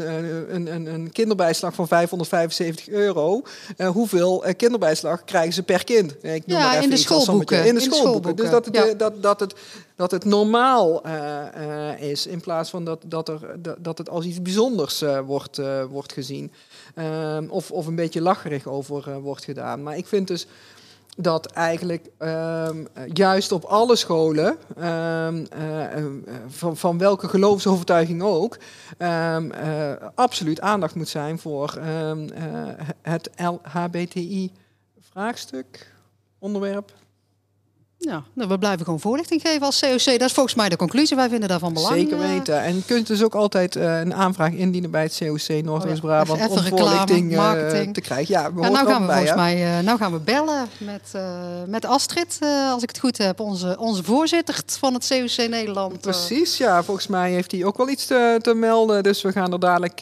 een, 0.55 0.75
een, 0.75 0.85
een 0.85 1.11
kinderbijslag 1.11 1.73
van 1.73 1.87
575 1.87 2.89
euro. 2.89 3.41
Hoeveel 3.77 4.43
kinderbijslag 4.57 5.23
krijgen 5.23 5.53
ze 5.53 5.63
per 5.63 5.83
kind? 5.83 6.15
Ik 6.21 6.47
noem 6.47 6.57
ja, 6.57 6.63
maar 6.63 6.71
even 6.71 6.83
in 6.83 6.89
de 6.89 6.97
schoolboeken. 6.97 7.65
In 7.65 7.75
de 7.75 7.81
schoolboeken. 7.81 8.35
Dus 8.35 8.49
dat 8.49 8.65
het, 8.65 8.75
ja. 8.75 8.93
dat, 8.93 9.21
dat 9.21 9.39
het 9.39 9.55
dat 9.95 10.11
het 10.15 10.25
normaal 10.25 11.07
uh, 11.07 11.43
uh, 11.57 12.01
is, 12.01 12.27
in 12.27 12.41
plaats 12.41 12.69
van 12.69 12.85
dat, 12.85 13.01
dat, 13.05 13.29
er, 13.29 13.39
dat 13.77 13.97
het 13.97 14.09
als 14.09 14.25
iets 14.25 14.41
bijzonders 14.41 15.01
uh, 15.01 15.19
wordt, 15.19 15.61
wordt 15.89 16.13
gezien. 16.13 16.51
Ehm, 16.95 17.45
of, 17.49 17.71
of 17.71 17.87
een 17.87 17.95
beetje 17.95 18.21
lacherig 18.21 18.67
over 18.67 19.21
wordt 19.21 19.43
gedaan. 19.43 19.83
Maar 19.83 19.97
ik 19.97 20.07
vind 20.07 20.27
dus 20.27 20.47
dat 21.17 21.45
eigenlijk 21.45 22.09
ehm, 22.17 22.85
juist 23.13 23.51
op 23.51 23.63
alle 23.63 23.95
scholen, 23.95 24.57
ehm, 24.75 25.45
eh, 25.49 25.97
eh, 25.97 26.05
van, 26.47 26.77
van 26.77 26.97
welke 26.97 27.27
geloofsovertuiging 27.27 28.21
ook, 28.21 28.57
eh, 28.97 29.93
absoluut 30.15 30.61
aandacht 30.61 30.95
moet 30.95 31.09
zijn 31.09 31.39
voor 31.39 31.79
het 33.01 33.29
LHBTI-vraagstuk, 33.35 35.93
onderwerp. 36.39 36.93
Ja, 37.97 38.23
nou, 38.33 38.49
we 38.49 38.57
blijven 38.57 38.85
gewoon 38.85 38.99
voorlichting 38.99 39.41
geven 39.41 39.61
als 39.61 39.79
COC. 39.79 40.05
Dat 40.05 40.21
is 40.21 40.33
volgens 40.33 40.55
mij 40.55 40.69
de 40.69 40.75
conclusie. 40.75 41.15
Wij 41.15 41.29
vinden 41.29 41.49
daarvan 41.49 41.73
belang. 41.73 41.93
Zeker 41.93 42.21
eh. 42.21 42.27
weten. 42.27 42.61
En 42.61 42.75
je 42.75 42.83
kunt 42.85 43.07
dus 43.07 43.23
ook 43.23 43.35
altijd 43.35 43.75
uh, 43.75 43.99
een 43.99 44.13
aanvraag 44.13 44.51
indienen 44.51 44.91
bij 44.91 45.03
het 45.03 45.17
COC 45.17 45.63
Noordwest-Brabant 45.63 46.41
oh 46.41 46.47
ja. 46.47 46.61
om 46.61 46.77
voorlichting 46.77 47.31
uh, 47.31 47.51
te 47.81 48.01
krijgen. 48.01 48.33
Ja, 48.33 48.53
we 48.53 48.61
ja 48.61 48.69
nou 48.69 48.87
gaan 48.87 49.01
we 49.01 49.07
bij, 49.07 49.15
volgens 49.15 49.35
mij 49.35 49.81
nou 49.81 49.97
gaan 49.97 50.11
we 50.11 50.19
bellen 50.19 50.67
met, 50.77 51.11
met 51.67 51.85
Astrid, 51.85 52.39
als 52.71 52.83
ik 52.83 52.89
het 52.89 52.99
goed 52.99 53.17
heb, 53.17 53.39
onze, 53.39 53.75
onze 53.79 54.03
voorzitter 54.03 54.59
van 54.79 54.93
het 54.93 55.07
COC 55.07 55.49
Nederland. 55.49 56.01
Precies, 56.01 56.57
ja. 56.57 56.83
Volgens 56.83 57.07
mij 57.07 57.31
heeft 57.31 57.51
hij 57.51 57.63
ook 57.63 57.77
wel 57.77 57.89
iets 57.89 58.05
te, 58.05 58.39
te 58.41 58.53
melden. 58.53 59.03
Dus 59.03 59.21
we 59.21 59.31
gaan 59.31 59.53
er 59.53 59.59
dadelijk 59.59 59.99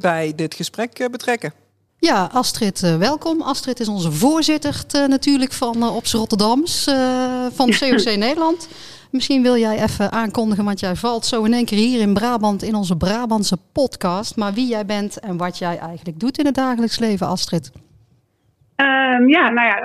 bij 0.00 0.32
dit 0.36 0.54
gesprek 0.54 1.08
betrekken. 1.10 1.52
Ja, 1.98 2.28
Astrid, 2.32 2.82
uh, 2.82 2.96
welkom. 2.98 3.42
Astrid 3.42 3.80
is 3.80 3.88
onze 3.88 4.12
voorzitter 4.12 4.84
uh, 4.96 5.06
natuurlijk 5.06 5.52
van 5.52 5.76
uh, 5.76 5.96
Ops 5.96 6.12
Rotterdams 6.12 6.84
van 7.52 7.70
COC 7.78 8.16
Nederland. 8.16 8.60
Misschien 9.10 9.42
wil 9.42 9.56
jij 9.56 9.82
even 9.82 10.12
aankondigen, 10.12 10.64
want 10.64 10.80
jij 10.80 10.94
valt 10.94 11.24
zo 11.24 11.44
in 11.44 11.52
één 11.52 11.64
keer 11.64 11.78
hier 11.78 12.00
in 12.00 12.14
Brabant 12.14 12.62
in 12.62 12.74
onze 12.74 12.96
Brabantse 12.96 13.58
podcast. 13.72 14.36
Maar 14.36 14.52
wie 14.52 14.68
jij 14.68 14.86
bent 14.86 15.20
en 15.20 15.36
wat 15.36 15.58
jij 15.58 15.78
eigenlijk 15.78 16.20
doet 16.20 16.38
in 16.38 16.46
het 16.46 16.54
dagelijks 16.54 16.98
leven, 16.98 17.26
Astrid. 17.26 17.72
Um, 18.76 19.28
ja, 19.28 19.50
nou 19.50 19.66
ja, 19.66 19.76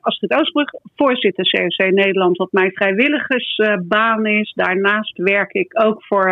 Astrid 0.00 0.32
Oostbrug, 0.32 0.70
voorzitter 0.96 1.50
COC 1.50 1.90
Nederland, 1.90 2.36
wat 2.36 2.52
mijn 2.52 2.72
vrijwilligersbaan 2.72 4.26
is. 4.26 4.52
Daarnaast 4.54 5.16
werk 5.16 5.52
ik 5.52 5.82
ook 5.84 6.04
voor 6.04 6.30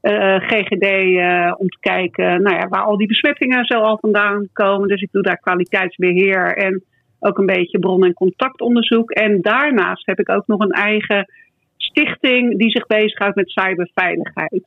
eh, 0.00 0.36
GGD 0.36 0.82
eh, 0.82 1.54
om 1.56 1.68
te 1.68 1.78
kijken 1.80 2.42
nou 2.42 2.56
ja, 2.56 2.68
waar 2.68 2.82
al 2.82 2.96
die 2.96 3.06
besmettingen 3.06 3.64
zo 3.64 3.80
al 3.80 3.98
vandaan 3.98 4.48
komen. 4.52 4.88
Dus 4.88 5.02
ik 5.02 5.12
doe 5.12 5.22
daar 5.22 5.38
kwaliteitsbeheer 5.38 6.56
en 6.56 6.82
ook 7.20 7.38
een 7.38 7.46
beetje 7.46 7.78
bron- 7.78 8.04
en 8.04 8.14
contactonderzoek. 8.14 9.10
En 9.10 9.40
daarnaast 9.40 10.06
heb 10.06 10.18
ik 10.18 10.28
ook 10.28 10.46
nog 10.46 10.60
een 10.60 10.70
eigen 10.70 11.32
stichting 11.76 12.58
die 12.58 12.70
zich 12.70 12.86
bezighoudt 12.86 13.36
met 13.36 13.50
cyberveiligheid. 13.50 14.64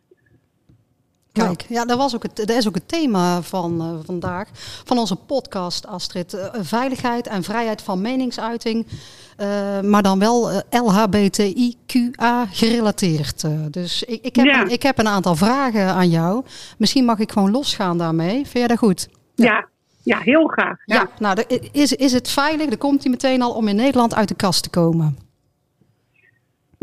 Kijk, 1.32 1.66
ja, 1.70 1.86
dat, 1.86 1.98
was 1.98 2.16
ook 2.16 2.24
het, 2.24 2.36
dat 2.36 2.50
is 2.50 2.68
ook 2.68 2.76
het 2.76 2.88
thema 2.88 3.42
van 3.42 3.82
uh, 3.82 4.06
vandaag, 4.06 4.50
van 4.84 4.98
onze 4.98 5.16
podcast, 5.16 5.88
Astrid. 5.88 6.34
Uh, 6.34 6.46
veiligheid 6.62 7.28
en 7.28 7.44
vrijheid 7.44 7.82
van 7.82 8.02
meningsuiting, 8.02 8.88
uh, 8.88 9.80
maar 9.82 10.04
dan 10.04 10.20
wel 10.20 10.64
LHBTIQA 10.70 12.46
gerelateerd. 12.52 13.46
dus 13.72 14.04
ik, 14.04 14.20
ik, 14.22 14.36
heb 14.36 14.46
ja. 14.46 14.62
een, 14.62 14.70
ik 14.72 14.84
heb 14.84 15.00
een 15.00 15.08
aantal 15.08 15.36
vragen 15.36 15.86
aan 15.86 16.10
jou. 16.10 16.44
Misschien 16.78 17.06
mag 17.06 17.20
ik 17.20 17.32
gewoon 17.32 17.52
losgaan 17.52 17.98
daarmee. 17.98 18.34
Vind 18.34 18.52
jij 18.52 18.68
dat 18.68 18.78
goed? 18.78 19.10
Ja, 19.36 19.46
ja, 19.46 19.68
ja 20.04 20.20
heel 20.20 20.48
graag. 20.48 20.78
Ja. 20.86 20.96
ja, 20.96 21.10
nou, 21.20 21.44
is, 21.72 21.94
is 21.94 22.12
het 22.14 22.30
veilig, 22.30 22.68
daar 22.68 22.78
komt 22.78 23.02
hij 23.02 23.12
meteen 23.12 23.42
al, 23.42 23.52
om 23.52 23.68
in 23.68 23.76
Nederland 23.76 24.16
uit 24.16 24.28
de 24.28 24.36
kast 24.36 24.64
te 24.64 24.70
komen? 24.70 25.31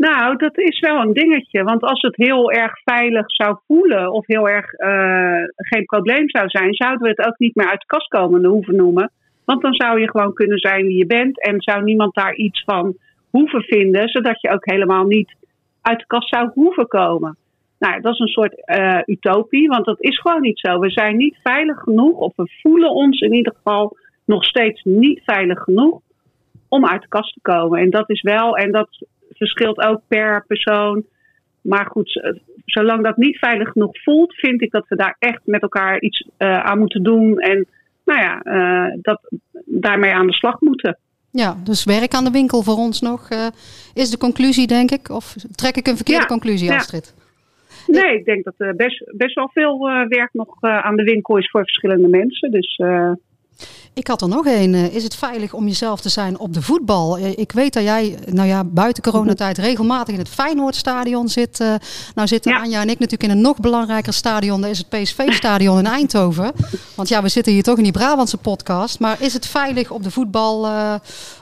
Nou, 0.07 0.35
dat 0.35 0.57
is 0.57 0.79
wel 0.79 1.01
een 1.01 1.13
dingetje. 1.13 1.63
Want 1.63 1.81
als 1.81 2.01
het 2.01 2.15
heel 2.15 2.51
erg 2.51 2.81
veilig 2.83 3.31
zou 3.31 3.57
voelen 3.67 4.11
of 4.11 4.27
heel 4.27 4.49
erg 4.49 4.73
uh, 4.79 5.43
geen 5.55 5.85
probleem 5.85 6.29
zou 6.29 6.49
zijn, 6.49 6.73
zouden 6.73 7.01
we 7.01 7.09
het 7.09 7.27
ook 7.27 7.37
niet 7.37 7.55
meer 7.55 7.69
uit 7.69 7.79
de 7.79 7.85
kast 7.85 8.07
komen 8.07 8.45
hoeven 8.45 8.75
noemen. 8.75 9.11
Want 9.45 9.61
dan 9.61 9.73
zou 9.73 9.99
je 9.99 10.09
gewoon 10.09 10.33
kunnen 10.33 10.57
zijn 10.57 10.85
wie 10.85 10.97
je 10.97 11.05
bent 11.05 11.41
en 11.41 11.61
zou 11.61 11.83
niemand 11.83 12.13
daar 12.15 12.35
iets 12.35 12.63
van 12.63 12.97
hoeven 13.29 13.61
vinden, 13.61 14.09
zodat 14.09 14.41
je 14.41 14.51
ook 14.51 14.65
helemaal 14.65 15.05
niet 15.05 15.35
uit 15.81 15.99
de 15.99 16.07
kast 16.07 16.29
zou 16.29 16.49
hoeven 16.53 16.87
komen. 16.87 17.37
Nou, 17.79 18.01
dat 18.01 18.13
is 18.13 18.19
een 18.19 18.27
soort 18.27 18.63
uh, 18.65 18.99
utopie, 19.05 19.67
want 19.67 19.85
dat 19.85 20.01
is 20.01 20.19
gewoon 20.19 20.41
niet 20.41 20.59
zo. 20.59 20.79
We 20.79 20.89
zijn 20.89 21.17
niet 21.17 21.39
veilig 21.43 21.79
genoeg, 21.79 22.17
of 22.17 22.33
we 22.35 22.57
voelen 22.61 22.91
ons 22.91 23.19
in 23.19 23.33
ieder 23.33 23.53
geval 23.55 23.97
nog 24.25 24.43
steeds 24.43 24.83
niet 24.83 25.21
veilig 25.25 25.59
genoeg 25.59 25.99
om 26.67 26.85
uit 26.85 27.01
de 27.01 27.07
kast 27.07 27.33
te 27.33 27.39
komen. 27.41 27.79
En 27.79 27.89
dat 27.89 28.09
is 28.09 28.21
wel, 28.21 28.57
en 28.57 28.71
dat 28.71 29.07
verschilt 29.39 29.77
ook 29.77 30.01
per 30.07 30.45
persoon. 30.47 31.05
Maar 31.61 31.85
goed, 31.85 32.21
eh, 32.21 32.31
zolang 32.65 33.03
dat 33.03 33.17
niet 33.17 33.37
veilig 33.37 33.69
genoeg 33.69 34.03
voelt, 34.03 34.33
vind 34.33 34.61
ik 34.61 34.71
dat 34.71 34.87
we 34.87 34.95
daar 34.95 35.15
echt 35.19 35.41
met 35.45 35.61
elkaar 35.61 35.99
iets 35.99 36.27
uh, 36.37 36.59
aan 36.59 36.79
moeten 36.79 37.03
doen. 37.03 37.39
En 37.39 37.67
nou 38.05 38.19
ja, 38.19 38.41
uh, 38.43 38.97
dat, 39.01 39.21
daarmee 39.65 40.13
aan 40.13 40.27
de 40.27 40.33
slag 40.33 40.59
moeten. 40.59 40.97
Ja, 41.31 41.57
dus 41.63 41.83
werk 41.83 42.13
aan 42.13 42.23
de 42.23 42.31
winkel 42.31 42.63
voor 42.63 42.75
ons 42.75 43.01
nog 43.01 43.29
uh, 43.31 43.47
is 43.93 44.09
de 44.09 44.17
conclusie, 44.17 44.67
denk 44.67 44.91
ik. 44.91 45.09
Of 45.09 45.35
trek 45.55 45.77
ik 45.77 45.87
een 45.87 45.95
verkeerde 45.95 46.21
ja, 46.21 46.27
conclusie, 46.27 46.71
Astrid? 46.71 47.13
Ja. 47.15 48.01
Nee, 48.01 48.17
ik 48.17 48.25
denk 48.25 48.43
dat 48.43 48.53
er 48.57 48.75
best, 48.75 49.03
best 49.17 49.35
wel 49.35 49.49
veel 49.53 49.79
werk 50.07 50.29
nog 50.33 50.61
aan 50.61 50.95
de 50.95 51.03
winkel 51.03 51.37
is 51.37 51.49
voor 51.49 51.61
verschillende 51.61 52.07
mensen. 52.07 52.51
Dus 52.51 52.81
ik 53.99 54.07
had 54.07 54.21
er 54.21 54.27
nog 54.27 54.45
een. 54.45 54.73
Eh, 54.73 54.95
is 54.95 55.03
het 55.03 55.15
veilig 55.15 55.53
om 55.53 55.65
jezelf 55.65 56.01
te 56.01 56.09
zijn 56.09 56.39
op 56.39 56.53
de 56.53 56.61
voetbal? 56.61 57.17
Eh, 57.17 57.37
ik 57.37 57.51
weet 57.51 57.73
dat 57.73 57.83
jij, 57.83 58.17
nou 58.25 58.47
ja, 58.47 58.63
buiten 58.63 59.03
coronatijd 59.03 59.57
regelmatig 59.57 60.13
in 60.13 60.19
het 60.19 60.29
Feyenoordstadion 60.29 61.27
zit. 61.27 61.59
Uh, 61.59 61.75
nou 62.15 62.27
zitten 62.27 62.51
ja. 62.51 62.59
Anja 62.59 62.81
en 62.81 62.89
ik 62.89 62.99
natuurlijk 62.99 63.23
in 63.23 63.37
een 63.37 63.41
nog 63.41 63.59
belangrijker 63.59 64.13
stadion. 64.13 64.61
Dat 64.61 64.69
is 64.69 64.77
het 64.77 64.89
PSV-stadion 64.89 65.77
in 65.77 65.85
Eindhoven. 65.85 66.51
Want 66.95 67.07
ja, 67.09 67.21
we 67.21 67.29
zitten 67.29 67.53
hier 67.53 67.63
toch 67.63 67.77
in 67.77 67.83
die 67.83 67.91
Brabantse 67.91 68.37
podcast. 68.37 68.99
Maar 68.99 69.21
is 69.21 69.33
het 69.33 69.47
veilig 69.47 69.91
op 69.91 70.03
de 70.03 70.11
voetbal 70.11 70.65
uh, 70.65 70.95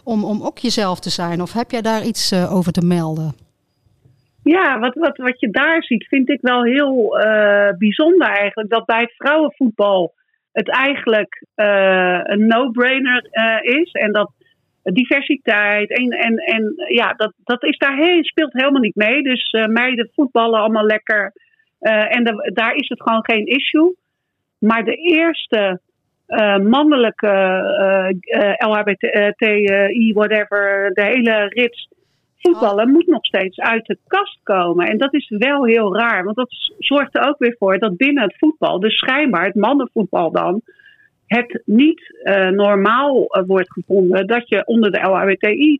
om, 0.04 0.24
om 0.24 0.42
ook 0.42 0.58
jezelf 0.58 1.00
te 1.00 1.10
zijn? 1.10 1.42
Of 1.42 1.54
heb 1.54 1.72
jij 1.72 1.82
daar 1.82 2.04
iets 2.04 2.32
uh, 2.32 2.56
over 2.56 2.72
te 2.72 2.86
melden? 2.86 3.36
Ja, 4.44 4.80
wat, 4.80 4.94
wat, 4.94 5.18
wat 5.18 5.40
je 5.40 5.50
daar 5.50 5.84
ziet 5.84 6.08
vind 6.08 6.30
ik 6.30 6.42
wel 6.42 6.64
heel 6.64 7.18
bijzonder 7.78 8.28
eigenlijk. 8.28 8.70
Dat 8.70 8.86
bij 8.86 9.14
vrouwenvoetbal 9.18 10.14
het 10.58 10.70
eigenlijk 10.70 11.46
uh, 11.56 12.20
een 12.24 12.48
no-brainer 12.48 13.28
uh, 13.32 13.80
is. 13.80 13.92
En 13.92 14.12
dat 14.12 14.32
diversiteit 14.84 15.90
en, 15.90 16.10
en, 16.10 16.38
en 16.38 16.74
ja, 16.88 17.14
dat, 17.14 17.34
dat 17.44 17.64
is 17.64 17.78
daar 17.78 17.96
heel, 17.96 18.24
speelt 18.24 18.54
helemaal 18.54 18.82
niet 18.82 18.96
mee. 18.96 19.24
Dus 19.24 19.52
uh, 19.52 19.66
meiden 19.66 20.10
voetballen 20.16 20.60
allemaal 20.60 20.86
lekker. 20.86 21.32
en 21.80 22.24
daar 22.54 22.76
is 22.76 22.90
het 22.90 23.02
gewoon 23.02 23.26
geen 23.26 23.46
issue. 23.46 23.96
Maar 24.60 24.84
de 24.84 24.96
eerste 24.96 25.80
mannelijke 26.64 27.28
LHBTI, 28.58 30.14
whatever, 30.14 30.94
de 30.94 31.04
hele 31.04 31.48
rits 31.48 31.90
voetballen 32.38 32.92
moet 32.92 33.08
nog 33.08 33.26
steeds 33.26 33.60
uit 33.60 33.86
de 33.86 33.98
kast 34.08 34.40
komen. 34.44 34.88
En 34.88 34.98
dat 34.98 35.14
is 35.14 35.30
wel 35.38 35.66
heel 35.66 35.96
raar, 35.96 36.24
want 36.24 36.36
dat 36.36 36.50
zorgt 36.80 37.16
er 37.16 37.28
ook 37.28 37.38
weer 37.38 37.56
voor 37.60 37.80
dat 37.80 37.98
binnen 37.98 38.24
het 38.24 38.38
voetbal, 38.38 38.80
dus 38.80 38.98
schijnbaar 38.98 39.46
het 39.46 39.56
mannenvoetbal 39.56 40.32
dan, 40.32 40.62
het 41.26 41.62
niet 41.66 42.22
uh, 42.24 42.50
normaal 42.50 43.38
uh, 43.38 43.44
wordt 43.48 43.72
gevonden 43.72 44.28
dat 44.28 44.50
je 44.50 44.66
onder 44.66 44.92
de 44.92 45.00
LHBTI 45.00 45.80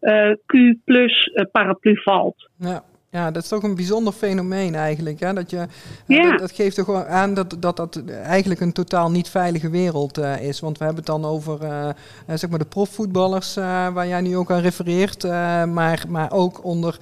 uh, 0.00 0.30
Q 0.46 0.54
plus 0.84 1.30
paraplu 1.52 2.00
valt. 2.02 2.48
Ja. 2.58 2.82
Ja, 3.16 3.30
dat 3.30 3.42
is 3.42 3.48
toch 3.48 3.62
een 3.62 3.74
bijzonder 3.74 4.12
fenomeen 4.12 4.74
eigenlijk. 4.74 5.20
Hè? 5.20 5.32
Dat, 5.32 5.50
je, 5.50 5.66
ja. 6.06 6.30
dat, 6.30 6.38
dat, 6.38 6.52
geeft 6.52 6.76
toch 6.76 7.04
aan 7.04 7.34
dat, 7.34 7.56
dat 7.58 7.76
dat 7.76 8.02
eigenlijk 8.22 8.60
een 8.60 8.72
totaal 8.72 9.10
niet 9.10 9.28
veilige 9.28 9.70
wereld 9.70 10.18
uh, 10.18 10.40
is. 10.40 10.60
Want 10.60 10.78
we 10.78 10.84
hebben 10.84 11.04
het 11.04 11.12
dan 11.12 11.30
over 11.30 11.62
uh, 11.62 11.88
zeg 12.34 12.50
maar 12.50 12.58
de 12.58 12.64
profvoetballers, 12.64 13.56
uh, 13.56 13.64
waar 13.88 14.06
jij 14.06 14.20
nu 14.20 14.36
ook 14.36 14.50
aan 14.50 14.60
refereert. 14.60 15.22
maar, 15.68 16.04
maar 16.08 16.32
ook 16.32 16.64
onder 16.64 16.98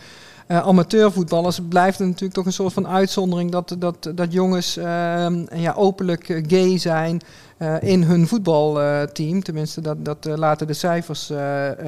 amateurvoetballers 0.46 1.60
blijft 1.68 1.98
het 1.98 2.06
natuurlijk 2.06 2.34
toch 2.34 2.46
een 2.46 2.52
soort 2.52 2.72
van 2.72 2.88
uitzondering 2.88 3.50
dat, 3.50 3.76
dat, 3.78 4.10
dat 4.14 4.32
jongens 4.32 4.74
ja, 5.54 5.74
openlijk 5.76 6.42
gay 6.46 6.78
zijn. 6.78 7.20
Uh, 7.58 7.74
in 7.80 8.02
hun 8.02 8.26
voetbalteam. 8.26 9.42
Tenminste, 9.42 9.80
dat, 9.80 10.04
dat 10.04 10.24
laten 10.24 10.66
de 10.66 10.72
cijfers 10.72 11.32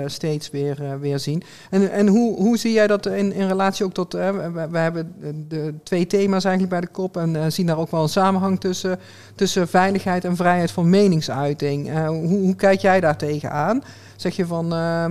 steeds 0.06 0.50
weer, 0.50 0.98
weer 1.00 1.18
zien. 1.18 1.42
En, 1.70 1.90
en 1.90 2.06
hoe, 2.08 2.36
hoe 2.36 2.56
zie 2.56 2.72
jij 2.72 2.86
dat 2.86 3.06
in, 3.06 3.32
in 3.32 3.46
relatie 3.46 3.84
ook 3.84 3.92
tot... 3.92 4.12
We, 4.12 4.78
hebben 4.78 5.14
de 5.48 5.74
twee 5.82 6.06
thema's 6.06 6.44
eigenlijk 6.44 6.74
bij 6.74 6.80
de 6.80 6.92
kop... 6.92 7.16
en 7.16 7.52
zien 7.52 7.66
daar 7.66 7.78
ook 7.78 7.90
wel 7.90 8.02
een 8.02 8.08
samenhang 8.08 8.60
tussen, 8.60 8.98
tussen 9.34 9.68
veiligheid 9.68 10.24
en 10.24 10.36
vrijheid 10.36 10.70
van 10.70 10.90
meningsuiting. 10.90 12.06
hoe, 12.06 12.26
hoe 12.26 12.54
kijk 12.54 12.80
jij 12.80 13.00
daar 13.00 13.16
tegenaan? 13.16 13.82
Zeg 14.16 14.36
je 14.36 14.46
van, 14.46 14.66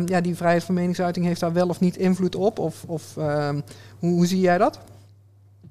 ja, 0.05 0.21
die 0.21 0.35
vrijheid 0.35 0.63
van 0.63 0.75
meningsuiting 0.75 1.25
heeft 1.25 1.39
daar 1.39 1.53
wel 1.53 1.67
of 1.67 1.79
niet 1.79 1.97
invloed 1.97 2.35
op? 2.35 2.59
Of, 2.59 2.83
of 2.87 3.15
hoe, 3.99 4.11
hoe 4.13 4.25
zie 4.25 4.39
jij 4.39 4.57
dat? 4.57 4.93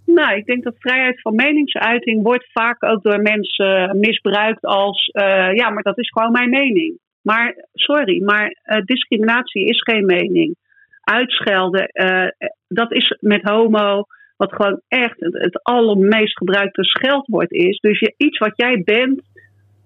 Nou, 0.07 0.37
ik 0.37 0.47
denk 0.47 0.65
dat 0.65 0.75
vrijheid 0.79 1.21
van 1.21 1.35
meningsuiting 1.35 2.23
wordt 2.23 2.53
vaak 2.53 2.85
ook 2.85 3.03
door 3.03 3.23
mensen 3.23 3.99
misbruikt 3.99 4.65
als 4.65 5.11
uh, 5.13 5.55
ja, 5.55 5.71
maar 5.71 5.83
dat 5.83 5.99
is 5.99 6.11
gewoon 6.11 6.33
mijn 6.33 6.51
mening. 6.51 6.99
Maar 7.23 7.65
sorry, 7.73 8.23
maar 8.23 8.57
uh, 8.65 8.81
discriminatie 8.85 9.65
is 9.65 9.83
geen 9.83 10.07
mening. 10.07 10.57
Uitschelden, 11.01 11.91
dat 12.69 12.93
is 12.93 13.17
met 13.21 13.43
homo, 13.43 14.05
wat 14.37 14.53
gewoon 14.53 14.81
echt 14.89 15.21
het, 15.21 15.33
het 15.33 15.63
allermeest 15.63 16.37
gebruikte 16.37 16.85
scheldwoord 16.85 17.51
is. 17.51 17.79
Dus 17.79 17.99
je, 17.99 18.15
iets 18.17 18.39
wat 18.39 18.57
jij 18.57 18.83
bent, 18.85 19.23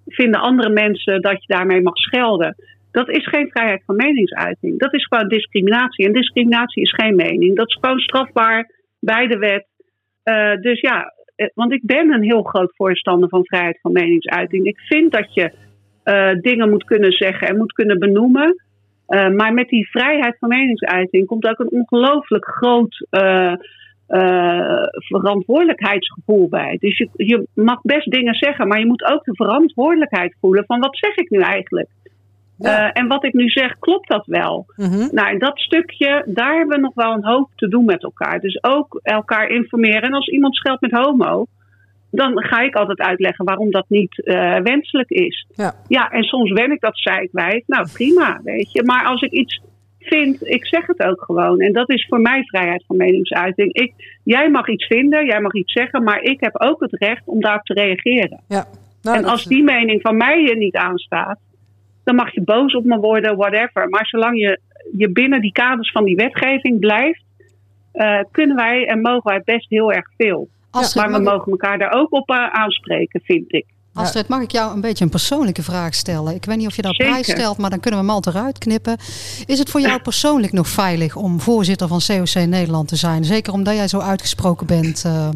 vinden 0.07 0.41
andere 0.41 0.69
mensen 0.71 1.23
dat 1.23 1.45
je 1.45 1.55
daarmee 1.55 1.83
mag 1.83 1.97
schelden. 1.97 2.55
Dat 2.91 3.09
is 3.09 3.27
geen 3.27 3.51
vrijheid 3.51 3.83
van 3.87 3.97
meningsuiting. 3.97 4.79
Dat 4.79 4.95
is 4.95 5.07
gewoon 5.07 5.29
discriminatie. 5.29 6.07
En 6.07 6.13
discriminatie 6.13 6.83
is 6.83 6.95
geen 6.95 7.17
mening. 7.17 7.57
Dat 7.57 7.69
is 7.69 7.79
gewoon 7.81 7.99
strafbaar 7.99 8.71
bij 9.01 9.27
de 9.27 9.39
wet. 9.39 9.67
Uh, 10.25 10.55
dus 10.61 10.81
ja, 10.81 11.15
eh, 11.37 11.47
want 11.55 11.73
ik 11.73 11.83
ben 11.85 12.13
een 12.13 12.23
heel 12.23 12.43
groot 12.43 12.77
voorstander 12.77 13.29
van 13.29 13.45
vrijheid 13.45 13.79
van 13.81 13.93
meningsuiting. 13.93 14.67
Ik 14.67 14.79
vind 14.79 15.13
dat 15.13 15.35
je 15.35 15.53
uh, 16.05 16.41
dingen 16.41 16.71
moet 16.71 16.85
kunnen 16.85 17.13
zeggen 17.13 17.49
en 17.49 17.57
moet 17.57 17.73
kunnen 17.73 17.99
benoemen. 17.99 18.63
Uh, 19.09 19.29
maar 19.29 19.53
met 19.53 19.69
die 19.69 19.91
vrijheid 19.91 20.37
van 20.39 20.49
meningsuiting 20.49 21.27
komt 21.27 21.49
ook 21.49 21.59
een 21.59 21.71
ongelooflijk 21.71 22.45
groot 22.45 23.07
verantwoordelijkheidsgevoel 24.93 26.49
bij. 26.49 26.77
Dus 26.81 26.99
je, 26.99 27.09
je 27.13 27.47
mag 27.55 27.81
best 27.83 28.11
dingen 28.11 28.35
zeggen, 28.35 28.69
maar 28.69 28.79
je 28.79 28.87
moet 28.87 29.05
ook 29.05 29.25
de 29.25 29.35
verantwoordelijkheid 29.35 30.37
voelen 30.41 30.65
van 30.67 30.81
wat 30.81 30.97
zeg 30.97 31.17
ik 31.17 31.31
nu 31.31 31.39
eigenlijk? 31.39 31.89
Uh, 32.59 32.89
en 32.93 33.07
wat 33.07 33.25
ik 33.25 33.33
nu 33.33 33.49
zeg, 33.49 33.79
klopt 33.79 34.09
dat 34.09 34.27
wel? 34.27 34.67
Mm 34.77 35.09
Nou, 35.13 35.29
en 35.29 35.39
dat 35.39 35.59
stukje, 35.59 36.23
daar 36.27 36.57
hebben 36.57 36.77
we 36.77 36.83
nog 36.83 36.95
wel 36.95 37.13
een 37.13 37.25
hoop 37.25 37.51
te 37.57 37.69
doen 37.69 37.85
met 37.85 38.03
elkaar. 38.03 38.41
Dus 38.41 38.63
ook 38.63 39.01
elkaar 39.03 39.49
informeren. 39.49 40.03
En 40.03 40.13
als 40.13 40.29
iemand 40.29 40.57
scheldt 40.57 40.81
met 40.81 40.91
homo, 40.91 41.47
dan 42.11 42.43
ga 42.43 42.61
ik 42.61 42.75
altijd 42.75 42.99
uitleggen 42.99 43.45
waarom 43.45 43.71
dat 43.71 43.85
niet 43.89 44.21
uh, 44.25 44.57
wenselijk 44.57 45.11
is. 45.11 45.47
Ja. 45.55 45.75
ja, 45.89 46.11
en 46.11 46.23
soms 46.23 46.51
wen 46.51 46.73
ik 46.73 46.81
dat 46.81 47.29
wij. 47.33 47.63
Nou, 47.67 47.89
prima, 47.93 48.41
weet 48.45 48.73
je. 48.73 48.83
Maar 48.83 49.05
als 49.05 49.23
ik 49.23 49.31
iets 49.31 49.61
vind, 49.99 50.47
ik 50.47 50.67
zeg 50.67 50.87
het 50.87 51.03
ook 51.03 51.23
gewoon. 51.23 51.61
En 51.61 51.73
dat 51.73 51.91
is 51.91 52.07
voor 52.09 52.21
mij 52.21 52.43
vrijheid 52.43 52.85
van 52.87 52.97
meningsuiting. 52.97 53.73
Ik, 53.73 53.93
jij 54.25 54.51
mag 54.51 54.69
iets 54.69 54.87
vinden, 54.87 55.27
jij 55.27 55.41
mag 55.41 55.53
iets 55.53 55.73
zeggen, 55.73 56.03
maar 56.03 56.23
ik 56.23 56.41
heb 56.41 56.61
ook 56.61 56.81
het 56.81 56.93
recht 56.93 57.23
om 57.25 57.41
daarop 57.41 57.65
te 57.65 57.75
reageren. 57.75 58.41
Ja. 58.49 58.67
Nou, 59.03 59.17
en 59.17 59.25
als 59.25 59.45
die 59.45 59.63
mening 59.63 60.01
van 60.01 60.17
mij 60.17 60.43
je 60.43 60.57
niet 60.57 60.77
aanstaat, 60.77 61.39
dan 62.09 62.17
mag 62.17 62.35
je 62.35 62.43
boos 62.43 62.75
op 62.75 62.85
me 62.85 62.99
worden, 62.99 63.37
whatever. 63.37 63.89
Maar 63.89 64.07
zolang 64.07 64.39
je, 64.39 64.61
je 64.97 65.11
binnen 65.11 65.41
die 65.41 65.53
kaders 65.53 65.93
van 65.93 66.05
die 66.05 66.17
wetgeving 66.17 66.79
blijft, 66.79 67.23
uh, 67.95 68.21
kunnen 68.31 68.57
wij 68.57 68.87
en 68.87 69.01
mogen 69.01 69.31
wij 69.31 69.43
best 69.45 69.69
heel 69.69 69.93
erg 69.93 70.07
veel. 70.17 70.49
maar 70.95 71.13
we 71.13 71.19
mogen 71.19 71.53
elkaar 71.53 71.79
daar 71.79 71.93
ook 71.93 72.13
op 72.13 72.31
uh, 72.31 72.47
aanspreken, 72.47 73.21
vind 73.25 73.53
ik. 73.53 73.67
Astrid, 73.93 74.29
mag 74.29 74.43
ik 74.43 74.51
jou 74.51 74.75
een 74.75 74.81
beetje 74.81 75.05
een 75.05 75.11
persoonlijke 75.11 75.63
vraag 75.63 75.95
stellen? 75.95 76.35
Ik 76.35 76.45
weet 76.45 76.57
niet 76.57 76.67
of 76.67 76.77
je 76.77 76.83
dat 76.83 76.97
prijs 76.97 77.31
stelt, 77.31 77.59
maar 77.59 77.71
dan 77.71 77.81
kunnen 77.81 78.01
we 78.01 78.07
hem 78.07 78.15
altijd 78.15 78.35
eruit 78.35 78.59
knippen. 78.59 78.97
Is 79.47 79.59
het 79.59 79.71
voor 79.71 79.81
jou 79.81 80.01
persoonlijk 80.11 80.53
nog 80.53 80.69
veilig 80.69 81.17
om 81.17 81.41
voorzitter 81.41 81.89
van 81.89 82.01
COC 82.07 82.47
Nederland 82.47 82.89
te 82.89 82.97
zijn? 82.97 83.25
Zeker 83.25 83.53
omdat 83.53 83.75
jij 83.75 83.89
zo 83.89 83.99
uitgesproken 83.99 84.67
bent. 84.67 85.05
Uh... 85.07 85.29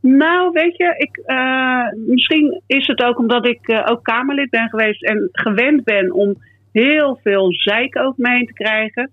Nou, 0.00 0.50
weet 0.52 0.76
je, 0.76 0.94
ik, 0.96 1.22
uh, 1.26 2.06
misschien 2.06 2.62
is 2.66 2.86
het 2.86 3.02
ook 3.02 3.18
omdat 3.18 3.46
ik 3.46 3.68
uh, 3.68 3.86
ook 3.90 4.02
Kamerlid 4.04 4.50
ben 4.50 4.68
geweest 4.68 5.04
en 5.04 5.28
gewend 5.32 5.84
ben 5.84 6.12
om 6.12 6.34
heel 6.72 7.18
veel 7.22 7.52
zeik 7.52 7.98
over 7.98 8.14
me 8.16 8.30
heen 8.30 8.46
te 8.46 8.52
krijgen. 8.52 9.10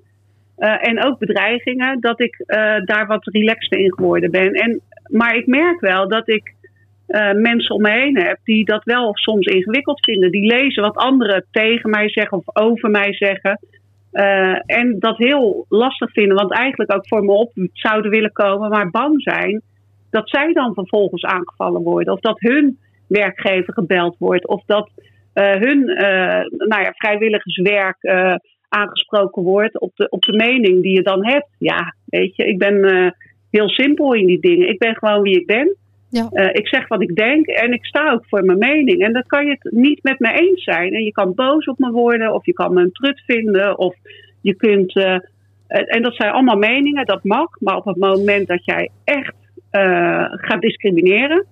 Uh, 0.57 0.87
en 0.87 1.03
ook 1.03 1.19
bedreigingen, 1.19 1.99
dat 1.99 2.21
ik 2.21 2.43
daar 2.85 3.05
wat 3.07 3.25
relaxter 3.25 3.79
in 3.79 3.93
geworden 3.93 4.31
ben. 4.31 4.53
En, 4.53 4.81
maar 5.07 5.35
ik 5.35 5.47
merk 5.47 5.79
wel 5.79 6.07
dat 6.07 6.29
ik 6.29 6.55
mensen 7.33 7.75
om 7.75 7.81
me 7.81 7.91
heen 7.91 8.17
heb 8.17 8.37
die 8.43 8.65
dat 8.65 8.83
wel 8.83 9.15
soms 9.15 9.45
ingewikkeld 9.45 10.05
vinden. 10.05 10.31
Die 10.31 10.45
lezen 10.45 10.83
wat 10.83 10.95
anderen 10.95 11.45
tegen 11.51 11.89
mij 11.89 12.09
zeggen 12.09 12.37
of 12.37 12.55
over 12.55 12.89
mij 12.89 13.13
zeggen. 13.13 13.59
en 14.65 14.95
dat 14.99 15.17
heel 15.17 15.65
lastig 15.69 16.11
vinden, 16.11 16.35
want 16.35 16.51
eigenlijk 16.51 16.93
ook 16.93 17.07
voor 17.07 17.23
me 17.23 17.31
op 17.31 17.51
zouden 17.73 18.11
willen 18.11 18.31
komen, 18.31 18.69
maar 18.69 18.89
bang 18.89 19.21
zijn 19.21 19.61
dat 20.09 20.29
zij 20.29 20.53
dan 20.53 20.73
vervolgens 20.73 21.23
aangevallen 21.23 21.81
worden. 21.81 22.13
Of 22.13 22.19
dat 22.19 22.39
hun 22.39 22.77
werkgever 23.07 23.73
gebeld 23.73 24.15
wordt. 24.17 24.47
Of 24.47 24.63
dat 24.65 24.89
uh, 25.37 25.51
hun 25.51 25.89
uh, 25.89 26.67
nou 26.67 26.81
ja, 26.81 26.91
vrijwilligerswerk 26.95 27.97
uh, 28.01 28.35
aangesproken 28.69 29.43
wordt 29.43 29.79
op 29.79 29.91
de, 29.95 30.09
op 30.09 30.21
de 30.21 30.35
mening 30.35 30.81
die 30.81 30.95
je 30.95 31.01
dan 31.01 31.25
hebt. 31.25 31.49
Ja, 31.57 31.95
weet 32.05 32.35
je, 32.35 32.45
ik 32.45 32.57
ben 32.57 33.13
heel 33.51 33.69
simpel 33.69 34.13
in 34.13 34.25
die 34.25 34.39
dingen. 34.39 34.69
Ik 34.69 34.79
ben 34.79 34.95
gewoon 34.95 35.21
wie 35.21 35.39
ik 35.39 35.45
ben. 35.45 35.75
Ja. 36.09 36.29
ik 36.51 36.67
zeg 36.67 36.87
wat 36.87 37.01
ik 37.01 37.15
denk 37.15 37.45
en 37.47 37.73
ik 37.73 37.85
sta 37.85 38.11
ook 38.11 38.25
voor 38.27 38.45
mijn 38.45 38.57
mening. 38.57 39.01
En 39.01 39.13
dan 39.13 39.23
kan 39.27 39.45
je 39.45 39.51
het 39.51 39.71
niet 39.73 40.03
met 40.03 40.19
me 40.19 40.33
eens 40.33 40.63
zijn. 40.63 40.93
En 40.93 41.03
je 41.03 41.11
kan 41.11 41.33
boos 41.33 41.65
op 41.65 41.79
me 41.79 41.91
worden, 41.91 42.33
of 42.33 42.45
je 42.45 42.53
kan 42.53 42.73
me 42.73 42.81
een 42.81 42.91
trut 42.91 43.23
vinden, 43.25 43.77
of 43.77 43.95
je 44.41 44.55
kunt. 44.55 44.95
en 45.67 46.01
dat 46.01 46.15
zijn 46.15 46.31
allemaal 46.31 46.57
meningen, 46.57 47.05
dat 47.05 47.23
mag. 47.23 47.59
Maar 47.59 47.75
op 47.75 47.85
het 47.85 47.97
moment 47.97 48.47
dat 48.47 48.65
jij 48.65 48.89
echt 49.03 49.35
gaat 50.31 50.61
discrimineren 50.61 51.45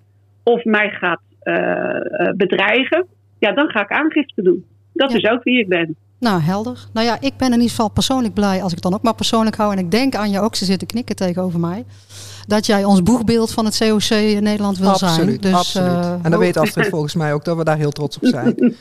of 0.43 0.63
mij 0.63 0.89
gaat 0.89 1.21
uh, 1.43 2.29
bedreigen, 2.35 3.05
ja, 3.39 3.51
dan 3.51 3.69
ga 3.69 3.81
ik 3.81 3.91
aangifte 3.91 4.41
doen. 4.41 4.65
Dat 4.93 5.13
is 5.13 5.29
ook 5.29 5.43
wie 5.43 5.59
ik 5.59 5.67
ben. 5.67 5.95
Nou, 6.19 6.41
helder. 6.41 6.85
Nou 6.93 7.05
ja, 7.05 7.17
ik 7.21 7.37
ben 7.37 7.47
in 7.47 7.53
ieder 7.53 7.69
geval 7.69 7.89
persoonlijk 7.89 8.33
blij 8.33 8.61
als 8.61 8.69
ik 8.69 8.73
het 8.73 8.83
dan 8.83 8.93
ook 8.93 9.01
maar 9.01 9.15
persoonlijk 9.15 9.55
hou. 9.55 9.71
En 9.71 9.79
ik 9.79 9.91
denk 9.91 10.15
aan 10.15 10.31
je 10.31 10.39
ook, 10.39 10.55
ze 10.55 10.65
zitten 10.65 10.87
knikken 10.87 11.15
tegenover 11.15 11.59
mij 11.59 11.85
dat 12.47 12.65
jij 12.65 12.83
ons 12.83 13.03
boegbeeld 13.03 13.51
van 13.51 13.65
het 13.65 13.77
COC 13.77 14.09
in 14.09 14.43
Nederland 14.43 14.77
wil 14.77 14.95
zijn. 14.95 15.37
Dus, 15.39 15.53
absoluut. 15.53 15.87
Uh, 15.87 16.11
en 16.23 16.31
dan 16.31 16.39
weet 16.39 16.57
Astrid 16.57 16.87
volgens 16.87 17.15
mij 17.15 17.33
ook 17.33 17.45
dat 17.45 17.57
we 17.57 17.63
daar 17.63 17.77
heel 17.77 17.91
trots 17.91 18.17
op 18.17 18.25
zijn. 18.25 18.75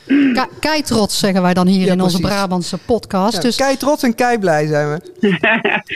kei 0.59 0.81
trots 0.81 1.19
zeggen 1.19 1.41
wij 1.41 1.53
dan 1.53 1.67
hier 1.67 1.87
in 1.87 2.01
onze 2.01 2.19
Brabantse 2.19 2.77
podcast. 2.77 3.35
Ja, 3.35 3.41
dus... 3.41 3.55
Kei 3.55 3.77
trots 3.77 4.03
en 4.03 4.15
kei 4.15 4.39
blij 4.39 4.67
zijn 4.67 4.89
we. 4.89 5.27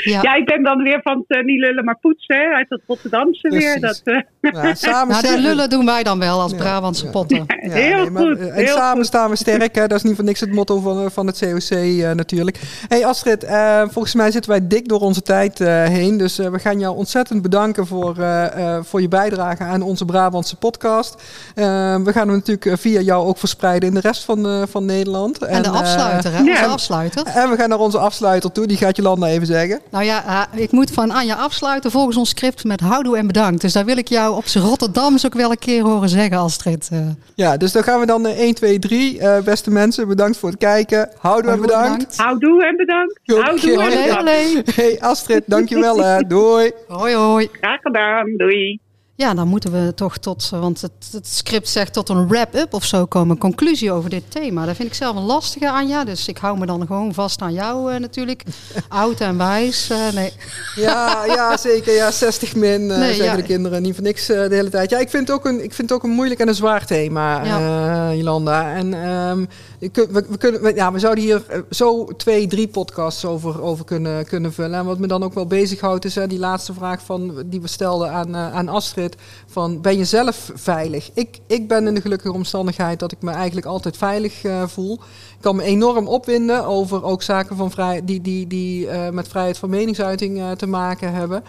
ja. 0.03 0.22
ja. 0.22 0.36
ik 0.36 0.45
ben 0.45 0.63
dan 0.63 0.84
weer 0.84 0.99
van 1.03 1.26
het 1.28 1.38
uh, 1.38 1.45
niet 1.45 1.59
lullen 1.59 1.86
maar 1.86 1.97
poetsen 2.01 2.36
hè, 2.36 2.43
uit 2.43 2.65
het 2.70 2.82
Rotterdamse 2.88 3.49
weer. 3.49 3.80
Dat, 3.80 4.01
uh... 4.03 4.20
ja, 4.41 4.74
samen 4.74 5.13
nou, 5.22 5.36
de 5.36 5.41
lullen 5.41 5.70
doen 5.70 5.86
wij 5.86 6.03
dan 6.03 6.20
wel 6.20 6.39
als 6.41 6.53
Brabantse 6.53 7.09
potten. 7.09 7.45
heel 7.59 8.05
goed. 8.05 8.39
En 8.39 8.67
samen 8.67 9.05
staan 9.05 9.30
we 9.30 9.36
sterk. 9.36 9.76
Hè. 9.76 9.88
Dat 9.88 9.97
is 9.97 10.03
niet 10.03 10.15
voor 10.15 10.26
niks 10.26 10.39
het 10.39 10.51
motto 10.51 10.80
van, 10.80 11.11
van 11.11 11.28
het 11.28 11.39
COC 11.39 11.78
natuurlijk. 12.15 12.59
hey 12.88 13.05
Astrid, 13.05 13.47
volgens 13.89 14.13
mij 14.13 14.32
zitten 14.32 14.51
wij 14.51 14.67
dik 14.67 14.88
door 14.88 14.99
onze 14.99 15.22
tijd 15.22 15.57
heen. 15.89 16.17
Dus 16.17 16.38
we 16.38 16.59
gaan 16.59 16.80
jou 16.80 16.95
ontzettend 16.95 17.41
bedanken 17.41 17.59
bedanken 17.60 17.88
voor, 17.88 18.16
uh, 18.20 18.78
voor 18.82 19.01
je 19.01 19.07
bijdrage 19.07 19.64
aan 19.64 19.82
onze 19.82 20.05
Brabantse 20.05 20.55
podcast. 20.55 21.14
Uh, 21.55 21.66
we 21.95 22.12
gaan 22.12 22.28
hem 22.28 22.38
natuurlijk 22.38 22.80
via 22.80 22.99
jou 22.99 23.28
ook 23.28 23.38
verspreiden 23.38 23.89
in 23.89 23.95
de 23.95 23.99
rest 23.99 24.24
van, 24.24 24.68
van 24.70 24.86
Nederland. 24.86 25.38
En, 25.38 25.62
de 25.62 25.70
afsluiter, 25.70 26.34
hè? 26.34 26.39
Onze 26.39 26.66
afsluiter. 26.66 27.26
En 27.26 27.49
we 27.49 27.55
gaan 27.55 27.70
naar 27.70 27.80
onze 27.80 27.97
afsluiter 27.97 28.51
toe. 28.51 28.68
Die 28.68 28.78
gaat 28.78 28.95
je 28.95 29.01
land 29.01 29.24
even 29.24 29.47
zeggen. 29.47 29.80
Nou 29.91 30.03
ja, 30.03 30.47
ik 30.53 30.72
moet 30.72 30.91
van 30.91 31.12
Anja 31.12 31.36
afsluiten 31.36 31.91
volgens 31.91 32.18
ons 32.18 32.30
script 32.30 32.64
met 32.64 32.80
houdoe 32.80 33.18
en 33.18 33.28
bedankt. 33.28 33.62
Dus 33.62 33.74
daar 33.74 33.86
wil 33.86 33.97
ik 33.97 34.07
jou 34.07 34.36
op 34.36 34.47
z'n 34.47 34.60
Rotterdams 34.60 35.26
ook 35.26 35.34
wel 35.34 35.51
een 35.51 35.60
keer 35.60 35.84
horen 35.84 36.10
zeggen, 36.10 36.38
Astrid. 36.38 36.89
Ja, 37.36 37.57
dus 37.57 37.72
dan 37.72 37.84
gaan 37.84 37.99
we 37.99 38.05
dan 38.05 38.26
1, 38.26 38.53
2, 38.53 38.80
3. 38.80 39.22
beste 39.43 39.72
mensen, 39.72 40.07
bedankt 40.07 40.38
voor 40.38 40.49
het 40.49 40.57
kijken. 40.57 41.10
Houdoe, 41.18 41.51
en 41.51 41.62
bedankt. 41.62 42.18
Houdoe 42.18 42.66
en 42.66 42.76
bedankt. 42.76 43.20
Houdoe 43.24 43.84
en 43.84 43.89
bedankt. 43.89 44.76
Hey 44.76 44.97
Astrid, 45.01 45.43
dankjewel. 45.45 45.97
Doei. 46.28 46.72
Hoi, 46.88 47.14
hoi. 47.16 47.49
Graag 47.52 47.82
gedaan. 47.82 48.34
Doei. 48.38 48.80
Ja, 49.20 49.34
dan 49.34 49.47
moeten 49.47 49.72
we 49.72 49.93
toch 49.93 50.18
tot, 50.18 50.50
want 50.50 50.82
het, 50.82 51.10
het 51.12 51.28
script 51.28 51.70
zegt 51.70 51.93
tot 51.93 52.10
een 52.10 52.28
wrap-up 52.28 52.74
of 52.74 52.84
zo 52.84 53.06
komen, 53.06 53.30
een 53.30 53.38
conclusie 53.38 53.91
over 53.91 54.10
dit 54.10 54.32
thema. 54.32 54.66
Dat 54.66 54.76
vind 54.76 54.88
ik 54.88 54.93
zelf 54.93 55.16
een 55.16 55.24
lastige, 55.24 55.70
Anja. 55.70 56.04
Dus 56.04 56.28
ik 56.28 56.38
hou 56.38 56.60
me 56.60 56.66
dan 56.66 56.88
gewoon 56.88 57.14
vast 57.14 57.41
aan 57.41 57.54
jou 57.54 57.93
uh, 57.93 58.00
natuurlijk. 58.00 58.43
Oud 58.89 59.22
en 59.22 59.38
wijs, 59.38 59.89
uh, 59.91 60.12
nee. 60.12 60.32
Ja, 60.76 61.26
ja, 61.26 61.58
zeker. 61.68 61.93
Ja, 61.93 62.12
60 62.12 62.56
min 62.56 62.82
uh, 62.82 62.97
nee, 62.97 63.14
zeggen 63.14 63.38
de 63.38 63.43
kinderen. 63.43 63.82
Niet 63.82 63.95
voor 63.95 64.04
niks 64.04 64.26
de 64.26 64.47
hele 64.50 64.70
tijd. 64.70 64.89
Ja, 64.89 64.97
ik 64.97 65.10
vind 65.10 65.28
het 65.28 65.38
ook 65.38 65.45
een, 65.45 65.64
ik 65.64 65.74
vind 65.74 65.89
het 65.89 65.91
ook 65.91 66.04
een 66.04 66.16
moeilijk 66.16 66.39
en 66.39 66.47
een 66.47 66.56
zwaar 66.56 66.86
thema, 66.86 67.43
ja. 67.43 68.14
Jolanda. 68.14 68.76
En 68.76 68.93
um, 68.93 69.47
we, 69.80 70.25
we, 70.30 70.38
kunnen, 70.38 70.75
ja, 70.75 70.91
we 70.91 70.99
zouden 70.99 71.23
hier 71.23 71.63
zo 71.69 72.05
twee, 72.05 72.47
drie 72.47 72.67
podcasts 72.67 73.25
over, 73.25 73.61
over 73.61 73.86
kunnen, 73.86 74.25
kunnen 74.25 74.53
vullen. 74.53 74.80
En 74.80 74.86
wat 74.86 74.99
me 74.99 75.07
dan 75.07 75.23
ook 75.23 75.34
wel 75.34 75.45
bezighoudt 75.47 76.05
is 76.05 76.13
die 76.13 76.39
laatste 76.39 76.73
vraag 76.73 77.01
van, 77.01 77.43
die 77.45 77.61
we 77.61 77.67
stelden 77.67 78.11
aan, 78.11 78.36
aan 78.36 78.67
Astrid 78.67 79.15
van 79.47 79.82
ben 79.82 79.97
je 79.97 80.05
zelf 80.05 80.51
veilig? 80.53 81.09
Ik, 81.13 81.39
ik 81.47 81.67
ben 81.67 81.88
in 81.88 81.95
de 81.95 82.01
gelukkige 82.01 82.34
omstandigheid 82.34 82.99
dat 82.99 83.11
ik 83.11 83.21
me 83.21 83.32
eigenlijk 83.32 83.67
altijd 83.67 83.97
veilig 83.97 84.43
uh, 84.43 84.67
voel. 84.67 84.93
Ik 84.93 85.41
kan 85.41 85.55
me 85.55 85.63
enorm 85.63 86.07
opwinden 86.07 86.65
over 86.65 87.03
ook 87.03 87.21
zaken 87.21 87.55
van 87.55 87.71
vrij, 87.71 88.05
die, 88.05 88.21
die, 88.21 88.47
die 88.47 88.88
met 89.11 89.27
vrijheid 89.27 89.57
van 89.57 89.69
meningsuiting 89.69 90.57
te 90.57 90.67
maken 90.67 91.13
hebben. 91.13 91.43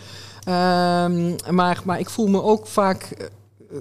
Um, 0.48 1.36
maar, 1.50 1.80
maar 1.84 1.98
ik 1.98 2.10
voel 2.10 2.26
me 2.26 2.42
ook 2.42 2.66
vaak 2.66 3.30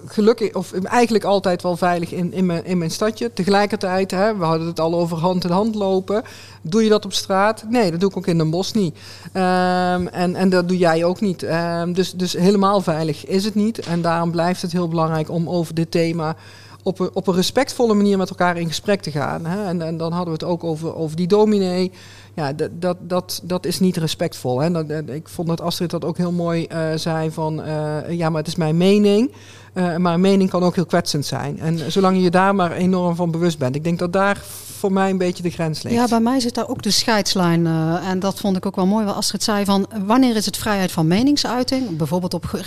gelukkig, 0.05 0.53
of 0.53 0.73
eigenlijk 0.73 1.23
altijd 1.23 1.61
wel 1.61 1.77
veilig 1.77 2.11
in, 2.11 2.33
in, 2.33 2.45
mijn, 2.45 2.65
in 2.65 2.77
mijn 2.77 2.91
stadje. 2.91 3.33
Tegelijkertijd, 3.33 4.11
hè, 4.11 4.37
we 4.37 4.43
hadden 4.43 4.67
het 4.67 4.79
al 4.79 4.95
over 4.95 5.17
hand 5.17 5.43
in 5.43 5.49
hand 5.49 5.75
lopen. 5.75 6.23
Doe 6.61 6.83
je 6.83 6.89
dat 6.89 7.05
op 7.05 7.13
straat? 7.13 7.65
Nee, 7.69 7.91
dat 7.91 7.99
doe 7.99 8.09
ik 8.09 8.17
ook 8.17 8.27
in 8.27 8.37
Den 8.37 8.49
Bosch 8.49 8.73
niet. 8.73 8.95
Um, 9.33 10.07
en, 10.07 10.35
en 10.35 10.49
dat 10.49 10.67
doe 10.67 10.77
jij 10.77 11.03
ook 11.03 11.21
niet. 11.21 11.43
Um, 11.43 11.93
dus, 11.93 12.13
dus 12.13 12.33
helemaal 12.33 12.81
veilig 12.81 13.25
is 13.25 13.45
het 13.45 13.55
niet. 13.55 13.79
En 13.79 14.01
daarom 14.01 14.31
blijft 14.31 14.61
het 14.61 14.71
heel 14.71 14.87
belangrijk 14.87 15.29
om 15.29 15.49
over 15.49 15.73
dit 15.75 15.91
thema 15.91 16.35
op 16.83 16.99
een, 16.99 17.09
op 17.13 17.27
een 17.27 17.35
respectvolle 17.35 17.93
manier 17.93 18.17
met 18.17 18.29
elkaar 18.29 18.57
in 18.57 18.67
gesprek 18.67 19.01
te 19.01 19.11
gaan. 19.11 19.45
Hè? 19.45 19.65
En, 19.65 19.81
en 19.81 19.97
dan 19.97 20.11
hadden 20.11 20.33
we 20.33 20.45
het 20.45 20.51
ook 20.51 20.63
over, 20.63 20.95
over 20.95 21.15
die 21.15 21.27
dominee. 21.27 21.91
Ja, 22.35 22.53
dat, 22.53 22.69
dat, 22.73 22.97
dat, 23.01 23.41
dat 23.43 23.65
is 23.65 23.79
niet 23.79 23.97
respectvol. 23.97 24.59
Hè? 24.59 24.71
Dat, 24.71 24.85
ik 25.09 25.29
vond 25.29 25.47
dat 25.47 25.61
Astrid 25.61 25.89
dat 25.89 26.05
ook 26.05 26.17
heel 26.17 26.31
mooi 26.31 26.67
uh, 26.71 26.87
zei 26.95 27.31
van... 27.31 27.59
Uh, 27.59 28.11
ja, 28.11 28.29
maar 28.29 28.39
het 28.39 28.47
is 28.47 28.55
mijn 28.55 28.77
mening. 28.77 29.31
Maar 29.73 30.13
een 30.13 30.21
mening 30.21 30.49
kan 30.49 30.63
ook 30.63 30.75
heel 30.75 30.85
kwetsend 30.85 31.25
zijn. 31.25 31.59
En 31.59 31.91
zolang 31.91 32.15
je 32.15 32.21
je 32.21 32.29
daar 32.29 32.55
maar 32.55 32.71
enorm 32.71 33.15
van 33.15 33.31
bewust 33.31 33.57
bent. 33.57 33.75
Ik 33.75 33.83
denk 33.83 33.99
dat 33.99 34.13
daar 34.13 34.41
voor 34.79 34.91
mij 34.91 35.09
een 35.09 35.17
beetje 35.17 35.43
de 35.43 35.49
grens 35.49 35.81
ligt. 35.81 35.95
Ja, 35.95 36.07
bij 36.07 36.19
mij 36.19 36.39
zit 36.39 36.55
daar 36.55 36.67
ook 36.67 36.81
de 36.81 36.91
scheidslijn. 36.91 37.65
Uh, 37.65 38.09
en 38.09 38.19
dat 38.19 38.39
vond 38.39 38.57
ik 38.57 38.65
ook 38.65 38.75
wel 38.75 38.85
mooi 38.85 39.05
wat 39.05 39.15
Astrid 39.15 39.43
zei 39.43 39.65
van 39.65 39.87
wanneer 40.05 40.35
is 40.35 40.45
het 40.45 40.57
vrijheid 40.57 40.91
van 40.91 41.07
meningsuiting? 41.07 41.97
Bijvoorbeeld 41.97 42.33
op 42.33 42.61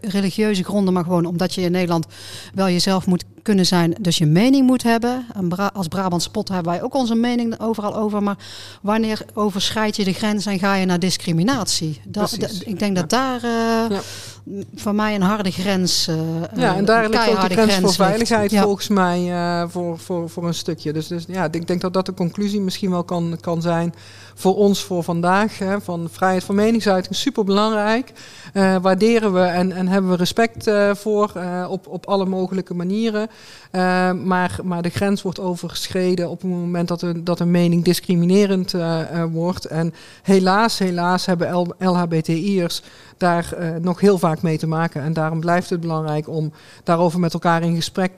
religieuze 0.00 0.64
gronden, 0.64 0.94
maar 0.94 1.04
gewoon 1.04 1.24
omdat 1.24 1.54
je 1.54 1.60
in 1.60 1.72
Nederland 1.72 2.06
wel 2.54 2.68
jezelf 2.68 3.06
moet 3.06 3.24
kunnen 3.42 3.66
zijn, 3.66 3.94
dus 4.00 4.18
je 4.18 4.26
mening 4.26 4.66
moet 4.66 4.82
hebben. 4.82 5.26
als 5.72 5.88
Brabant 5.88 6.22
Spot 6.22 6.48
hebben 6.48 6.72
wij 6.72 6.82
ook 6.82 6.94
onze 6.94 7.14
mening 7.14 7.60
overal 7.60 7.96
over. 7.96 8.22
Maar 8.22 8.36
wanneer 8.82 9.24
overschrijd 9.34 9.96
je 9.96 10.04
de 10.04 10.12
grens 10.12 10.46
en 10.46 10.58
ga 10.58 10.74
je 10.74 10.86
naar 10.86 10.98
discriminatie? 10.98 12.00
Dat, 12.04 12.36
ik 12.64 12.78
denk 12.78 12.96
dat 12.96 13.10
daar 13.10 13.44
uh, 13.44 13.50
ja. 13.88 14.00
Voor 14.74 14.94
mij 14.94 15.14
een 15.14 15.22
harde 15.22 15.50
grens. 15.50 16.08
Uh, 16.08 16.16
ja, 16.54 16.76
en 16.76 16.84
daar 16.84 17.08
ligt 17.08 17.28
ook 17.28 17.48
de 17.48 17.54
grens, 17.54 17.74
voor 17.74 17.92
veiligheid 17.92 18.56
volgens 18.56 18.88
mij 18.88 19.20
uh, 19.20 19.68
voor, 19.68 19.98
voor, 19.98 20.30
voor 20.30 20.46
een 20.46 20.54
stukje. 20.54 20.92
Dus, 20.92 21.06
dus 21.06 21.24
ja, 21.28 21.48
ik 21.50 21.66
denk 21.66 21.80
dat 21.80 21.92
dat 21.92 22.06
de 22.06 22.14
conclusie 22.14 22.60
misschien 22.60 22.90
wel 22.90 23.04
kan, 23.04 23.38
kan 23.40 23.62
zijn 23.62 23.94
voor 24.38 24.56
ons 24.56 24.82
voor 24.82 25.02
vandaag. 25.02 25.58
Hè, 25.58 25.80
van 25.80 26.08
vrijheid 26.10 26.44
van 26.44 26.54
meningsuiting, 26.54 27.16
super 27.16 27.44
belangrijk. 27.44 28.12
Uh, 28.54 28.76
waarderen 28.82 29.32
we 29.32 29.40
en, 29.40 29.72
en 29.72 29.88
hebben 29.88 30.10
we 30.10 30.16
respect 30.16 30.66
uh, 30.66 30.94
voor 30.94 31.32
uh, 31.36 31.66
op, 31.68 31.86
op 31.86 32.06
alle 32.06 32.26
mogelijke 32.26 32.74
manieren. 32.74 33.28
maar, 34.24 34.58
maar 34.64 34.82
de 34.82 34.88
grens 34.88 35.22
wordt 35.22 35.40
overschreden 35.40 36.28
op 36.28 36.40
het 36.40 36.50
moment 36.50 36.88
dat 36.88 37.02
een, 37.02 37.24
dat 37.24 37.40
een 37.40 37.50
mening 37.50 37.84
discriminerend 37.84 38.74
wordt. 39.32 39.64
En 39.64 39.94
helaas, 40.22 40.78
helaas 40.78 41.26
hebben 41.26 41.74
LHBTI'ers 41.78 42.82
daar 43.16 43.56
nog 43.80 44.00
heel 44.00 44.18
vaak 44.18 44.42
mee 44.42 44.58
te 44.58 44.66
maken. 44.66 45.02
En 45.02 45.12
daarom 45.12 45.40
blijft 45.40 45.70
het 45.70 45.80
belangrijk 45.80 46.28
om 46.28 46.52
daarover 46.84 47.20
met 47.20 47.32
elkaar 47.32 47.62
in 47.62 47.74
gesprek 47.74 48.12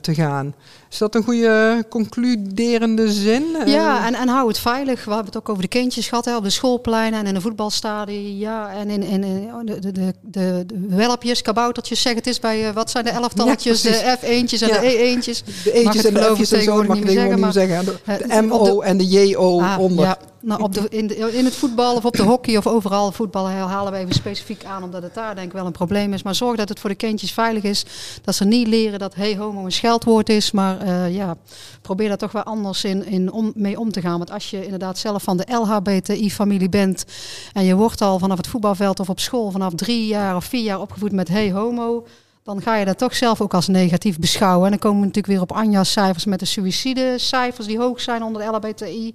te 0.00 0.14
gaan. 0.14 0.54
Is 0.90 0.98
dat 0.98 1.14
een 1.14 1.24
goede 1.24 1.84
concluderende 1.88 3.12
zin? 3.12 3.44
Ja, 3.66 4.06
en, 4.06 4.14
en 4.14 4.28
hou 4.28 4.48
het 4.48 4.58
veilig. 4.58 5.03
We 5.04 5.14
hebben 5.14 5.32
het 5.32 5.42
ook 5.42 5.48
over 5.48 5.62
de 5.62 5.68
kindjes 5.68 6.08
gehad, 6.08 6.24
hè, 6.24 6.36
op 6.36 6.42
de 6.42 6.50
schoolpleinen 6.50 7.20
en 7.20 7.26
in 7.26 7.34
de 7.34 7.40
voetbalstadion. 7.40 8.38
Ja, 8.38 8.72
en 8.72 8.90
in, 8.90 9.02
in, 9.02 9.24
in 9.24 9.50
de, 9.64 9.78
de, 9.78 9.92
de, 9.92 10.14
de, 10.22 10.66
welpjes, 10.88 11.42
kaboutertjes, 11.42 12.02
zeg 12.02 12.14
het 12.14 12.26
is 12.26 12.38
bij, 12.38 12.72
wat 12.72 12.90
zijn 12.90 13.04
de 13.04 13.10
elftalletjes, 13.10 13.82
ja, 13.82 13.90
de 13.90 14.18
F1'tjes 14.18 14.62
en 14.62 14.68
ja. 14.68 14.80
de 14.80 15.16
E1'tjes. 15.16 15.62
De 15.64 15.72
e'tjes 15.72 16.04
en 16.04 16.14
de 16.14 16.32
F'jes 16.34 16.48
tegenwoordig 16.48 16.88
mag 16.88 16.98
ik 16.98 17.04
niet 17.04 17.38
meer 17.38 17.52
zeggen. 17.52 17.84
De, 17.84 18.26
de 18.28 18.42
MO 18.42 18.80
en 18.80 18.96
de 18.96 19.06
JO 19.06 19.60
ah, 19.60 19.80
onder. 19.80 20.16
Nou, 20.44 20.62
op 20.62 20.76
in, 20.76 21.34
in 21.34 21.44
het 21.44 21.54
voetbal 21.54 21.96
of 21.96 22.04
op 22.04 22.16
de 22.16 22.22
hockey 22.22 22.56
of 22.56 22.66
overal 22.66 23.12
voetballen 23.12 23.52
halen 23.52 23.92
we 23.92 23.98
even 23.98 24.14
specifiek 24.14 24.64
aan, 24.64 24.82
omdat 24.82 25.02
het 25.02 25.14
daar 25.14 25.34
denk 25.34 25.46
ik 25.46 25.52
wel 25.52 25.66
een 25.66 25.72
probleem 25.72 26.12
is. 26.12 26.22
Maar 26.22 26.34
zorg 26.34 26.56
dat 26.56 26.68
het 26.68 26.80
voor 26.80 26.90
de 26.90 26.96
kindjes 26.96 27.32
veilig 27.32 27.62
is. 27.62 27.84
Dat 28.22 28.34
ze 28.34 28.44
niet 28.44 28.66
leren 28.66 28.98
dat 28.98 29.14
hey 29.14 29.36
homo 29.36 29.64
een 29.64 29.72
scheldwoord 29.72 30.28
is. 30.28 30.50
Maar 30.50 30.86
uh, 30.86 31.14
ja, 31.14 31.36
probeer 31.82 32.08
daar 32.08 32.16
toch 32.16 32.32
wel 32.32 32.42
anders 32.42 32.84
in, 32.84 33.06
in 33.06 33.32
om, 33.32 33.52
mee 33.54 33.78
om 33.78 33.92
te 33.92 34.00
gaan. 34.00 34.18
Want 34.18 34.30
als 34.30 34.50
je 34.50 34.64
inderdaad 34.64 34.98
zelf 34.98 35.22
van 35.22 35.36
de 35.36 35.46
LHBTI-familie 35.52 36.68
bent 36.68 37.04
en 37.52 37.64
je 37.64 37.74
wordt 37.74 38.00
al 38.00 38.18
vanaf 38.18 38.36
het 38.36 38.46
voetbalveld 38.46 39.00
of 39.00 39.08
op 39.08 39.20
school 39.20 39.50
vanaf 39.50 39.74
drie 39.74 40.06
jaar 40.06 40.36
of 40.36 40.44
vier 40.44 40.62
jaar 40.62 40.80
opgevoed 40.80 41.12
met 41.12 41.28
hey 41.28 41.52
homo 41.52 42.06
dan 42.42 42.62
ga 42.62 42.76
je 42.76 42.84
dat 42.84 42.98
toch 42.98 43.16
zelf 43.16 43.40
ook 43.40 43.54
als 43.54 43.68
negatief 43.68 44.18
beschouwen. 44.18 44.64
En 44.64 44.70
dan 44.70 44.78
komen 44.78 45.00
we 45.00 45.06
natuurlijk 45.06 45.34
weer 45.34 45.42
op 45.42 45.52
Anja's 45.52 45.92
cijfers 45.92 46.24
met 46.24 46.38
de 46.38 46.44
suïcidecijfers 46.44 47.66
die 47.66 47.78
hoog 47.78 48.00
zijn 48.00 48.22
onder 48.22 48.42
de 48.42 48.48
LHBTI. 48.48 49.14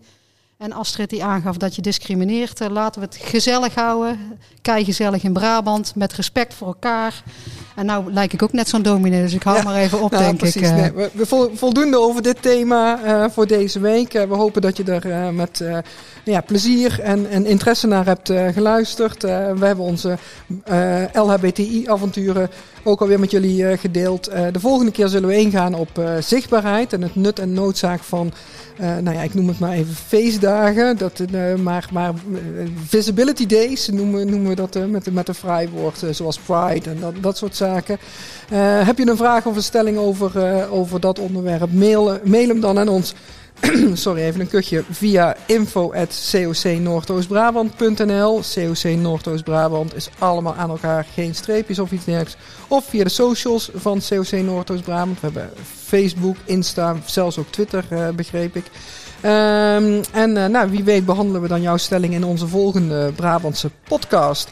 En 0.60 0.74
Astrid 0.74 1.10
die 1.10 1.24
aangaf 1.24 1.57
dat 1.57 1.76
je 1.76 1.82
discrimineert. 1.82 2.62
Uh, 2.62 2.68
laten 2.68 3.01
we 3.01 3.07
het 3.07 3.18
gezellig 3.18 3.76
houden. 3.76 4.39
Kei 4.62 4.86
gezellig 4.86 5.24
in 5.24 5.34
Brabant. 5.34 5.95
Met 5.95 6.14
respect 6.14 6.53
voor 6.53 6.68
elkaar. 6.68 7.24
En 7.80 7.86
nou 7.86 8.14
lijk 8.14 8.34
ik 8.34 8.44
ook 8.44 8.52
net 8.52 8.70
zo'n 8.70 8.82
dominee. 8.82 9.22
Dus 9.22 9.34
ik 9.34 9.44
hou 9.44 9.64
maar 9.64 9.76
even 9.76 10.02
op, 10.02 10.12
nou, 10.12 10.24
denk 10.24 10.38
precies, 10.38 10.62
ik. 10.62 10.68
Uh. 10.68 10.76
Nee, 10.76 10.92
we, 10.92 11.10
we 11.14 11.50
voldoende 11.54 12.00
over 12.00 12.22
dit 12.22 12.42
thema 12.42 13.00
uh, 13.06 13.26
voor 13.30 13.48
deze 13.48 13.80
week. 13.80 14.12
we 14.12 14.36
hopen 14.36 14.62
dat 14.62 14.78
je 14.78 14.84
er 14.84 15.34
met 15.34 15.64
ja, 16.24 16.42
plezier 16.42 17.00
en, 17.00 17.30
en, 17.30 17.46
interesse 17.46 17.88
naar 17.88 18.06
hebt 18.06 18.32
geluisterd. 18.54 19.22
we 19.22 19.66
hebben 19.66 19.86
onze 19.86 20.18
LHBTI-avonturen 21.14 22.50
ook 22.84 23.02
alweer 23.02 23.20
met 23.20 23.32
jullie 23.32 23.78
gedeeld. 23.78 24.32
de 24.52 24.60
volgende 24.60 24.92
keer 24.92 25.08
zullen 25.08 25.30
we 25.30 25.38
ingaan 25.38 25.74
op 25.74 26.04
zichtbaarheid. 26.20 26.94
En 26.94 27.02
het 27.02 27.16
nut 27.16 27.40
en 27.40 27.54
noodzaak 27.54 28.04
van 28.04 28.34
nou 28.78 29.12
ja, 29.12 29.22
ik 29.22 29.34
noem 29.34 29.48
het 29.48 29.60
maar 29.60 29.72
even 29.72 29.96
feestdagen. 29.96 30.98
Dat, 30.98 31.22
maar 31.58 31.88
maar 31.92 32.14
visibility 32.88 33.46
days 33.46 33.88
noemen, 33.88 34.30
noemen 34.30 34.50
we 34.50 34.56
dat 34.56 34.88
met, 34.88 35.14
met 35.14 35.28
een 35.28 35.36
vrij 35.36 35.70
woord, 35.70 36.04
zoals 36.12 36.40
pride 36.40 36.90
en 36.90 37.00
dat, 37.00 37.14
dat 37.22 37.38
soort 37.38 37.56
zaken. 37.56 37.69
Heb 38.86 38.98
je 38.98 39.08
een 39.08 39.18
vraag 39.18 39.46
of 39.46 39.56
een 39.56 39.64
stelling 39.64 39.98
over, 39.98 40.70
over 40.70 41.00
dat 41.00 41.20
onderwerp? 41.20 41.74
Mail, 41.74 42.20
mail 42.24 42.48
hem 42.48 42.62
dan 42.62 42.80
aan 42.80 42.88
ons. 42.88 43.14
sorry, 43.94 44.22
even 44.22 44.40
een 44.40 44.48
kuchje. 44.48 44.84
Via 44.90 45.36
info.cocnoordoostbrabant.nl 45.46 48.42
COC 48.54 48.84
Noordoost-Brabant 48.84 49.96
is 49.96 50.10
allemaal 50.20 50.56
aan 50.56 50.70
elkaar. 50.70 51.06
Geen 51.14 51.36
streepjes 51.36 51.80
of 51.80 51.92
iets 51.92 52.06
dergelijks. 52.06 52.38
Of 52.68 52.86
via 52.86 53.04
de 53.04 53.10
socials 53.10 53.70
van 53.74 54.02
COC 54.10 54.32
Noordoost-Brabant. 54.32 55.20
We 55.20 55.26
hebben 55.26 55.50
Facebook, 55.86 56.36
Insta, 56.46 56.96
zelfs 57.06 57.38
ook 57.38 57.48
Twitter, 57.50 57.86
begreep 58.16 58.56
ik. 58.56 58.66
Um, 59.26 60.02
en 60.12 60.52
nou, 60.52 60.70
wie 60.70 60.84
weet 60.84 61.06
behandelen 61.06 61.42
we 61.42 61.48
dan 61.48 61.62
jouw 61.62 61.78
stelling 61.78 62.14
in 62.14 62.24
onze 62.24 62.48
volgende 62.48 63.12
Brabantse 63.16 63.72
podcast. 63.88 64.50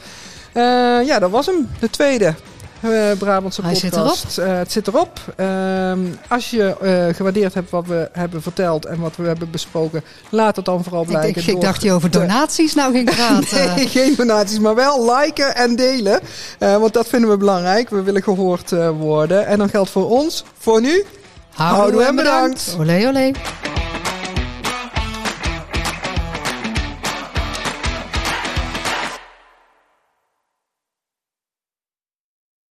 Ja, 1.06 1.20
dat 1.20 1.32
was 1.32 1.46
hem. 1.46 1.70
De 1.80 1.90
tweede. 1.90 2.34
Uh, 2.82 3.12
Brabantse 3.18 3.62
Hij 3.62 3.74
podcast. 3.74 4.32
Zit 4.32 4.38
erop. 4.38 4.50
Uh, 4.50 4.58
het 4.58 4.72
zit 4.72 4.88
erop. 4.88 5.20
Uh, 5.38 5.92
als 6.28 6.50
je 6.50 6.76
uh, 6.82 7.16
gewaardeerd 7.16 7.54
hebt 7.54 7.70
wat 7.70 7.86
we 7.86 8.10
hebben 8.12 8.42
verteld 8.42 8.86
en 8.86 9.00
wat 9.00 9.16
we 9.16 9.28
hebben 9.28 9.52
besproken, 9.52 10.04
laat 10.30 10.56
het 10.56 10.66
dan 10.66 10.84
vooral 10.84 11.06
blijken. 11.06 11.42
Ik, 11.42 11.48
ik 11.48 11.62
dacht 11.62 11.82
je 11.82 11.92
over 11.92 12.12
donaties 12.12 12.74
nou 12.74 12.94
ging 12.94 13.16
praten. 13.16 13.66
nee, 13.76 13.88
geen 13.88 14.16
donaties, 14.16 14.60
maar 14.60 14.76
wel 14.76 15.16
liken 15.16 15.56
en 15.56 15.76
delen. 15.76 16.20
want 16.60 16.94
dat 16.94 17.08
vinden 17.08 17.30
we 17.30 17.38
belangrijk. 17.38 17.90
We 17.90 18.02
willen 18.02 18.24
gehoord 18.24 18.72
worden. 19.00 19.46
En 19.46 19.58
dan 19.58 19.70
geldt 19.70 19.90
voor 19.90 20.10
ons, 20.10 20.44
voor 20.58 20.82
nu, 20.82 21.06
Houdoe 21.54 22.04
en 22.04 22.16
bedankt. 22.16 22.76
bedankt. 22.78 22.92
Olé, 22.92 23.08
olé. 23.08 23.77